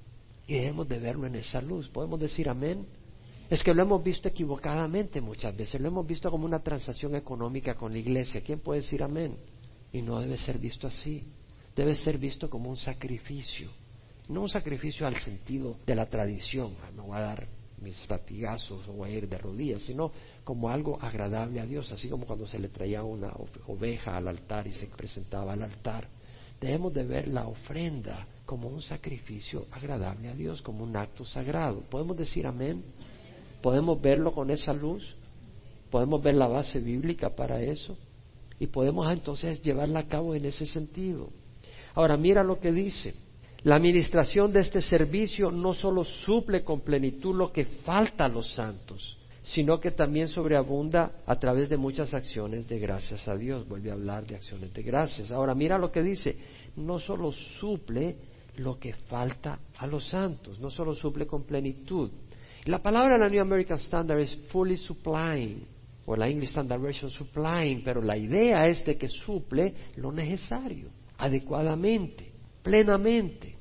Y 0.47 0.55
debemos 0.55 0.87
de 0.87 0.99
verlo 0.99 1.25
en 1.25 1.35
esa 1.35 1.61
luz. 1.61 1.89
¿Podemos 1.89 2.19
decir 2.19 2.49
amén? 2.49 2.85
Es 3.49 3.63
que 3.63 3.73
lo 3.73 3.81
hemos 3.81 4.03
visto 4.03 4.27
equivocadamente 4.27 5.21
muchas 5.21 5.57
veces. 5.57 5.81
Lo 5.81 5.87
hemos 5.87 6.05
visto 6.05 6.29
como 6.29 6.45
una 6.45 6.59
transacción 6.59 7.15
económica 7.15 7.73
con 7.73 7.91
la 7.91 7.97
iglesia. 7.97 8.41
¿Quién 8.41 8.59
puede 8.59 8.81
decir 8.81 9.01
amén? 9.01 9.37
Y 9.91 10.03
no 10.03 10.19
debe 10.19 10.37
ser 10.37 10.59
visto 10.59 10.87
así. 10.87 11.23
Debe 11.75 11.95
ser 11.95 12.19
visto 12.19 12.47
como 12.47 12.69
un 12.69 12.77
sacrificio. 12.77 13.71
No 14.27 14.41
un 14.41 14.49
sacrificio 14.49 15.07
al 15.07 15.19
sentido 15.19 15.77
de 15.87 15.95
la 15.95 16.07
tradición. 16.07 16.75
Ah, 16.83 16.91
me 16.95 17.01
voy 17.01 17.17
a 17.17 17.21
dar 17.21 17.47
mis 17.81 17.97
fatigazos 18.05 18.87
o 18.87 19.03
a 19.03 19.09
ir 19.09 19.27
de 19.27 19.37
rodillas, 19.37 19.81
sino 19.83 20.11
como 20.43 20.69
algo 20.69 20.97
agradable 21.01 21.59
a 21.59 21.65
Dios, 21.65 21.91
así 21.91 22.09
como 22.09 22.25
cuando 22.25 22.45
se 22.47 22.59
le 22.59 22.69
traía 22.69 23.03
una 23.03 23.33
oveja 23.67 24.17
al 24.17 24.27
altar 24.27 24.67
y 24.67 24.73
se 24.73 24.87
presentaba 24.87 25.53
al 25.53 25.63
altar. 25.63 26.07
Debemos 26.59 26.93
de 26.93 27.03
ver 27.03 27.27
la 27.27 27.47
ofrenda 27.47 28.27
como 28.45 28.67
un 28.67 28.81
sacrificio 28.81 29.67
agradable 29.71 30.29
a 30.29 30.35
Dios, 30.35 30.61
como 30.61 30.83
un 30.83 30.95
acto 30.95 31.23
sagrado. 31.23 31.81
¿Podemos 31.89 32.17
decir 32.17 32.45
amén? 32.45 32.83
¿Podemos 33.61 34.01
verlo 34.01 34.33
con 34.33 34.49
esa 34.51 34.73
luz? 34.73 35.15
¿Podemos 35.89 36.21
ver 36.21 36.35
la 36.35 36.47
base 36.47 36.79
bíblica 36.79 37.35
para 37.35 37.61
eso? 37.61 37.97
Y 38.59 38.67
podemos 38.67 39.09
entonces 39.11 39.61
llevarla 39.61 40.01
a 40.01 40.07
cabo 40.07 40.35
en 40.35 40.45
ese 40.45 40.65
sentido. 40.65 41.29
Ahora 41.93 42.17
mira 42.17 42.43
lo 42.43 42.59
que 42.59 42.71
dice. 42.71 43.13
La 43.63 43.75
administración 43.75 44.53
de 44.53 44.61
este 44.61 44.81
servicio 44.81 45.51
no 45.51 45.73
solo 45.73 46.05
suple 46.05 46.63
con 46.63 46.79
plenitud 46.79 47.35
lo 47.35 47.51
que 47.51 47.65
falta 47.65 48.23
a 48.23 48.29
los 48.29 48.53
santos, 48.53 49.17
sino 49.41 49.81
que 49.81 49.91
también 49.91 50.29
sobreabunda 50.29 51.11
a 51.25 51.35
través 51.35 51.67
de 51.67 51.75
muchas 51.75 52.13
acciones 52.13 52.69
de 52.69 52.79
gracias 52.79 53.27
a 53.27 53.35
Dios. 53.35 53.67
Vuelve 53.67 53.89
a 53.89 53.95
hablar 53.95 54.25
de 54.25 54.35
acciones 54.35 54.73
de 54.73 54.81
gracias. 54.81 55.29
Ahora 55.31 55.53
mira 55.55 55.77
lo 55.77 55.91
que 55.91 56.01
dice, 56.01 56.37
no 56.77 56.99
solo 56.99 57.33
suple 57.33 58.15
lo 58.55 58.79
que 58.79 58.93
falta 58.93 59.59
a 59.77 59.87
los 59.87 60.07
santos, 60.07 60.57
no 60.59 60.71
solo 60.71 60.95
suple 60.95 61.27
con 61.27 61.43
plenitud. 61.43 62.11
La 62.63 62.81
palabra 62.81 63.15
en 63.15 63.21
la 63.21 63.29
New 63.29 63.41
American 63.41 63.79
Standard 63.79 64.19
es 64.19 64.37
fully 64.49 64.77
supplying, 64.77 65.65
o 66.05 66.15
la 66.15 66.29
English 66.29 66.49
Standard 66.49 66.81
Version 66.81 67.11
supplying, 67.11 67.83
pero 67.83 68.01
la 68.01 68.17
idea 68.17 68.67
es 68.67 68.85
de 68.85 68.97
que 68.97 69.09
suple 69.09 69.73
lo 69.97 70.13
necesario, 70.13 70.89
adecuadamente 71.17 72.28
plenamente. 72.63 73.55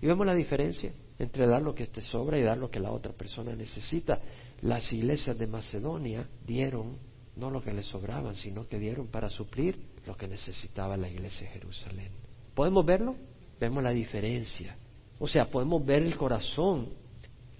Y 0.00 0.06
vemos 0.06 0.26
la 0.26 0.34
diferencia 0.34 0.92
entre 1.18 1.46
dar 1.46 1.62
lo 1.62 1.74
que 1.74 1.86
te 1.86 2.00
sobra 2.00 2.38
y 2.38 2.42
dar 2.42 2.58
lo 2.58 2.70
que 2.70 2.80
la 2.80 2.92
otra 2.92 3.12
persona 3.12 3.54
necesita. 3.54 4.20
Las 4.62 4.92
iglesias 4.92 5.38
de 5.38 5.46
Macedonia 5.46 6.28
dieron 6.46 6.98
no 7.36 7.50
lo 7.50 7.62
que 7.62 7.72
les 7.72 7.86
sobraban, 7.86 8.34
sino 8.34 8.66
que 8.66 8.78
dieron 8.78 9.08
para 9.08 9.28
suplir 9.28 9.78
lo 10.06 10.16
que 10.16 10.26
necesitaba 10.26 10.96
la 10.96 11.08
iglesia 11.08 11.46
de 11.46 11.52
Jerusalén. 11.52 12.10
¿Podemos 12.54 12.84
verlo? 12.84 13.14
Vemos 13.60 13.82
la 13.82 13.90
diferencia. 13.90 14.76
O 15.18 15.28
sea, 15.28 15.46
podemos 15.50 15.84
ver 15.84 16.02
el 16.02 16.16
corazón. 16.16 16.88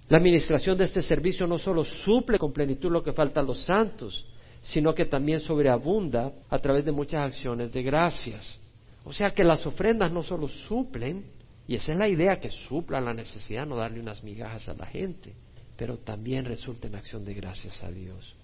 La 0.09 0.17
administración 0.17 0.77
de 0.77 0.85
este 0.85 1.01
servicio 1.01 1.45
no 1.45 1.57
solo 1.57 1.83
suple 1.83 2.39
con 2.39 2.53
plenitud 2.53 2.91
lo 2.91 3.03
que 3.03 3.13
falta 3.13 3.41
a 3.41 3.43
los 3.43 3.63
santos, 3.65 4.25
sino 4.61 4.93
que 4.93 5.05
también 5.05 5.41
sobreabunda 5.41 6.31
a 6.49 6.59
través 6.59 6.85
de 6.85 6.91
muchas 6.91 7.21
acciones 7.21 7.71
de 7.71 7.83
gracias. 7.83 8.59
O 9.07 9.13
sea 9.13 9.31
que 9.31 9.45
las 9.45 9.65
ofrendas 9.65 10.11
no 10.11 10.21
solo 10.21 10.49
suplen, 10.49 11.23
y 11.65 11.75
esa 11.75 11.93
es 11.93 11.97
la 11.97 12.09
idea, 12.09 12.41
que 12.41 12.49
suplan 12.49 13.05
la 13.05 13.13
necesidad, 13.13 13.65
no 13.65 13.77
darle 13.77 14.01
unas 14.01 14.21
migajas 14.21 14.67
a 14.67 14.73
la 14.73 14.85
gente, 14.85 15.33
pero 15.77 15.95
también 15.95 16.43
resulta 16.43 16.87
en 16.87 16.95
acción 16.95 17.23
de 17.23 17.33
gracias 17.33 17.81
a 17.85 17.89
Dios. 17.89 18.35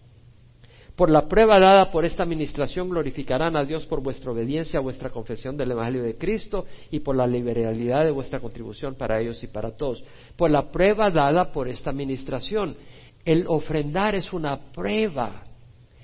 Por 0.95 1.09
la 1.09 1.27
prueba 1.27 1.59
dada 1.59 1.91
por 1.91 2.05
esta 2.05 2.23
administración 2.23 2.87
glorificarán 2.87 3.57
a 3.57 3.65
Dios 3.65 3.85
por 3.87 4.01
vuestra 4.01 4.31
obediencia 4.31 4.79
a 4.79 4.83
vuestra 4.83 5.09
confesión 5.09 5.57
del 5.57 5.71
Evangelio 5.71 6.01
de 6.01 6.15
Cristo 6.15 6.65
y 6.91 7.01
por 7.01 7.17
la 7.17 7.27
liberalidad 7.27 8.05
de 8.05 8.11
vuestra 8.11 8.39
contribución 8.39 8.95
para 8.95 9.19
ellos 9.19 9.43
y 9.43 9.47
para 9.47 9.75
todos. 9.75 10.01
Por 10.37 10.49
la 10.49 10.71
prueba 10.71 11.11
dada 11.11 11.51
por 11.51 11.67
esta 11.67 11.89
administración. 11.89 12.77
El 13.25 13.45
ofrendar 13.47 14.15
es 14.15 14.31
una 14.31 14.57
prueba, 14.71 15.43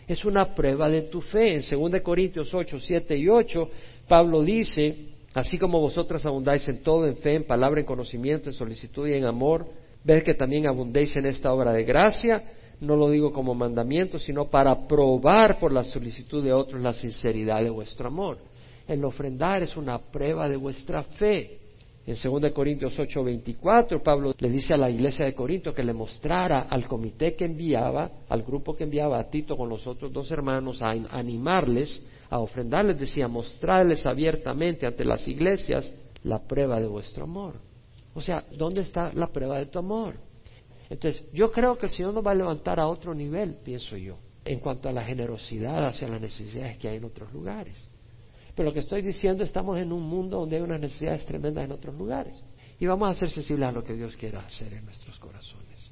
es 0.05 0.25
una 0.25 0.53
prueba 0.53 0.89
de 0.89 1.03
tu 1.03 1.21
fe. 1.21 1.55
En 1.55 1.91
2 1.91 2.01
Corintios 2.01 2.53
8, 2.53 2.77
7 2.77 3.17
y 3.17 3.29
8 3.29 3.69
Pablo 4.09 4.43
dice, 4.43 5.11
así 5.33 5.57
como 5.57 5.79
vosotros 5.79 6.25
abundáis 6.25 6.67
en 6.67 6.83
todo, 6.83 7.07
en 7.07 7.15
fe, 7.17 7.35
en 7.35 7.45
palabra, 7.45 7.79
en 7.79 7.85
conocimiento, 7.85 8.49
en 8.49 8.53
solicitud 8.53 9.07
y 9.07 9.13
en 9.13 9.23
amor, 9.23 9.67
ved 10.03 10.23
que 10.23 10.33
también 10.33 10.67
abundéis 10.67 11.15
en 11.15 11.27
esta 11.27 11.53
obra 11.53 11.71
de 11.71 11.83
gracia, 11.83 12.43
no 12.81 12.95
lo 12.95 13.09
digo 13.09 13.31
como 13.31 13.53
mandamiento, 13.53 14.19
sino 14.19 14.49
para 14.49 14.87
probar 14.87 15.59
por 15.59 15.71
la 15.71 15.83
solicitud 15.83 16.43
de 16.43 16.51
otros 16.51 16.81
la 16.81 16.93
sinceridad 16.93 17.61
de 17.61 17.69
vuestro 17.69 18.07
amor. 18.07 18.39
El 18.87 19.05
ofrendar 19.05 19.61
es 19.61 19.77
una 19.77 19.99
prueba 19.99 20.49
de 20.49 20.55
vuestra 20.57 21.03
fe. 21.03 21.59
En 22.07 22.15
2 22.15 22.51
Corintios 22.51 22.97
8:24, 22.97 24.01
Pablo 24.01 24.33
le 24.35 24.49
dice 24.49 24.73
a 24.73 24.77
la 24.77 24.89
iglesia 24.89 25.25
de 25.25 25.35
Corinto 25.35 25.75
que 25.75 25.83
le 25.83 25.93
mostrara 25.93 26.61
al 26.61 26.87
comité 26.87 27.35
que 27.35 27.45
enviaba, 27.45 28.09
al 28.27 28.41
grupo 28.41 28.75
que 28.75 28.85
enviaba 28.85 29.19
a 29.19 29.29
Tito 29.29 29.55
con 29.55 29.69
los 29.69 29.85
otros 29.85 30.11
dos 30.11 30.31
hermanos, 30.31 30.81
a 30.81 30.89
animarles 30.89 32.01
a 32.29 32.39
ofrendarles, 32.39 32.99
decía, 32.99 33.27
mostrarles 33.27 34.05
abiertamente 34.05 34.85
ante 34.85 35.03
las 35.03 35.27
iglesias 35.27 35.91
la 36.23 36.39
prueba 36.39 36.79
de 36.79 36.87
vuestro 36.87 37.23
amor. 37.23 37.55
O 38.13 38.21
sea, 38.21 38.43
¿dónde 38.51 38.81
está 38.81 39.11
la 39.13 39.27
prueba 39.27 39.57
de 39.57 39.67
tu 39.67 39.79
amor? 39.79 40.15
Entonces, 40.89 41.23
yo 41.33 41.51
creo 41.51 41.77
que 41.77 41.85
el 41.85 41.91
Señor 41.91 42.13
nos 42.13 42.25
va 42.25 42.31
a 42.31 42.35
levantar 42.35 42.79
a 42.79 42.87
otro 42.87 43.13
nivel, 43.13 43.55
pienso 43.63 43.95
yo, 43.95 44.17
en 44.43 44.59
cuanto 44.59 44.89
a 44.89 44.91
la 44.91 45.03
generosidad 45.03 45.85
hacia 45.85 46.07
las 46.07 46.19
necesidades 46.19 46.77
que 46.77 46.89
hay 46.89 46.97
en 46.97 47.05
otros 47.05 47.31
lugares. 47.31 47.77
Pero 48.55 48.69
lo 48.69 48.73
que 48.73 48.81
estoy 48.81 49.01
diciendo, 49.01 49.43
estamos 49.43 49.77
en 49.79 49.91
un 49.91 50.03
mundo 50.03 50.39
donde 50.39 50.57
hay 50.57 50.61
unas 50.61 50.81
necesidades 50.81 51.25
tremendas 51.25 51.63
en 51.63 51.71
otros 51.71 51.95
lugares. 51.95 52.43
Y 52.79 52.85
vamos 52.85 53.09
a 53.09 53.19
ser 53.19 53.29
sensibles 53.29 53.69
a 53.69 53.71
lo 53.71 53.83
que 53.83 53.93
Dios 53.93 54.15
quiera 54.17 54.39
hacer 54.39 54.73
en 54.73 54.85
nuestros 54.85 55.17
corazones. 55.19 55.91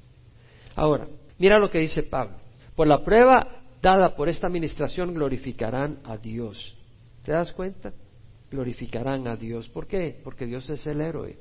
Ahora, 0.74 1.08
mira 1.38 1.58
lo 1.58 1.70
que 1.70 1.78
dice 1.78 2.02
Pablo. 2.02 2.36
Por 2.74 2.86
la 2.86 3.02
prueba 3.02 3.57
dada 3.80 4.14
por 4.14 4.28
esta 4.28 4.46
administración 4.46 5.14
glorificarán 5.14 6.00
a 6.04 6.16
Dios. 6.16 6.76
¿Te 7.22 7.32
das 7.32 7.52
cuenta? 7.52 7.92
Glorificarán 8.50 9.28
a 9.28 9.36
Dios. 9.36 9.68
¿Por 9.68 9.86
qué? 9.86 10.20
Porque 10.24 10.46
Dios 10.46 10.68
es 10.70 10.86
el 10.86 11.00
héroe. 11.00 11.38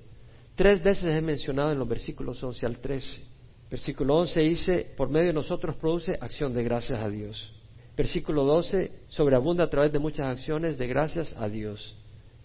Tres 0.55 0.83
veces 0.83 1.05
he 1.05 1.21
mencionado 1.21 1.71
en 1.71 1.79
los 1.79 1.87
versículos 1.87 2.43
11 2.43 2.65
al 2.65 2.79
13. 2.79 3.21
Versículo 3.69 4.17
11 4.17 4.41
dice, 4.41 4.93
por 4.95 5.09
medio 5.09 5.27
de 5.27 5.33
nosotros 5.33 5.75
produce 5.75 6.17
acción 6.19 6.53
de 6.53 6.63
gracias 6.63 6.99
a 6.99 7.09
Dios. 7.09 7.53
Versículo 7.95 8.43
12, 8.43 8.91
sobreabunda 9.07 9.65
a 9.65 9.69
través 9.69 9.91
de 9.91 9.99
muchas 9.99 10.27
acciones 10.27 10.77
de 10.77 10.87
gracias 10.87 11.35
a 11.37 11.49
Dios. 11.49 11.95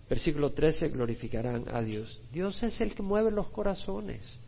Versículo 0.09 0.53
13, 0.53 0.89
glorificarán 0.89 1.67
a 1.73 1.81
Dios. 1.83 2.21
Dios 2.33 2.63
es 2.63 2.81
el 2.81 2.95
que 2.95 3.03
mueve 3.03 3.31
los 3.31 3.51
corazones. 3.51 4.39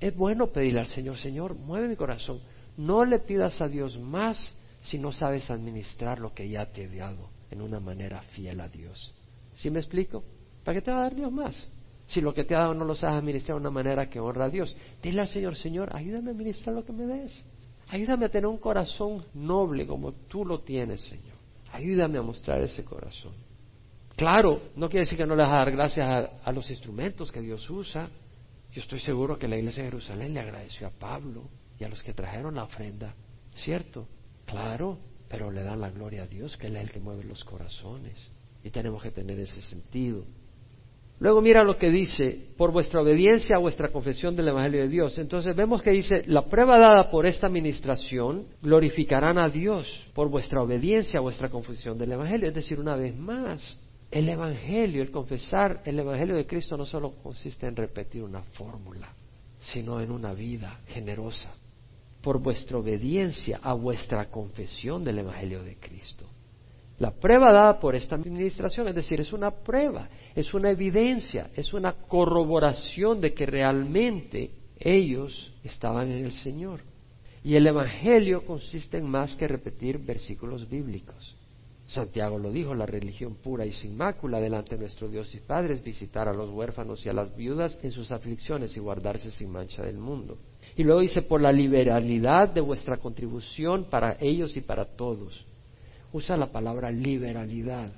Es 0.00 0.14
bueno 0.16 0.48
pedirle 0.48 0.80
al 0.80 0.88
Señor, 0.88 1.16
Señor, 1.18 1.54
mueve 1.54 1.88
mi 1.88 1.96
corazón. 1.96 2.40
No 2.76 3.04
le 3.04 3.20
pidas 3.20 3.60
a 3.60 3.68
Dios 3.68 3.98
más 3.98 4.54
si 4.84 4.98
no 4.98 5.12
sabes 5.12 5.50
administrar 5.50 6.20
lo 6.20 6.34
que 6.34 6.48
ya 6.48 6.66
te 6.66 6.84
he 6.84 6.96
dado 6.96 7.30
en 7.50 7.62
una 7.62 7.80
manera 7.80 8.20
fiel 8.20 8.60
a 8.60 8.68
Dios. 8.68 9.14
¿Sí 9.54 9.70
me 9.70 9.78
explico? 9.78 10.22
¿Para 10.62 10.78
qué 10.78 10.84
te 10.84 10.90
va 10.90 10.98
a 10.98 11.02
dar 11.04 11.14
Dios 11.14 11.32
más? 11.32 11.68
Si 12.06 12.20
lo 12.20 12.34
que 12.34 12.44
te 12.44 12.54
ha 12.54 12.60
dado 12.60 12.74
no 12.74 12.84
lo 12.84 12.94
sabes 12.94 13.16
administrar 13.16 13.56
de 13.56 13.62
una 13.62 13.70
manera 13.70 14.10
que 14.10 14.20
honra 14.20 14.44
a 14.44 14.50
Dios. 14.50 14.76
Dile 15.02 15.22
al 15.22 15.28
Señor, 15.28 15.56
Señor, 15.56 15.96
ayúdame 15.96 16.28
a 16.28 16.32
administrar 16.32 16.76
lo 16.76 16.84
que 16.84 16.92
me 16.92 17.06
des. 17.06 17.44
Ayúdame 17.88 18.26
a 18.26 18.28
tener 18.28 18.46
un 18.46 18.58
corazón 18.58 19.24
noble 19.32 19.86
como 19.86 20.12
tú 20.12 20.44
lo 20.44 20.60
tienes, 20.60 21.00
Señor. 21.00 21.36
Ayúdame 21.72 22.18
a 22.18 22.22
mostrar 22.22 22.60
ese 22.60 22.84
corazón. 22.84 23.32
Claro, 24.16 24.70
no 24.76 24.90
quiere 24.90 25.06
decir 25.06 25.16
que 25.16 25.26
no 25.26 25.34
le 25.34 25.44
vas 25.44 25.52
a 25.52 25.58
dar 25.58 25.70
gracias 25.70 26.06
a, 26.06 26.18
a, 26.44 26.52
los 26.52 26.70
instrumentos 26.70 27.32
que 27.32 27.40
Dios 27.40 27.68
usa. 27.70 28.10
Yo 28.70 28.82
estoy 28.82 29.00
seguro 29.00 29.38
que 29.38 29.48
la 29.48 29.56
iglesia 29.56 29.82
de 29.82 29.88
Jerusalén 29.88 30.34
le 30.34 30.40
agradeció 30.40 30.86
a 30.86 30.90
Pablo 30.90 31.48
y 31.78 31.84
a 31.84 31.88
los 31.88 32.02
que 32.02 32.12
trajeron 32.12 32.54
la 32.54 32.64
ofrenda, 32.64 33.14
¿cierto? 33.54 34.06
Claro, 34.46 34.98
pero 35.28 35.50
le 35.50 35.62
dan 35.62 35.80
la 35.80 35.90
gloria 35.90 36.24
a 36.24 36.26
Dios, 36.26 36.56
que 36.56 36.68
Él 36.68 36.76
es 36.76 36.82
el 36.82 36.90
que 36.90 37.00
mueve 37.00 37.24
los 37.24 37.44
corazones. 37.44 38.30
Y 38.62 38.70
tenemos 38.70 39.02
que 39.02 39.10
tener 39.10 39.38
ese 39.38 39.60
sentido. 39.62 40.24
Luego 41.20 41.40
mira 41.40 41.62
lo 41.62 41.78
que 41.78 41.90
dice, 41.90 42.48
por 42.56 42.72
vuestra 42.72 43.00
obediencia 43.00 43.56
a 43.56 43.60
vuestra 43.60 43.90
confesión 43.92 44.34
del 44.34 44.48
Evangelio 44.48 44.80
de 44.82 44.88
Dios. 44.88 45.16
Entonces 45.18 45.54
vemos 45.54 45.80
que 45.80 45.90
dice, 45.90 46.24
la 46.26 46.46
prueba 46.46 46.78
dada 46.78 47.10
por 47.10 47.24
esta 47.24 47.46
administración 47.46 48.46
glorificarán 48.60 49.38
a 49.38 49.48
Dios 49.48 50.06
por 50.12 50.28
vuestra 50.28 50.60
obediencia 50.60 51.20
a 51.20 51.22
vuestra 51.22 51.48
confesión 51.48 51.96
del 51.98 52.12
Evangelio. 52.12 52.48
Es 52.48 52.54
decir, 52.54 52.80
una 52.80 52.96
vez 52.96 53.16
más, 53.16 53.78
el 54.10 54.28
Evangelio, 54.28 55.02
el 55.02 55.10
confesar 55.10 55.82
el 55.84 55.98
Evangelio 55.98 56.34
de 56.34 56.46
Cristo 56.46 56.76
no 56.76 56.84
solo 56.84 57.14
consiste 57.22 57.66
en 57.66 57.76
repetir 57.76 58.22
una 58.22 58.42
fórmula, 58.42 59.08
sino 59.60 60.00
en 60.00 60.10
una 60.10 60.34
vida 60.34 60.80
generosa, 60.88 61.52
por 62.24 62.38
vuestra 62.38 62.78
obediencia 62.78 63.60
a 63.62 63.74
vuestra 63.74 64.30
confesión 64.30 65.04
del 65.04 65.18
Evangelio 65.18 65.62
de 65.62 65.76
Cristo. 65.76 66.26
La 66.98 67.10
prueba 67.10 67.52
dada 67.52 67.78
por 67.78 67.94
esta 67.94 68.14
administración, 68.14 68.88
es 68.88 68.94
decir, 68.94 69.20
es 69.20 69.32
una 69.34 69.50
prueba, 69.50 70.08
es 70.34 70.54
una 70.54 70.70
evidencia, 70.70 71.50
es 71.54 71.74
una 71.74 71.92
corroboración 71.92 73.20
de 73.20 73.34
que 73.34 73.44
realmente 73.44 74.52
ellos 74.78 75.52
estaban 75.62 76.10
en 76.10 76.24
el 76.24 76.32
Señor. 76.32 76.80
Y 77.42 77.56
el 77.56 77.66
Evangelio 77.66 78.46
consiste 78.46 78.96
en 78.96 79.06
más 79.06 79.34
que 79.36 79.46
repetir 79.46 79.98
versículos 79.98 80.66
bíblicos. 80.66 81.36
Santiago 81.86 82.38
lo 82.38 82.50
dijo, 82.50 82.74
la 82.74 82.86
religión 82.86 83.34
pura 83.34 83.66
y 83.66 83.72
sin 83.72 83.98
mácula 83.98 84.40
delante 84.40 84.76
de 84.76 84.80
nuestro 84.80 85.08
Dios 85.08 85.34
y 85.34 85.40
Padre 85.40 85.74
es 85.74 85.84
visitar 85.84 86.26
a 86.26 86.32
los 86.32 86.48
huérfanos 86.48 87.04
y 87.04 87.10
a 87.10 87.12
las 87.12 87.36
viudas 87.36 87.78
en 87.82 87.90
sus 87.90 88.10
aflicciones 88.10 88.74
y 88.78 88.80
guardarse 88.80 89.30
sin 89.30 89.50
mancha 89.50 89.82
del 89.82 89.98
mundo. 89.98 90.38
Y 90.76 90.82
luego 90.82 91.00
dice, 91.00 91.22
por 91.22 91.40
la 91.40 91.52
liberalidad 91.52 92.48
de 92.48 92.60
vuestra 92.60 92.96
contribución 92.96 93.84
para 93.84 94.16
ellos 94.20 94.56
y 94.56 94.60
para 94.60 94.84
todos. 94.84 95.44
Usa 96.12 96.36
la 96.36 96.50
palabra 96.50 96.90
liberalidad. 96.90 97.92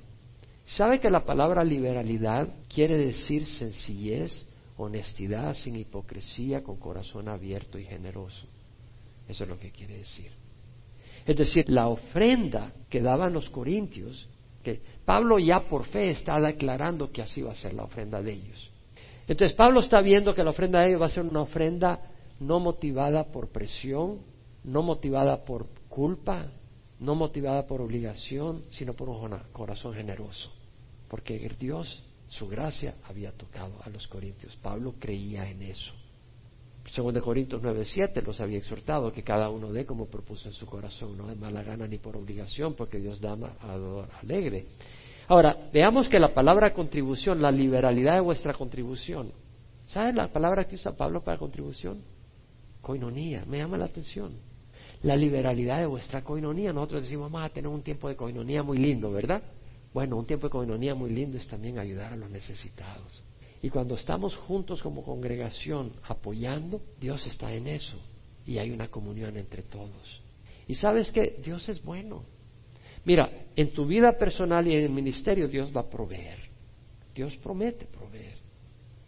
¿Sabe 0.65 0.99
que 0.99 1.09
la 1.09 1.25
palabra 1.25 1.63
liberalidad 1.63 2.49
quiere 2.67 2.97
decir 2.97 3.45
sencillez, 3.45 4.45
honestidad, 4.75 5.55
sin 5.55 5.75
hipocresía, 5.75 6.63
con 6.63 6.77
corazón 6.77 7.29
abierto 7.29 7.79
y 7.79 7.85
generoso? 7.85 8.45
Eso 9.27 9.43
es 9.43 9.49
lo 9.49 9.57
que 9.57 9.71
quiere 9.71 9.97
decir. 9.99 10.31
Es 11.25 11.35
decir, 11.35 11.65
la 11.69 11.87
ofrenda 11.87 12.73
que 12.89 13.01
daban 13.01 13.33
los 13.33 13.49
corintios, 13.49 14.27
que 14.63 14.81
Pablo 15.03 15.39
ya 15.39 15.61
por 15.61 15.85
fe 15.85 16.11
está 16.11 16.39
declarando 16.39 17.11
que 17.11 17.21
así 17.21 17.41
va 17.41 17.51
a 17.51 17.55
ser 17.55 17.73
la 17.73 17.83
ofrenda 17.83 18.21
de 18.21 18.33
ellos. 18.33 18.71
Entonces 19.27 19.55
Pablo 19.55 19.79
está 19.79 20.01
viendo 20.01 20.33
que 20.33 20.43
la 20.43 20.51
ofrenda 20.51 20.81
de 20.81 20.89
ellos 20.89 21.01
va 21.01 21.07
a 21.07 21.09
ser 21.09 21.23
una 21.23 21.41
ofrenda 21.41 21.99
no 22.39 22.59
motivada 22.59 23.31
por 23.31 23.49
presión, 23.49 24.19
no 24.63 24.83
motivada 24.83 25.45
por 25.45 25.67
culpa, 25.89 26.47
no 26.99 27.15
motivada 27.15 27.67
por 27.67 27.81
obligación, 27.81 28.63
sino 28.69 28.93
por 28.93 29.09
un 29.09 29.37
corazón 29.51 29.93
generoso. 29.93 30.51
Porque 31.07 31.37
Dios, 31.59 32.03
su 32.27 32.47
gracia, 32.47 32.95
había 33.07 33.31
tocado 33.31 33.73
a 33.83 33.89
los 33.89 34.07
corintios. 34.07 34.55
Pablo 34.57 34.95
creía 34.99 35.49
en 35.49 35.61
eso. 35.61 35.93
Según 36.91 37.13
de 37.13 37.21
Corintios 37.21 37.61
9:7 37.61 38.21
los 38.23 38.39
había 38.39 38.57
exhortado 38.57 39.11
que 39.11 39.21
cada 39.21 39.49
uno 39.49 39.73
dé 39.73 39.85
como 39.85 40.05
propuso 40.05 40.47
en 40.47 40.53
su 40.53 40.65
corazón, 40.65 41.17
no 41.17 41.27
de 41.27 41.35
mala 41.35 41.61
gana 41.61 41.85
ni 41.85 41.97
por 41.97 42.15
obligación, 42.15 42.75
porque 42.75 42.97
Dios 42.97 43.19
da 43.19 43.33
a 43.33 44.19
alegre. 44.21 44.67
Ahora, 45.27 45.69
veamos 45.73 46.07
que 46.07 46.19
la 46.19 46.33
palabra 46.33 46.73
contribución, 46.73 47.41
la 47.41 47.51
liberalidad 47.51 48.13
de 48.13 48.21
vuestra 48.21 48.53
contribución, 48.53 49.33
¿sabes 49.85 50.15
la 50.15 50.31
palabra 50.31 50.65
que 50.65 50.75
usa 50.75 50.95
Pablo 50.95 51.21
para 51.21 51.37
contribución? 51.37 52.01
Coinonía, 52.87 53.43
me 53.45 53.57
llama 53.57 53.77
la 53.77 53.83
atención. 53.83 54.31
La 55.03 55.17
liberalidad 55.17 55.79
de 55.79 55.87
vuestra 55.87 56.23
coinonía, 56.23 56.71
nosotros 56.71 57.01
decimos, 57.01 57.29
vamos 57.29 57.45
a 57.45 57.53
tener 57.53 57.67
un 57.67 57.81
tiempo 57.81 58.07
de 58.07 58.15
coinonía 58.15 58.63
muy 58.63 58.77
lindo, 58.77 59.11
¿verdad? 59.11 59.43
Bueno, 59.93 60.15
un 60.15 60.25
tiempo 60.25 60.47
de 60.47 60.51
coinonía 60.51 60.95
muy 60.95 61.09
lindo 61.09 61.37
es 61.37 61.45
también 61.49 61.79
ayudar 61.79 62.13
a 62.13 62.15
los 62.15 62.29
necesitados. 62.29 63.21
Y 63.61 63.69
cuando 63.69 63.95
estamos 63.95 64.37
juntos 64.37 64.81
como 64.81 65.03
congregación 65.03 65.91
apoyando, 66.03 66.81
Dios 66.97 67.27
está 67.27 67.53
en 67.53 67.67
eso. 67.67 67.97
Y 68.45 68.57
hay 68.57 68.71
una 68.71 68.87
comunión 68.87 69.35
entre 69.35 69.63
todos. 69.63 70.21
Y 70.65 70.75
sabes 70.75 71.11
que 71.11 71.41
Dios 71.43 71.67
es 71.67 71.83
bueno. 71.83 72.23
Mira, 73.03 73.29
en 73.53 73.73
tu 73.73 73.85
vida 73.85 74.17
personal 74.17 74.65
y 74.65 74.77
en 74.77 74.85
el 74.85 74.91
ministerio 74.91 75.49
Dios 75.49 75.75
va 75.75 75.81
a 75.81 75.89
proveer. 75.89 76.39
Dios 77.13 77.35
promete 77.43 77.85
proveer. 77.85 78.37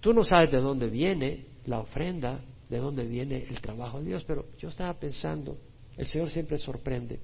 Tú 0.02 0.14
no 0.14 0.26
sabes 0.26 0.52
de 0.52 0.58
dónde 0.58 0.90
viene 0.90 1.46
la 1.66 1.80
ofrenda, 1.80 2.42
de 2.70 2.78
dónde 2.78 3.06
viene 3.06 3.48
el 3.50 3.60
trabajo 3.60 4.00
de 4.00 4.06
Dios, 4.06 4.24
pero 4.26 4.46
yo 4.58 4.70
estaba 4.70 4.94
pensando, 4.94 5.58
el 5.98 6.06
Señor 6.06 6.30
siempre 6.30 6.58
sorprende. 6.58 7.20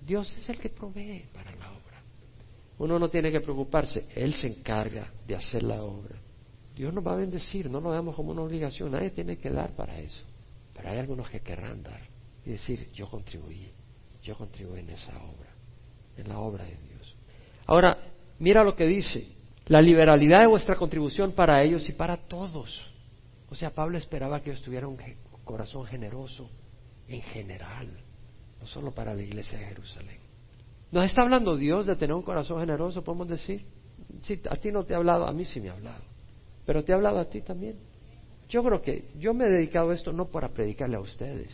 Dios 0.00 0.34
es 0.38 0.48
el 0.48 0.58
que 0.58 0.70
provee 0.70 1.24
para 1.34 1.50
la 1.56 1.70
obra. 1.72 2.02
Uno 2.78 2.98
no 2.98 3.10
tiene 3.10 3.30
que 3.30 3.40
preocuparse, 3.40 4.06
Él 4.14 4.32
se 4.34 4.46
encarga 4.46 5.12
de 5.26 5.34
hacer 5.34 5.64
la 5.64 5.82
obra. 5.82 6.16
Dios 6.74 6.94
nos 6.94 7.06
va 7.06 7.12
a 7.12 7.16
bendecir, 7.16 7.68
no 7.68 7.80
lo 7.80 7.90
veamos 7.90 8.14
como 8.14 8.30
una 8.30 8.42
obligación, 8.42 8.92
nadie 8.92 9.10
tiene 9.10 9.36
que 9.36 9.50
dar 9.50 9.74
para 9.74 9.98
eso. 9.98 10.24
Pero 10.72 10.88
hay 10.88 10.98
algunos 10.98 11.28
que 11.28 11.40
querrán 11.40 11.82
dar 11.82 12.00
y 12.46 12.50
decir, 12.50 12.90
yo 12.92 13.10
contribuí, 13.10 13.68
yo 14.22 14.36
contribuí 14.36 14.80
en 14.80 14.90
esa 14.90 15.12
obra, 15.18 15.50
en 16.16 16.28
la 16.28 16.38
obra 16.38 16.64
de 16.64 16.76
Dios. 16.76 17.16
Ahora, 17.66 17.98
mira 18.38 18.64
lo 18.64 18.74
que 18.74 18.86
dice, 18.86 19.26
la 19.66 19.82
liberalidad 19.82 20.40
de 20.40 20.46
vuestra 20.46 20.76
contribución 20.76 21.32
para 21.32 21.62
ellos 21.62 21.86
y 21.88 21.92
para 21.92 22.16
todos. 22.16 22.80
O 23.50 23.54
sea, 23.54 23.70
Pablo 23.74 23.98
esperaba 23.98 24.40
que 24.40 24.50
ellos 24.50 24.62
tuvieran 24.62 24.90
un 24.90 24.98
corazón 25.44 25.84
generoso 25.86 26.48
en 27.08 27.22
general, 27.22 27.88
no 28.60 28.66
solo 28.66 28.92
para 28.92 29.14
la 29.14 29.22
iglesia 29.22 29.58
de 29.58 29.66
Jerusalén. 29.66 30.18
¿Nos 30.92 31.04
está 31.04 31.22
hablando 31.22 31.56
Dios 31.56 31.86
de 31.86 31.96
tener 31.96 32.14
un 32.14 32.22
corazón 32.22 32.60
generoso, 32.60 33.02
podemos 33.02 33.28
decir? 33.28 33.64
Sí, 34.22 34.40
a 34.48 34.56
ti 34.56 34.72
no 34.72 34.84
te 34.84 34.94
ha 34.94 34.98
hablado, 34.98 35.26
a 35.26 35.32
mí 35.32 35.44
sí 35.44 35.60
me 35.60 35.68
ha 35.68 35.72
hablado 35.72 36.10
pero 36.70 36.84
te 36.84 36.92
he 36.92 36.94
hablado 36.94 37.18
a 37.18 37.28
ti 37.28 37.42
también. 37.42 37.76
Yo 38.48 38.62
creo 38.62 38.80
que 38.80 39.08
yo 39.18 39.34
me 39.34 39.46
he 39.46 39.50
dedicado 39.50 39.90
a 39.90 39.94
esto 39.94 40.12
no 40.12 40.30
para 40.30 40.50
predicarle 40.50 40.96
a 40.96 41.00
ustedes, 41.00 41.50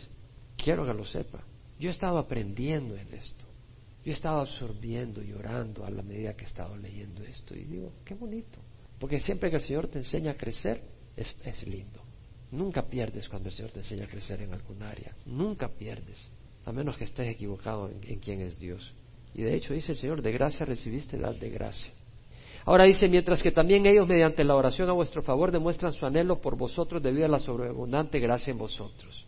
quiero 0.55 0.85
que 0.85 0.93
lo 0.93 1.05
sepa. 1.05 1.43
Yo 1.79 1.89
he 1.89 1.91
estado 1.91 2.19
aprendiendo 2.19 2.95
en 2.95 3.11
esto, 3.11 3.45
yo 4.05 4.11
he 4.11 4.15
estado 4.15 4.41
absorbiendo 4.41 5.23
y 5.23 5.33
orando 5.33 5.85
a 5.85 5.89
la 5.89 6.03
medida 6.03 6.35
que 6.35 6.43
he 6.43 6.47
estado 6.47 6.77
leyendo 6.77 7.23
esto 7.23 7.55
y 7.55 7.63
digo, 7.63 7.93
qué 8.05 8.13
bonito, 8.13 8.59
porque 8.99 9.19
siempre 9.19 9.49
que 9.49 9.55
el 9.55 9.63
Señor 9.63 9.87
te 9.87 9.97
enseña 9.97 10.33
a 10.33 10.37
crecer 10.37 10.83
es, 11.17 11.35
es 11.43 11.67
lindo. 11.67 12.01
Nunca 12.51 12.83
pierdes 12.83 13.27
cuando 13.27 13.49
el 13.49 13.55
Señor 13.55 13.71
te 13.71 13.79
enseña 13.79 14.05
a 14.05 14.07
crecer 14.07 14.41
en 14.41 14.53
algún 14.53 14.81
área, 14.81 15.13
nunca 15.25 15.67
pierdes, 15.67 16.29
a 16.65 16.71
menos 16.71 16.97
que 16.97 17.03
estés 17.03 17.27
equivocado 17.27 17.89
en, 17.89 18.19
quién 18.19 18.41
es 18.41 18.57
Dios. 18.57 18.93
Y 19.33 19.41
de 19.41 19.53
hecho 19.55 19.73
dice 19.73 19.91
el 19.91 19.97
Señor, 19.97 20.21
de 20.21 20.31
gracia 20.31 20.65
recibiste, 20.65 21.17
dad 21.17 21.35
de 21.35 21.49
gracia. 21.49 21.91
Ahora 22.65 22.85
dice, 22.85 23.07
mientras 23.07 23.41
que 23.41 23.51
también 23.51 23.85
ellos 23.85 24.07
mediante 24.07 24.43
la 24.43 24.55
oración 24.55 24.89
a 24.89 24.93
vuestro 24.93 25.21
favor 25.23 25.51
demuestran 25.51 25.93
su 25.93 26.05
anhelo 26.05 26.39
por 26.39 26.57
vosotros 26.57 27.01
debido 27.01 27.25
a 27.25 27.29
la 27.29 27.39
sobreabundante 27.39 28.19
gracia 28.19 28.51
en 28.51 28.57
vosotros. 28.57 29.25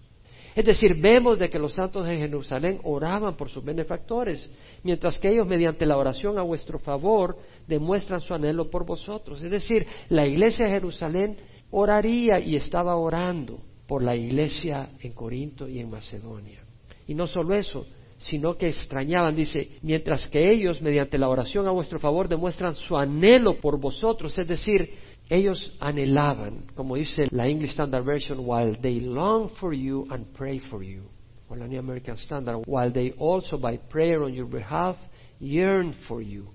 Es 0.56 0.66
decir, 0.66 0.96
vemos 0.96 1.40
de 1.40 1.50
que 1.50 1.60
los 1.60 1.74
santos 1.74 2.06
de 2.06 2.18
Jerusalén 2.18 2.80
oraban 2.84 3.38
por 3.38 3.50
sus 3.50 3.64
benefactores, 3.64 4.50
mientras 4.84 5.18
que 5.20 5.30
ellos 5.30 5.48
mediante 5.48 5.86
la 5.86 5.96
oración 5.96 6.38
a 6.38 6.42
vuestro 6.42 6.80
favor 6.80 7.38
demuestran 7.68 8.20
su 8.20 8.34
anhelo 8.34 8.70
por 8.70 8.86
vosotros. 8.86 9.42
Es 9.42 9.52
decir, 9.52 9.86
la 10.10 10.26
iglesia 10.26 10.66
de 10.66 10.72
Jerusalén 10.72 11.38
oraría 11.72 12.40
y 12.40 12.56
estaba 12.56 12.96
orando 12.96 13.60
por 13.88 14.04
la 14.04 14.16
iglesia 14.16 14.90
en 15.02 15.14
Corinto 15.14 15.68
y 15.68 15.80
en 15.80 15.90
Macedonia. 15.90 16.64
Y 17.08 17.16
no 17.16 17.28
solo 17.28 17.56
eso, 17.56 17.86
sino 18.18 18.58
que 18.58 18.68
extrañaban, 18.68 19.36
dice, 19.36 19.78
mientras 19.82 20.28
que 20.28 20.52
ellos 20.52 20.82
mediante 20.82 21.18
la 21.18 21.30
oración 21.30 21.68
a 21.68 21.72
vuestro 21.72 22.00
favor 22.00 22.28
demuestran 22.28 22.76
su 22.76 22.98
anhelo 22.98 23.56
por 23.60 23.80
vosotros, 23.80 24.38
es 24.38 24.48
decir, 24.48 24.94
ellos 25.30 25.76
anhelaban, 25.80 26.66
como 26.76 26.96
dice 26.96 27.28
la 27.32 27.48
English 27.48 27.72
Standard 27.72 28.04
Version, 28.04 28.40
while 28.42 28.78
they 28.82 29.00
long 29.00 29.50
for 29.50 29.74
you 29.74 30.06
and 30.10 30.26
pray 30.34 30.60
for 30.60 30.84
you. 30.84 31.04
O 31.48 31.56
la 31.56 31.66
New 31.66 31.80
American 31.80 32.18
Standard, 32.18 32.64
while 32.68 32.92
they 32.92 33.14
also 33.18 33.58
by 33.58 33.78
prayer 33.78 34.22
on 34.22 34.34
your 34.34 34.48
behalf 34.48 34.98
yearn 35.40 35.94
for 36.08 36.22
you. 36.22 36.48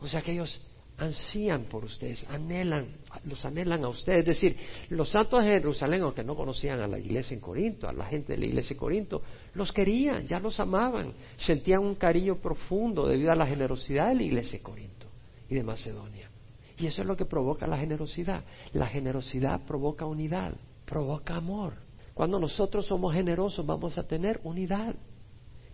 O 0.00 0.08
sea 0.08 0.22
que 0.22 0.32
ellos 0.32 0.60
ansían 0.96 1.64
por 1.64 1.84
ustedes, 1.84 2.24
anhelan, 2.28 2.86
los 3.24 3.44
anhelan 3.44 3.84
a 3.84 3.88
ustedes. 3.88 4.20
Es 4.20 4.26
decir, 4.26 4.56
los 4.90 5.10
santos 5.10 5.42
de 5.42 5.50
Jerusalén, 5.50 6.02
aunque 6.02 6.22
no 6.22 6.36
conocían 6.36 6.80
a 6.80 6.86
la 6.86 6.98
iglesia 6.98 7.34
en 7.34 7.40
Corinto, 7.40 7.88
a 7.88 7.92
la 7.92 8.06
gente 8.06 8.32
de 8.32 8.38
la 8.38 8.46
iglesia 8.46 8.74
en 8.74 8.78
Corinto, 8.78 9.22
los 9.54 9.72
querían, 9.72 10.26
ya 10.26 10.38
los 10.38 10.58
amaban, 10.60 11.12
sentían 11.36 11.80
un 11.80 11.96
cariño 11.96 12.36
profundo 12.36 13.06
debido 13.06 13.32
a 13.32 13.34
la 13.34 13.46
generosidad 13.46 14.08
de 14.08 14.14
la 14.14 14.22
iglesia 14.22 14.58
de 14.58 14.62
Corinto 14.62 15.06
y 15.48 15.54
de 15.54 15.62
Macedonia. 15.62 16.30
Y 16.78 16.86
eso 16.86 17.02
es 17.02 17.08
lo 17.08 17.16
que 17.16 17.24
provoca 17.24 17.66
la 17.66 17.78
generosidad. 17.78 18.44
La 18.72 18.86
generosidad 18.86 19.64
provoca 19.64 20.06
unidad, 20.06 20.54
provoca 20.84 21.36
amor. 21.36 21.74
Cuando 22.14 22.38
nosotros 22.38 22.86
somos 22.86 23.12
generosos 23.12 23.64
vamos 23.66 23.98
a 23.98 24.06
tener 24.06 24.40
unidad. 24.44 24.94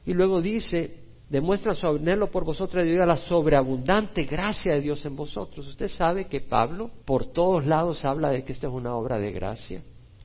Y 0.06 0.14
luego 0.14 0.40
dice, 0.40 1.09
demuestra 1.30 1.74
su 1.74 1.86
anhelo 1.86 2.30
por 2.30 2.44
vosotros 2.44 2.84
debido 2.84 3.04
a 3.04 3.06
la 3.06 3.16
sobreabundante 3.16 4.24
gracia 4.24 4.74
de 4.74 4.80
Dios 4.80 5.04
en 5.06 5.16
vosotros. 5.16 5.66
Usted 5.68 5.88
sabe 5.88 6.26
que 6.26 6.40
Pablo 6.40 6.90
por 7.04 7.26
todos 7.26 7.64
lados 7.64 8.04
habla 8.04 8.30
de 8.30 8.44
que 8.44 8.52
esta 8.52 8.66
es 8.66 8.72
una 8.72 8.94
obra 8.96 9.18
de 9.18 9.30
gracia. 9.30 9.82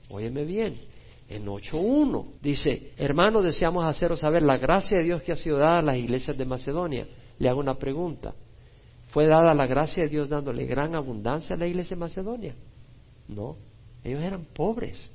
Óyeme 0.09 0.43
bien, 0.43 0.79
en 1.29 1.45
8.1 1.45 2.25
dice, 2.41 2.91
hermanos, 2.97 3.43
deseamos 3.43 3.85
haceros 3.85 4.19
saber 4.19 4.41
la 4.41 4.57
gracia 4.57 4.97
de 4.97 5.03
Dios 5.03 5.21
que 5.21 5.31
ha 5.31 5.35
sido 5.35 5.57
dada 5.57 5.79
a 5.79 5.83
las 5.83 5.97
iglesias 5.97 6.37
de 6.37 6.45
Macedonia. 6.45 7.07
Le 7.37 7.49
hago 7.49 7.59
una 7.59 7.75
pregunta. 7.75 8.33
¿Fue 9.09 9.27
dada 9.27 9.53
la 9.53 9.67
gracia 9.67 10.03
de 10.03 10.09
Dios 10.09 10.27
dándole 10.27 10.65
gran 10.65 10.95
abundancia 10.95 11.55
a 11.55 11.59
la 11.59 11.67
iglesia 11.67 11.95
de 11.95 11.99
Macedonia? 11.99 12.55
No, 13.27 13.57
ellos 14.03 14.21
eran 14.21 14.45
pobres. 14.53 15.11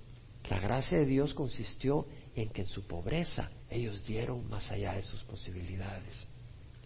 La 0.51 0.61
gracia 0.61 0.99
de 0.99 1.07
Dios 1.07 1.33
consistió 1.33 2.07
en 2.35 2.51
que 2.51 2.63
en 2.63 2.67
su 2.67 2.87
pobreza 2.87 3.51
ellos 3.71 4.05
dieron 4.05 4.49
más 4.51 4.71
allá 4.71 4.95
de 4.95 5.03
sus 5.03 5.23
posibilidades. 5.23 6.27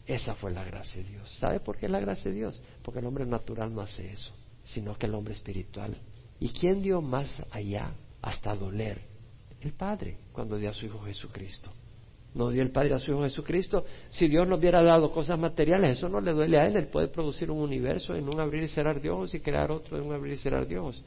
Esa 0.07 0.35
fue 0.35 0.53
la 0.53 0.65
gracia 0.65 1.03
de 1.03 1.09
Dios. 1.09 1.31
¿Sabe 1.41 1.61
por 1.61 1.79
qué 1.79 1.89
la 1.89 1.99
gracia 1.99 2.31
de 2.31 2.37
Dios? 2.37 2.63
Porque 2.83 3.01
el 3.01 3.07
hombre 3.07 3.25
natural 3.25 3.75
no 3.75 3.81
hace 3.81 4.13
eso, 4.13 4.35
sino 4.63 4.95
que 4.97 5.07
el 5.07 5.15
hombre 5.15 5.33
espiritual. 5.33 5.97
¿Y 6.39 6.51
quién 6.51 6.83
dio 6.83 7.01
más 7.01 7.43
allá 7.51 7.95
hasta 8.21 8.55
doler? 8.55 9.01
El 9.61 9.73
Padre, 9.73 10.19
cuando 10.33 10.59
dio 10.59 10.69
a 10.69 10.75
su 10.75 10.85
Hijo 10.85 11.01
Jesucristo 11.01 11.73
nos 12.35 12.53
dio 12.53 12.63
el 12.63 12.71
Padre 12.71 12.95
a 12.95 12.99
su 12.99 13.13
Hijo 13.13 13.23
Jesucristo. 13.23 13.85
Si 14.09 14.29
Dios 14.29 14.47
nos 14.47 14.59
hubiera 14.59 14.83
dado 14.83 15.11
cosas 15.13 15.39
materiales, 15.39 15.99
eso 15.99 16.09
no 16.09 16.21
le 16.21 16.33
duele 16.33 16.59
a 16.59 16.67
Él. 16.67 16.77
Él 16.77 16.89
puede 16.89 17.09
producir 17.09 17.51
un 17.51 17.61
universo 17.61 18.15
en 18.15 18.29
un 18.29 18.41
abrir 18.41 18.65
y 18.65 18.69
cerrar 18.69 19.01
de 19.01 19.09
ojos 19.09 19.33
y 19.35 19.41
crear 19.41 19.71
otro 19.71 19.97
en 19.97 20.05
un 20.05 20.13
abrir 20.13 20.35
y 20.35 20.37
cerrar 20.37 20.67
de 20.67 20.79
ojos. 20.79 21.03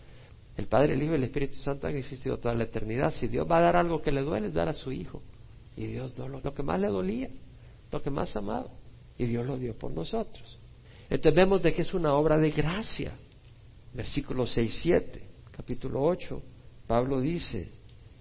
El 0.58 0.66
Padre, 0.66 0.94
el 0.94 1.04
Hijo 1.04 1.14
y 1.14 1.16
el 1.16 1.24
Espíritu 1.24 1.56
Santo 1.58 1.88
han 1.88 1.96
existido 1.96 2.38
toda 2.38 2.56
la 2.56 2.64
eternidad. 2.64 3.14
Si 3.14 3.28
Dios 3.28 3.48
va 3.50 3.60
a 3.60 3.62
dar 3.62 3.76
algo 3.76 4.02
que 4.02 4.12
le 4.12 4.22
duele, 4.22 4.48
es 4.48 4.54
dar 4.54 4.68
a 4.68 4.74
su 4.74 4.92
Hijo. 4.92 5.22
Y 5.76 5.86
Dios 5.86 6.16
dio 6.16 6.28
lo, 6.28 6.42
que 6.42 6.64
más 6.64 6.82
le 6.82 6.88
dolía, 6.88 7.30
lo 7.92 8.02
que 8.02 8.10
más 8.10 8.36
amaba. 8.36 8.72
Y 9.20 9.26
Dios 9.26 9.46
lo 9.46 9.58
dio 9.58 9.78
por 9.78 9.92
nosotros. 9.92 10.58
Entonces 11.10 11.36
vemos 11.36 11.62
de 11.62 11.74
que 11.74 11.84
es 11.84 11.94
una 11.94 12.16
obra 12.16 12.38
de 12.40 12.50
gracia. 12.50 13.14
Versículo 13.94 14.48
6, 14.48 14.80
7, 14.82 15.22
capítulo 15.56 16.04
8, 16.04 16.42
Pablo 16.88 17.22
dice, 17.22 17.70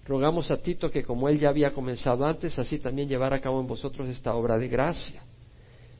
Rogamos 0.04 0.50
a 0.50 0.58
Tito 0.58 0.90
que 0.90 1.02
como 1.02 1.28
él 1.28 1.40
ya 1.40 1.48
había 1.48 1.72
comenzado 1.72 2.26
antes, 2.26 2.58
así 2.58 2.78
también 2.78 3.08
llevara 3.08 3.36
a 3.36 3.40
cabo 3.40 3.60
en 3.60 3.66
vosotros 3.66 4.08
esta 4.08 4.34
obra 4.34 4.58
de 4.58 4.68
gracia. 4.68 5.22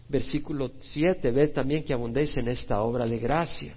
Versículo 0.08 0.70
7, 0.78 1.30
ved 1.32 1.52
también 1.52 1.82
que 1.82 1.92
abundéis 1.92 2.36
en 2.36 2.48
esta 2.48 2.82
obra 2.82 3.06
de 3.06 3.18
gracia. 3.18 3.74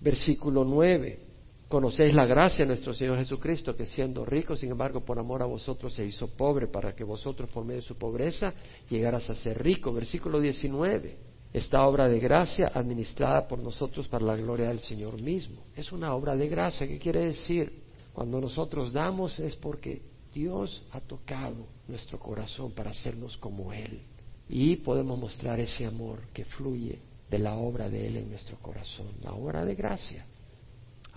Versículo 0.00 0.64
9, 0.64 1.25
conocéis 1.68 2.14
la 2.14 2.26
gracia 2.26 2.64
de 2.64 2.68
nuestro 2.68 2.94
Señor 2.94 3.18
Jesucristo, 3.18 3.76
que 3.76 3.86
siendo 3.86 4.24
rico, 4.24 4.56
sin 4.56 4.70
embargo, 4.70 5.04
por 5.04 5.18
amor 5.18 5.42
a 5.42 5.46
vosotros 5.46 5.94
se 5.94 6.04
hizo 6.04 6.28
pobre, 6.28 6.68
para 6.68 6.94
que 6.94 7.04
vosotros 7.04 7.50
por 7.50 7.64
medio 7.64 7.80
de 7.80 7.86
su 7.86 7.96
pobreza 7.96 8.54
llegaras 8.88 9.28
a 9.30 9.34
ser 9.34 9.62
rico. 9.62 9.92
Versículo 9.92 10.40
19, 10.40 11.16
esta 11.52 11.86
obra 11.86 12.08
de 12.08 12.18
gracia 12.20 12.70
administrada 12.74 13.48
por 13.48 13.58
nosotros 13.58 14.06
para 14.08 14.24
la 14.24 14.36
gloria 14.36 14.68
del 14.68 14.80
Señor 14.80 15.20
mismo. 15.20 15.62
Es 15.74 15.92
una 15.92 16.14
obra 16.14 16.36
de 16.36 16.48
gracia, 16.48 16.86
¿qué 16.86 16.98
quiere 16.98 17.26
decir? 17.26 17.82
Cuando 18.12 18.40
nosotros 18.40 18.92
damos 18.92 19.38
es 19.38 19.56
porque 19.56 20.02
Dios 20.32 20.84
ha 20.92 21.00
tocado 21.00 21.66
nuestro 21.88 22.18
corazón 22.18 22.72
para 22.72 22.90
hacernos 22.90 23.36
como 23.38 23.72
Él. 23.72 24.02
Y 24.48 24.76
podemos 24.76 25.18
mostrar 25.18 25.58
ese 25.58 25.84
amor 25.86 26.20
que 26.32 26.44
fluye 26.44 27.00
de 27.30 27.38
la 27.38 27.56
obra 27.56 27.88
de 27.88 28.06
Él 28.06 28.16
en 28.18 28.30
nuestro 28.30 28.56
corazón, 28.58 29.08
la 29.22 29.32
obra 29.32 29.64
de 29.64 29.74
gracia. 29.74 30.26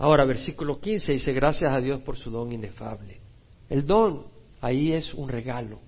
Ahora, 0.00 0.24
versículo 0.24 0.80
15 0.80 1.12
dice, 1.12 1.30
gracias 1.34 1.70
a 1.70 1.78
Dios 1.78 2.00
por 2.00 2.16
su 2.16 2.30
don 2.30 2.50
inefable. 2.50 3.20
El 3.68 3.84
don 3.84 4.28
ahí 4.62 4.94
es 4.94 5.12
un 5.12 5.28
regalo. 5.28 5.78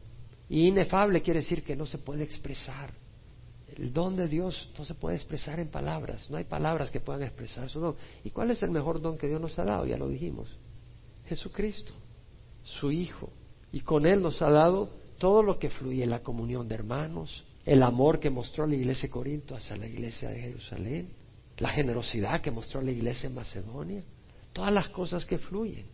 Y 0.51 0.69
inefable 0.69 1.23
quiere 1.23 1.41
decir 1.41 1.65
que 1.65 1.75
no 1.75 1.87
se 1.87 1.97
puede 1.97 2.23
expresar. 2.23 2.93
El 3.75 3.91
don 3.91 4.15
de 4.15 4.29
Dios 4.29 4.71
no 4.77 4.85
se 4.85 4.93
puede 4.93 5.17
expresar 5.17 5.61
en 5.61 5.69
palabras. 5.69 6.29
No 6.29 6.37
hay 6.37 6.45
palabras 6.45 6.91
que 6.91 7.01
puedan 7.01 7.23
expresar 7.23 7.71
su 7.71 7.81
don. 7.81 7.97
¿Y 8.23 8.29
cuál 8.29 8.51
es 8.51 8.63
el 8.63 8.71
mejor 8.71 9.01
don 9.01 9.17
que 9.17 9.29
Dios 9.29 9.41
nos 9.41 9.59
ha 9.59 9.65
dado? 9.65 9.87
Ya 9.87 9.97
lo 9.97 10.09
dijimos. 10.09 10.47
Jesucristo, 11.25 11.95
su 12.65 12.93
Hijo. 12.93 13.31
Y 13.73 13.81
con 13.81 14.05
Él 14.05 14.21
nos 14.21 14.43
ha 14.43 14.51
dado 14.51 14.91
todo 15.17 15.43
lo 15.43 15.59
que 15.59 15.71
fluye, 15.71 16.05
la 16.05 16.23
comunión 16.23 16.69
de 16.69 16.75
hermanos, 16.75 17.47
el 17.65 17.83
amor 17.83 18.21
que 18.21 18.29
mostró 18.29 18.67
la 18.67 18.75
iglesia 18.75 19.05
de 19.05 19.11
Corinto 19.11 19.57
hacia 19.57 19.75
la 19.75 19.87
iglesia 19.87 20.29
de 20.29 20.39
Jerusalén, 20.39 21.22
la 21.63 21.69
generosidad 21.69 22.41
que 22.41 22.51
mostró 22.51 22.83
la 22.83 22.91
iglesia 22.91 23.29
en 23.29 23.37
Macedonia, 23.37 24.03
todas 24.53 24.73
las 24.73 24.89
cosas 24.89 25.25
que 25.25 25.39
fluyen. 25.39 25.87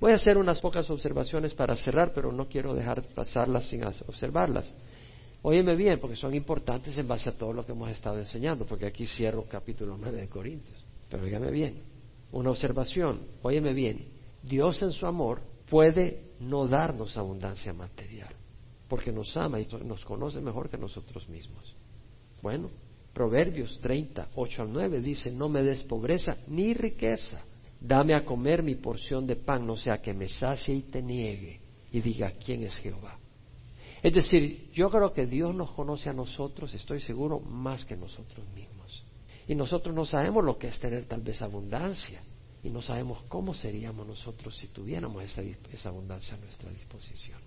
Voy 0.00 0.10
a 0.10 0.16
hacer 0.16 0.36
unas 0.36 0.60
pocas 0.60 0.90
observaciones 0.90 1.54
para 1.54 1.76
cerrar, 1.76 2.12
pero 2.12 2.32
no 2.32 2.48
quiero 2.48 2.74
dejar 2.74 3.04
pasarlas 3.14 3.68
sin 3.68 3.84
observarlas. 3.84 4.68
Óyeme 5.42 5.76
bien, 5.76 6.00
porque 6.00 6.16
son 6.16 6.34
importantes 6.34 6.98
en 6.98 7.06
base 7.06 7.28
a 7.28 7.38
todo 7.38 7.52
lo 7.52 7.64
que 7.64 7.70
hemos 7.70 7.88
estado 7.90 8.18
enseñando, 8.18 8.66
porque 8.66 8.86
aquí 8.86 9.06
cierro 9.06 9.44
capítulo 9.48 9.96
9 9.96 10.20
de 10.20 10.28
Corintios. 10.28 10.84
Pero 11.08 11.22
óigame 11.22 11.52
bien, 11.52 11.80
una 12.32 12.50
observación, 12.50 13.20
óyeme 13.42 13.74
bien, 13.74 14.08
Dios 14.42 14.82
en 14.82 14.90
su 14.90 15.06
amor 15.06 15.42
puede 15.70 16.24
no 16.40 16.66
darnos 16.66 17.16
abundancia 17.16 17.72
material, 17.72 18.34
porque 18.88 19.12
nos 19.12 19.36
ama 19.36 19.60
y 19.60 19.68
nos 19.84 20.04
conoce 20.04 20.40
mejor 20.40 20.68
que 20.68 20.76
nosotros 20.76 21.28
mismos. 21.28 21.72
Bueno, 22.42 22.68
Proverbios 23.18 23.80
30, 23.80 24.28
8 24.36 24.62
al 24.62 24.72
9 24.72 25.00
dice, 25.00 25.32
no 25.32 25.48
me 25.48 25.60
des 25.64 25.82
pobreza 25.82 26.36
ni 26.46 26.72
riqueza, 26.72 27.40
dame 27.80 28.14
a 28.14 28.24
comer 28.24 28.62
mi 28.62 28.76
porción 28.76 29.26
de 29.26 29.34
pan, 29.34 29.66
no 29.66 29.76
sea 29.76 30.00
que 30.00 30.14
me 30.14 30.28
sacie 30.28 30.72
y 30.72 30.82
te 30.82 31.02
niegue 31.02 31.60
y 31.90 32.00
diga, 32.00 32.30
¿quién 32.30 32.62
es 32.62 32.76
Jehová? 32.76 33.18
Es 34.04 34.14
decir, 34.14 34.70
yo 34.72 34.88
creo 34.88 35.12
que 35.12 35.26
Dios 35.26 35.52
nos 35.52 35.72
conoce 35.72 36.08
a 36.08 36.12
nosotros, 36.12 36.72
estoy 36.74 37.00
seguro, 37.00 37.40
más 37.40 37.84
que 37.84 37.96
nosotros 37.96 38.46
mismos. 38.54 39.02
Y 39.48 39.56
nosotros 39.56 39.92
no 39.92 40.04
sabemos 40.04 40.44
lo 40.44 40.56
que 40.56 40.68
es 40.68 40.78
tener 40.78 41.06
tal 41.06 41.22
vez 41.22 41.42
abundancia 41.42 42.22
y 42.62 42.70
no 42.70 42.82
sabemos 42.82 43.24
cómo 43.26 43.52
seríamos 43.52 44.06
nosotros 44.06 44.56
si 44.56 44.68
tuviéramos 44.68 45.24
esa, 45.24 45.42
esa 45.72 45.88
abundancia 45.88 46.36
a 46.36 46.38
nuestra 46.38 46.70
disposición. 46.70 47.40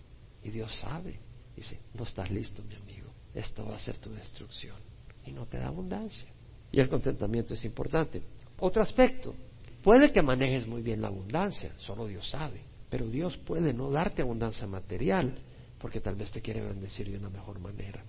Y 0.44 0.50
Dios 0.50 0.76
sabe. 0.82 1.18
Dice, 1.56 1.80
no 1.94 2.04
estás 2.04 2.30
listo, 2.30 2.62
mi 2.62 2.76
amigo. 2.76 3.10
Esto 3.34 3.66
va 3.66 3.78
a 3.78 3.80
ser 3.80 4.00
tu 4.00 4.12
destrucción. 4.12 4.91
Y 5.26 5.32
no 5.32 5.46
te 5.46 5.58
da 5.58 5.68
abundancia. 5.68 6.28
Y 6.72 6.80
el 6.80 6.90
contentamiento 6.90 7.54
es 7.54 7.64
importante. 7.66 8.22
Otro 8.60 8.82
aspecto. 8.82 9.36
Puede 9.84 10.12
que 10.12 10.22
manejes 10.22 10.68
muy 10.68 10.82
bien 10.82 11.02
la 11.02 11.08
abundancia, 11.08 11.74
solo 11.78 12.06
Dios 12.06 12.30
sabe. 12.30 12.62
Pero 12.90 13.08
Dios 13.08 13.38
puede 13.38 13.74
no 13.74 13.90
darte 13.90 14.22
abundancia 14.22 14.68
material 14.68 15.36
porque 15.80 16.00
tal 16.00 16.16
vez 16.16 16.32
te 16.32 16.42
quiere 16.42 16.62
bendecir 16.62 17.10
de 17.10 17.18
una 17.18 17.30
mejor 17.30 17.60
manera. 17.60 18.04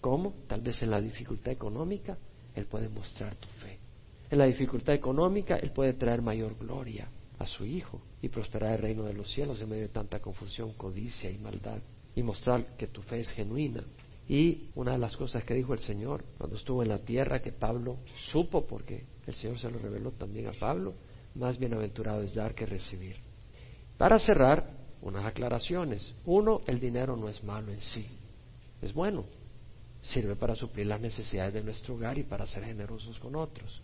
¿Cómo? 0.00 0.34
Tal 0.46 0.62
vez 0.62 0.82
en 0.82 0.90
la 0.90 1.00
dificultad 1.00 1.52
económica 1.52 2.16
Él 2.54 2.64
puede 2.64 2.88
mostrar 2.88 3.34
tu 3.36 3.48
fe 3.48 3.78
en 4.30 4.38
la 4.38 4.46
dificultad 4.46 4.94
económica, 4.94 5.56
Él 5.56 5.72
puede 5.72 5.94
traer 5.94 6.22
mayor 6.22 6.56
gloria 6.56 7.08
a 7.38 7.46
su 7.46 7.64
Hijo 7.64 8.00
y 8.22 8.28
prosperar 8.28 8.74
el 8.74 8.78
reino 8.78 9.02
de 9.02 9.12
los 9.12 9.28
cielos 9.32 9.60
en 9.60 9.68
medio 9.68 9.82
de 9.82 9.88
tanta 9.88 10.20
confusión, 10.20 10.72
codicia 10.74 11.28
y 11.30 11.38
maldad 11.38 11.80
y 12.14 12.22
mostrar 12.22 12.76
que 12.76 12.86
tu 12.86 13.02
fe 13.02 13.20
es 13.20 13.30
genuina. 13.30 13.82
Y 14.30 14.70
una 14.76 14.92
de 14.92 14.98
las 14.98 15.16
cosas 15.16 15.42
que 15.42 15.54
dijo 15.54 15.74
el 15.74 15.80
Señor 15.80 16.24
cuando 16.38 16.54
estuvo 16.54 16.84
en 16.84 16.88
la 16.88 16.98
tierra, 16.98 17.42
que 17.42 17.50
Pablo 17.50 17.98
supo, 18.30 18.64
porque 18.64 19.04
el 19.26 19.34
Señor 19.34 19.58
se 19.58 19.68
lo 19.68 19.80
reveló 19.80 20.12
también 20.12 20.46
a 20.46 20.52
Pablo, 20.52 20.94
más 21.34 21.58
bienaventurado 21.58 22.22
es 22.22 22.32
dar 22.32 22.54
que 22.54 22.64
recibir. 22.64 23.16
Para 23.98 24.20
cerrar, 24.20 24.70
unas 25.02 25.24
aclaraciones. 25.24 26.14
Uno, 26.26 26.60
el 26.68 26.78
dinero 26.78 27.16
no 27.16 27.28
es 27.28 27.42
malo 27.42 27.72
en 27.72 27.80
sí, 27.80 28.06
es 28.80 28.94
bueno. 28.94 29.24
Sirve 30.00 30.36
para 30.36 30.54
suplir 30.54 30.86
las 30.86 31.00
necesidades 31.00 31.52
de 31.52 31.64
nuestro 31.64 31.96
hogar 31.96 32.16
y 32.16 32.22
para 32.22 32.46
ser 32.46 32.62
generosos 32.64 33.18
con 33.18 33.34
otros. 33.34 33.82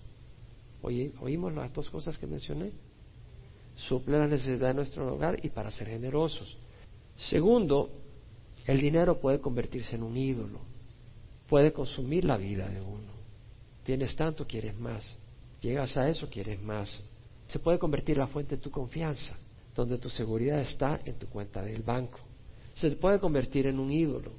¿Oímos 0.81 1.55
las 1.55 1.73
dos 1.73 1.91
cosas 1.91 2.17
que 2.19 2.29
mencioné? 2.29 2.71
Suple 3.75 4.17
las 4.17 4.31
necesidades 4.31 4.61
de 4.61 4.75
nuestro 4.75 5.13
hogar 5.13 5.45
y 5.45 5.49
para 5.51 5.73
ser 5.73 5.89
generosos. 5.89 6.57
Segundo, 7.17 7.91
el 8.67 8.81
dinero 8.81 9.21
puede 9.21 9.41
convertirse 9.41 9.95
en 9.95 10.03
un 10.03 10.17
ídolo, 10.17 10.61
puede 11.49 11.73
consumir 11.73 12.25
la 12.25 12.37
vida 12.37 12.69
de 12.69 12.81
uno. 12.81 13.13
Tienes 13.85 14.17
tanto, 14.17 14.47
quieres 14.47 14.77
más. 14.79 15.17
Llegas 15.61 15.97
a 15.97 16.09
eso, 16.09 16.29
quieres 16.29 16.61
más. 16.61 17.01
Se 17.47 17.61
puede 17.61 17.79
convertir 17.79 18.17
la 18.17 18.27
fuente 18.27 18.57
de 18.57 18.63
tu 18.63 18.71
confianza, 18.71 19.37
donde 19.75 19.99
tu 19.99 20.11
seguridad 20.11 20.61
está 20.61 21.01
en 21.05 21.15
tu 21.15 21.29
cuenta 21.29 21.63
del 21.63 21.83
banco. 21.83 22.19
Se 22.75 22.91
puede 22.93 23.21
convertir 23.21 23.69
en 23.69 23.79
un 23.79 23.93
ídolo. 23.93 24.33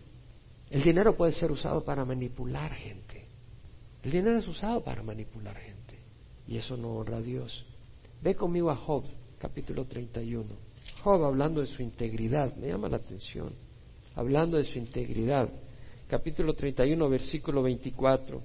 El 0.70 0.84
dinero 0.84 1.16
puede 1.16 1.32
ser 1.32 1.50
usado 1.50 1.86
para 1.86 2.04
manipular 2.04 2.74
gente. 2.74 3.26
El 4.04 4.12
dinero 4.12 4.38
es 4.38 4.48
usado 4.48 4.84
para 4.84 5.02
manipular 5.02 5.56
gente. 5.56 6.00
Y 6.46 6.58
eso 6.58 6.76
no 6.76 6.90
honra 6.90 7.18
a 7.18 7.22
Dios. 7.22 7.66
Ve 8.22 8.36
conmigo 8.36 8.70
a 8.70 8.76
Job, 8.76 9.06
capítulo 9.40 9.86
31. 9.86 10.46
Job 11.04 11.24
hablando 11.24 11.62
de 11.62 11.68
su 11.68 11.82
integridad, 11.82 12.54
me 12.58 12.68
llama 12.68 12.90
la 12.90 12.98
atención. 12.98 13.67
Hablando 14.18 14.58
de 14.58 14.64
su 14.64 14.80
integridad. 14.80 15.48
Capítulo 16.08 16.56
31, 16.56 17.08
versículo 17.08 17.62
24. 17.62 18.42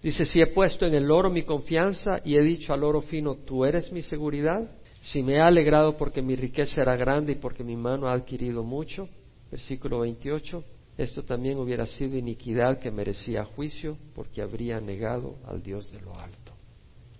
Dice, 0.00 0.24
si 0.24 0.40
he 0.40 0.46
puesto 0.46 0.86
en 0.86 0.94
el 0.94 1.10
oro 1.10 1.30
mi 1.30 1.42
confianza 1.42 2.20
y 2.24 2.36
he 2.36 2.42
dicho 2.42 2.72
al 2.72 2.84
oro 2.84 3.00
fino, 3.02 3.34
tú 3.34 3.64
eres 3.64 3.90
mi 3.90 4.02
seguridad, 4.02 4.70
si 5.00 5.24
me 5.24 5.34
he 5.34 5.40
alegrado 5.40 5.96
porque 5.96 6.22
mi 6.22 6.36
riqueza 6.36 6.80
era 6.80 6.94
grande 6.94 7.32
y 7.32 7.34
porque 7.34 7.64
mi 7.64 7.74
mano 7.74 8.06
ha 8.06 8.12
adquirido 8.12 8.62
mucho, 8.62 9.08
versículo 9.50 9.98
28, 9.98 10.62
esto 10.96 11.24
también 11.24 11.58
hubiera 11.58 11.86
sido 11.86 12.16
iniquidad 12.16 12.78
que 12.78 12.92
merecía 12.92 13.44
juicio 13.44 13.98
porque 14.14 14.42
habría 14.42 14.80
negado 14.80 15.38
al 15.44 15.60
Dios 15.60 15.90
de 15.90 16.02
lo 16.02 16.14
alto. 16.14 16.52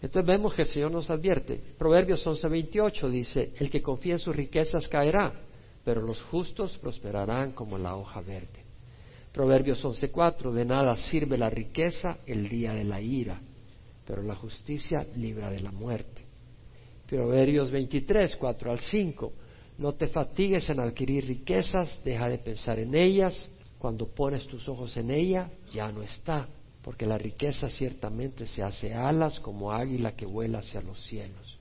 Entonces 0.01 0.29
vemos 0.29 0.55
que 0.55 0.63
el 0.63 0.69
Señor 0.69 0.93
nos 0.93 1.11
advierte. 1.11 1.61
Proverbios 1.77 2.25
11:28 2.25 3.11
dice, 3.11 3.53
el 3.59 3.69
que 3.69 3.83
confía 3.83 4.13
en 4.13 4.21
sus 4.21 4.37
riquezas 4.37 4.87
caerá, 4.87 5.46
pero 5.87 6.03
los 6.03 6.21
justos 6.21 6.77
prosperarán 6.79 7.53
como 7.53 7.79
la 7.79 7.95
hoja 7.95 8.21
verde. 8.21 8.65
Proverbios 9.33 9.85
11:4, 9.85 10.53
de 10.53 10.65
nada 10.65 10.97
sirve 10.97 11.39
la 11.39 11.49
riqueza 11.49 12.19
el 12.27 12.49
día 12.49 12.75
de 12.75 12.83
la 12.83 13.01
ira, 13.01 13.41
pero 14.05 14.21
la 14.21 14.35
justicia 14.35 15.07
libra 15.15 15.49
de 15.49 15.61
la 15.61 15.71
muerte. 15.71 16.23
Proverbios 17.07 17.71
23, 17.71 18.35
4 18.35 18.73
al 18.73 18.81
5, 18.81 19.33
no 19.79 19.93
te 19.93 20.09
fatigues 20.09 20.69
en 20.71 20.81
adquirir 20.81 21.25
riquezas, 21.25 22.01
deja 22.05 22.29
de 22.29 22.39
pensar 22.39 22.81
en 22.81 22.93
ellas, 22.93 23.49
cuando 23.79 24.09
pones 24.09 24.45
tus 24.49 24.69
ojos 24.69 24.97
en 24.97 25.13
ella, 25.13 25.53
ya 25.73 25.93
no 25.93 26.03
está, 26.03 26.49
porque 26.83 27.07
la 27.07 27.17
riqueza 27.17 27.71
ciertamente 27.71 28.45
se 28.45 28.61
hace 28.61 28.93
alas 28.93 29.39
como 29.39 29.71
águila 29.71 30.17
que 30.17 30.27
vuela 30.27 30.59
hacia 30.59 30.81
los 30.81 31.01
cielos. 31.07 31.56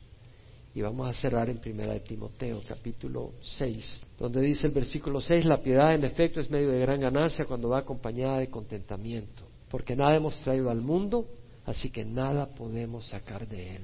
Y 0.75 0.81
vamos 0.81 1.09
a 1.09 1.13
cerrar 1.13 1.49
en 1.49 1.59
primera 1.59 1.93
de 1.93 2.01
Timoteo, 2.01 2.61
capítulo 2.67 3.35
6, 3.41 4.01
donde 4.19 4.41
dice 4.41 4.67
el 4.67 4.73
versículo 4.73 5.21
6, 5.21 5.45
la 5.45 5.61
piedad 5.61 5.95
en 5.95 6.03
efecto 6.03 6.41
es 6.41 6.51
medio 6.51 6.69
de 6.69 6.81
gran 6.81 6.99
ganancia 6.99 7.45
cuando 7.45 7.69
va 7.69 7.79
acompañada 7.79 8.39
de 8.39 8.49
contentamiento, 8.49 9.43
porque 9.71 9.95
nada 9.95 10.17
hemos 10.17 10.37
traído 10.41 10.69
al 10.69 10.81
mundo, 10.81 11.29
así 11.65 11.89
que 11.89 12.03
nada 12.03 12.47
podemos 12.47 13.05
sacar 13.05 13.47
de 13.47 13.77
él. 13.77 13.81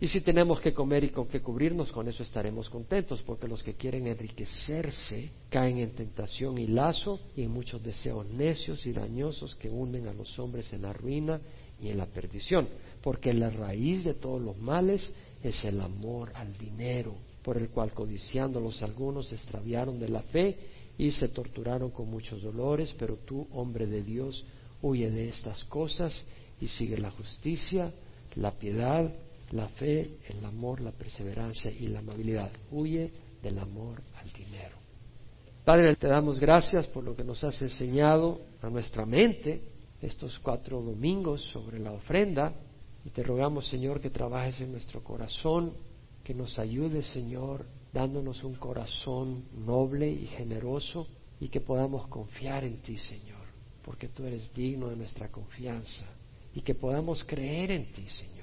Y 0.00 0.08
si 0.08 0.20
tenemos 0.20 0.60
que 0.60 0.74
comer 0.74 1.04
y 1.04 1.10
con 1.10 1.28
qué 1.28 1.40
cubrirnos, 1.40 1.92
con 1.92 2.08
eso 2.08 2.24
estaremos 2.24 2.68
contentos, 2.68 3.22
porque 3.22 3.46
los 3.46 3.62
que 3.62 3.74
quieren 3.74 4.08
enriquecerse 4.08 5.30
caen 5.48 5.78
en 5.78 5.94
tentación 5.94 6.58
y 6.58 6.66
lazo 6.66 7.20
y 7.36 7.44
en 7.44 7.52
muchos 7.52 7.80
deseos 7.84 8.26
necios 8.26 8.84
y 8.84 8.92
dañosos 8.92 9.54
que 9.54 9.70
hunden 9.70 10.08
a 10.08 10.12
los 10.12 10.36
hombres 10.40 10.72
en 10.72 10.82
la 10.82 10.92
ruina 10.92 11.40
y 11.80 11.88
en 11.88 11.98
la 11.98 12.06
perdición, 12.06 12.68
porque 13.00 13.32
la 13.32 13.48
raíz 13.48 14.04
de 14.04 14.14
todos 14.14 14.42
los 14.42 14.58
males 14.58 15.12
es 15.42 15.64
el 15.64 15.80
amor 15.80 16.32
al 16.34 16.56
dinero, 16.56 17.14
por 17.42 17.56
el 17.56 17.68
cual 17.68 17.92
codiciándolos 17.92 18.82
algunos 18.82 19.28
se 19.28 19.36
extraviaron 19.36 19.98
de 19.98 20.08
la 20.08 20.22
fe 20.22 20.56
y 20.98 21.10
se 21.10 21.28
torturaron 21.28 21.90
con 21.90 22.10
muchos 22.10 22.42
dolores, 22.42 22.94
pero 22.98 23.16
tú, 23.16 23.46
hombre 23.52 23.86
de 23.86 24.02
Dios, 24.02 24.44
huye 24.82 25.10
de 25.10 25.28
estas 25.28 25.64
cosas 25.64 26.24
y 26.60 26.68
sigue 26.68 26.98
la 26.98 27.10
justicia, 27.10 27.92
la 28.34 28.52
piedad, 28.52 29.12
la 29.50 29.68
fe, 29.68 30.18
el 30.28 30.44
amor, 30.44 30.80
la 30.80 30.92
perseverancia 30.92 31.70
y 31.70 31.88
la 31.88 32.00
amabilidad. 32.00 32.50
Huye 32.70 33.12
del 33.42 33.58
amor 33.58 34.02
al 34.16 34.32
dinero. 34.32 34.76
Padre, 35.64 35.96
te 35.96 36.06
damos 36.06 36.38
gracias 36.38 36.86
por 36.86 37.04
lo 37.04 37.14
que 37.14 37.24
nos 37.24 37.42
has 37.44 37.60
enseñado 37.60 38.40
a 38.62 38.70
nuestra 38.70 39.04
mente 39.04 39.62
estos 40.00 40.38
cuatro 40.38 40.80
domingos 40.80 41.42
sobre 41.50 41.78
la 41.78 41.92
ofrenda 41.92 42.54
y 43.06 43.10
te 43.10 43.22
rogamos, 43.22 43.66
Señor, 43.68 44.00
que 44.00 44.10
trabajes 44.10 44.60
en 44.60 44.72
nuestro 44.72 45.02
corazón, 45.02 45.72
que 46.22 46.34
nos 46.34 46.58
ayudes, 46.58 47.06
Señor, 47.06 47.64
dándonos 47.92 48.44
un 48.44 48.56
corazón 48.56 49.44
noble 49.64 50.10
y 50.10 50.26
generoso 50.26 51.06
y 51.40 51.48
que 51.48 51.62
podamos 51.62 52.08
confiar 52.08 52.64
en 52.64 52.82
ti, 52.82 52.98
Señor, 52.98 53.46
porque 53.82 54.08
tú 54.08 54.24
eres 54.24 54.52
digno 54.52 54.88
de 54.88 54.96
nuestra 54.96 55.30
confianza 55.30 56.04
y 56.52 56.60
que 56.60 56.74
podamos 56.74 57.24
creer 57.24 57.70
en 57.70 57.92
ti, 57.92 58.06
Señor 58.08 58.36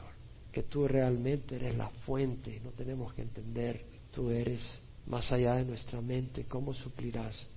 que 0.53 0.63
tú 0.63 0.87
realmente 0.87 1.55
eres 1.55 1.75
la 1.75 1.89
fuente, 2.05 2.61
no 2.63 2.69
tenemos 2.69 3.11
que 3.13 3.23
entender, 3.23 3.83
tú 4.11 4.29
eres 4.29 4.63
más 5.07 5.31
allá 5.31 5.55
de 5.55 5.65
nuestra 5.65 5.99
mente, 5.99 6.45
¿cómo 6.45 6.75
suplirás? 6.75 7.47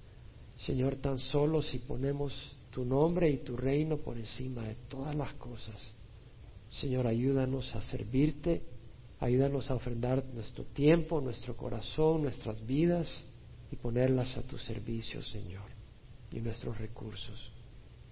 Señor, 0.57 0.97
tan 0.97 1.19
solo 1.19 1.61
si 1.61 1.79
ponemos 1.79 2.33
tu 2.71 2.87
nombre 2.87 3.29
y 3.29 3.37
tu 3.45 3.55
reino 3.55 3.99
por 3.99 4.17
encima 4.17 4.63
de 4.63 4.77
todas 4.89 5.15
las 5.15 5.35
cosas. 5.35 5.79
Señor, 6.69 7.07
ayúdanos 7.07 7.75
a 7.75 7.83
servirte, 7.83 8.63
ayúdanos 9.21 9.71
a 9.71 9.75
ofrendar 9.75 10.25
nuestro 10.35 10.65
tiempo, 10.65 11.21
nuestro 11.21 11.57
corazón, 11.57 12.23
nuestras 12.23 12.65
vidas 12.67 13.09
y 13.71 13.77
ponerlas 13.77 14.37
a 14.37 14.43
tu 14.43 14.59
servicio, 14.59 15.23
Señor, 15.23 15.71
y 16.31 16.41
nuestros 16.41 16.77
recursos. 16.79 17.51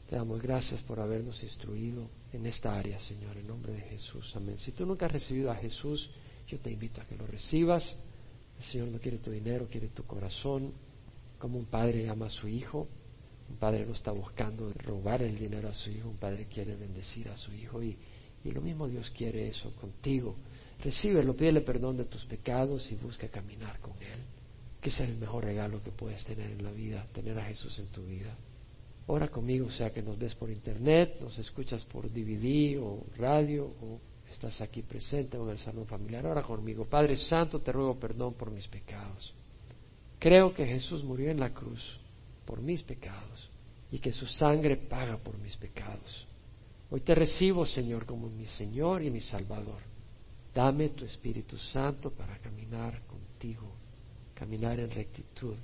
Te 0.09 0.17
damos 0.17 0.41
gracias 0.41 0.83
por 0.83 1.01
habernos 1.01 1.43
instruido 1.43 2.09
en 2.33 2.47
esta 2.47 2.79
área, 2.79 2.99
Señor, 3.01 3.37
en 3.37 3.47
nombre 3.47 3.73
de 3.73 3.81
Jesús. 3.81 4.33
Amén. 4.37 4.59
Si 4.59 4.73
tú 4.73 4.85
nunca 4.85 5.07
has 5.07 5.13
recibido 5.13 5.51
a 5.51 5.57
Jesús, 5.57 6.11
yo 6.47 6.59
te 6.61 6.71
invito 6.71 7.01
a 7.01 7.07
que 7.07 7.17
lo 7.17 7.27
recibas. 7.27 7.85
El 8.59 8.65
Señor 8.67 8.89
no 8.89 8.99
quiere 8.99 9.19
tu 9.19 9.31
dinero, 9.31 9.67
quiere 9.71 9.89
tu 9.89 10.05
corazón. 10.05 10.73
Como 11.39 11.59
un 11.59 11.67
padre 11.67 12.09
ama 12.09 12.27
a 12.27 12.31
su 12.31 12.49
hijo, 12.49 12.87
un 13.51 13.57
padre 13.57 13.85
no 13.87 13.93
está 13.93 14.13
buscando 14.13 14.73
robar 14.73 15.23
el 15.23 15.39
dinero 15.39 15.69
a 15.69 15.75
su 15.75 15.91
hijo, 15.91 16.09
un 16.09 16.17
padre 16.17 16.47
quiere 16.47 16.77
bendecir 16.77 17.29
a 17.29 17.37
su 17.37 17.53
hijo 17.53 17.83
y, 17.83 17.97
y 18.45 18.51
lo 18.51 18.61
mismo 18.61 18.87
Dios 18.87 19.11
quiere 19.11 19.49
eso 19.49 19.75
contigo. 19.77 20.37
Recíbelo, 20.81 21.35
pídele 21.35 21.63
perdón 21.63 21.97
de 21.97 22.05
tus 22.05 22.25
pecados 22.27 22.91
y 22.93 22.95
busca 22.97 23.29
caminar 23.29 23.81
con 23.81 23.95
Él. 24.03 24.21
Que 24.81 24.91
es 24.91 25.01
el 25.01 25.17
mejor 25.17 25.45
regalo 25.45 25.83
que 25.83 25.91
puedes 25.91 26.23
tener 26.25 26.51
en 26.51 26.63
la 26.63 26.71
vida, 26.71 27.07
tener 27.13 27.39
a 27.39 27.45
Jesús 27.47 27.79
en 27.79 27.87
tu 27.87 28.05
vida. 28.05 28.37
Ora 29.07 29.29
conmigo, 29.29 29.71
sea 29.71 29.91
que 29.91 30.03
nos 30.03 30.19
ves 30.19 30.35
por 30.35 30.51
internet, 30.51 31.17
nos 31.21 31.39
escuchas 31.39 31.85
por 31.85 32.11
DVD 32.11 32.79
o 32.81 33.07
radio 33.17 33.65
o 33.65 34.01
estás 34.31 34.61
aquí 34.61 34.83
presente 34.83 35.39
en 35.39 35.49
el 35.49 35.59
salón 35.59 35.87
familiar. 35.87 36.27
Ora 36.27 36.43
conmigo. 36.43 36.85
Padre 36.85 37.17
Santo, 37.17 37.61
te 37.61 37.73
ruego 37.73 37.99
perdón 37.99 38.35
por 38.35 38.51
mis 38.51 38.69
pecados. 38.69 39.33
Creo 40.19 40.55
que 40.55 40.67
Jesús 40.67 41.03
murió 41.03 41.31
en 41.31 41.41
la 41.41 41.53
cruz 41.53 41.99
por 42.45 42.61
mis 42.61 42.83
pecados 42.83 43.51
y 43.91 43.99
que 43.99 44.13
su 44.13 44.27
sangre 44.27 44.77
paga 44.77 45.17
por 45.19 45.39
mis 45.39 45.57
pecados. 45.57 46.27
Hoy 46.95 47.01
te 47.01 47.13
recibo, 47.15 47.67
Señor, 47.67 48.07
como 48.07 48.31
mi 48.31 48.47
Señor 48.47 49.03
y 49.03 49.11
mi 49.11 49.21
Salvador. 49.21 49.81
Dame 50.55 50.91
tu 50.91 51.05
Espíritu 51.05 51.59
Santo 51.59 52.13
para 52.13 52.39
caminar 52.39 53.03
contigo, 53.07 53.75
caminar 54.35 54.79
en 54.79 54.91
rectitud 54.91 55.57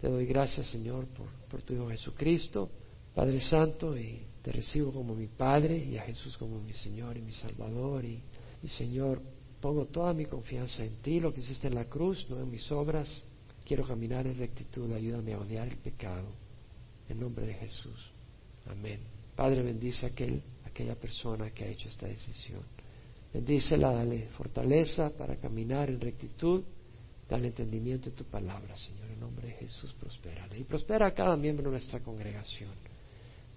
te 0.00 0.08
doy 0.08 0.24
gracias, 0.24 0.66
Señor, 0.68 1.06
por, 1.50 1.62
tu 1.62 1.74
Hijo 1.74 1.90
Jesucristo, 1.90 2.70
Padre 3.14 3.38
Santo, 3.40 3.98
y 3.98 4.22
te 4.42 4.50
recibo 4.50 4.92
como 4.92 5.14
mi 5.14 5.26
Padre 5.26 5.76
y 5.76 5.98
a 5.98 6.02
Jesús 6.02 6.38
como 6.38 6.58
mi 6.58 6.72
Señor 6.72 7.18
y 7.18 7.20
mi 7.20 7.32
Salvador. 7.32 8.04
Y, 8.06 8.22
y 8.62 8.68
Señor, 8.68 9.20
pongo 9.60 9.86
toda 9.86 10.14
mi 10.14 10.24
confianza 10.24 10.82
en 10.84 10.96
ti, 11.02 11.20
lo 11.20 11.34
que 11.34 11.40
hiciste 11.40 11.66
en 11.66 11.74
la 11.74 11.84
cruz, 11.84 12.26
no 12.30 12.40
en 12.40 12.50
mis 12.50 12.72
obras. 12.72 13.22
Quiero 13.66 13.86
caminar 13.86 14.26
en 14.26 14.38
rectitud, 14.38 14.90
ayúdame 14.90 15.34
a 15.34 15.40
odiar 15.40 15.68
el 15.68 15.76
pecado. 15.76 16.28
En 17.06 17.20
nombre 17.20 17.46
de 17.46 17.54
Jesús. 17.54 18.10
Amén. 18.66 19.19
Padre, 19.40 19.62
bendice 19.62 20.04
a 20.04 20.10
aquel, 20.10 20.42
aquella 20.66 20.96
persona 20.96 21.50
que 21.50 21.64
ha 21.64 21.68
hecho 21.68 21.88
esta 21.88 22.06
decisión. 22.06 22.60
Bendícela, 23.32 23.90
dale 23.90 24.28
fortaleza 24.36 25.16
para 25.16 25.36
caminar 25.36 25.88
en 25.88 25.98
rectitud. 25.98 26.62
Dale 27.26 27.46
entendimiento 27.46 28.10
de 28.10 28.16
tu 28.16 28.24
palabra, 28.24 28.76
Señor. 28.76 29.10
En 29.10 29.18
nombre 29.18 29.48
de 29.48 29.54
Jesús, 29.54 29.94
prospérale. 29.98 30.58
Y 30.58 30.64
prospera 30.64 31.06
a 31.06 31.14
cada 31.14 31.38
miembro 31.38 31.64
de 31.64 31.70
nuestra 31.70 32.00
congregación 32.00 32.72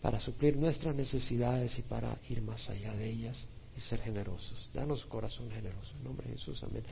para 0.02 0.22
suplir 0.22 0.56
nuestras 0.56 0.96
necesidades 0.96 1.78
y 1.78 1.82
para 1.82 2.18
ir 2.30 2.42
más 2.42 2.70
allá 2.70 2.94
de 2.94 3.10
ellas 3.10 3.46
y 3.76 3.82
ser 3.82 4.00
generosos. 4.00 4.70
Danos 4.74 5.04
corazón 5.08 5.52
generoso. 5.52 5.98
En 5.98 6.06
nombre 6.06 6.30
de 6.30 6.38
Jesús, 6.38 6.64
amén. 6.64 6.82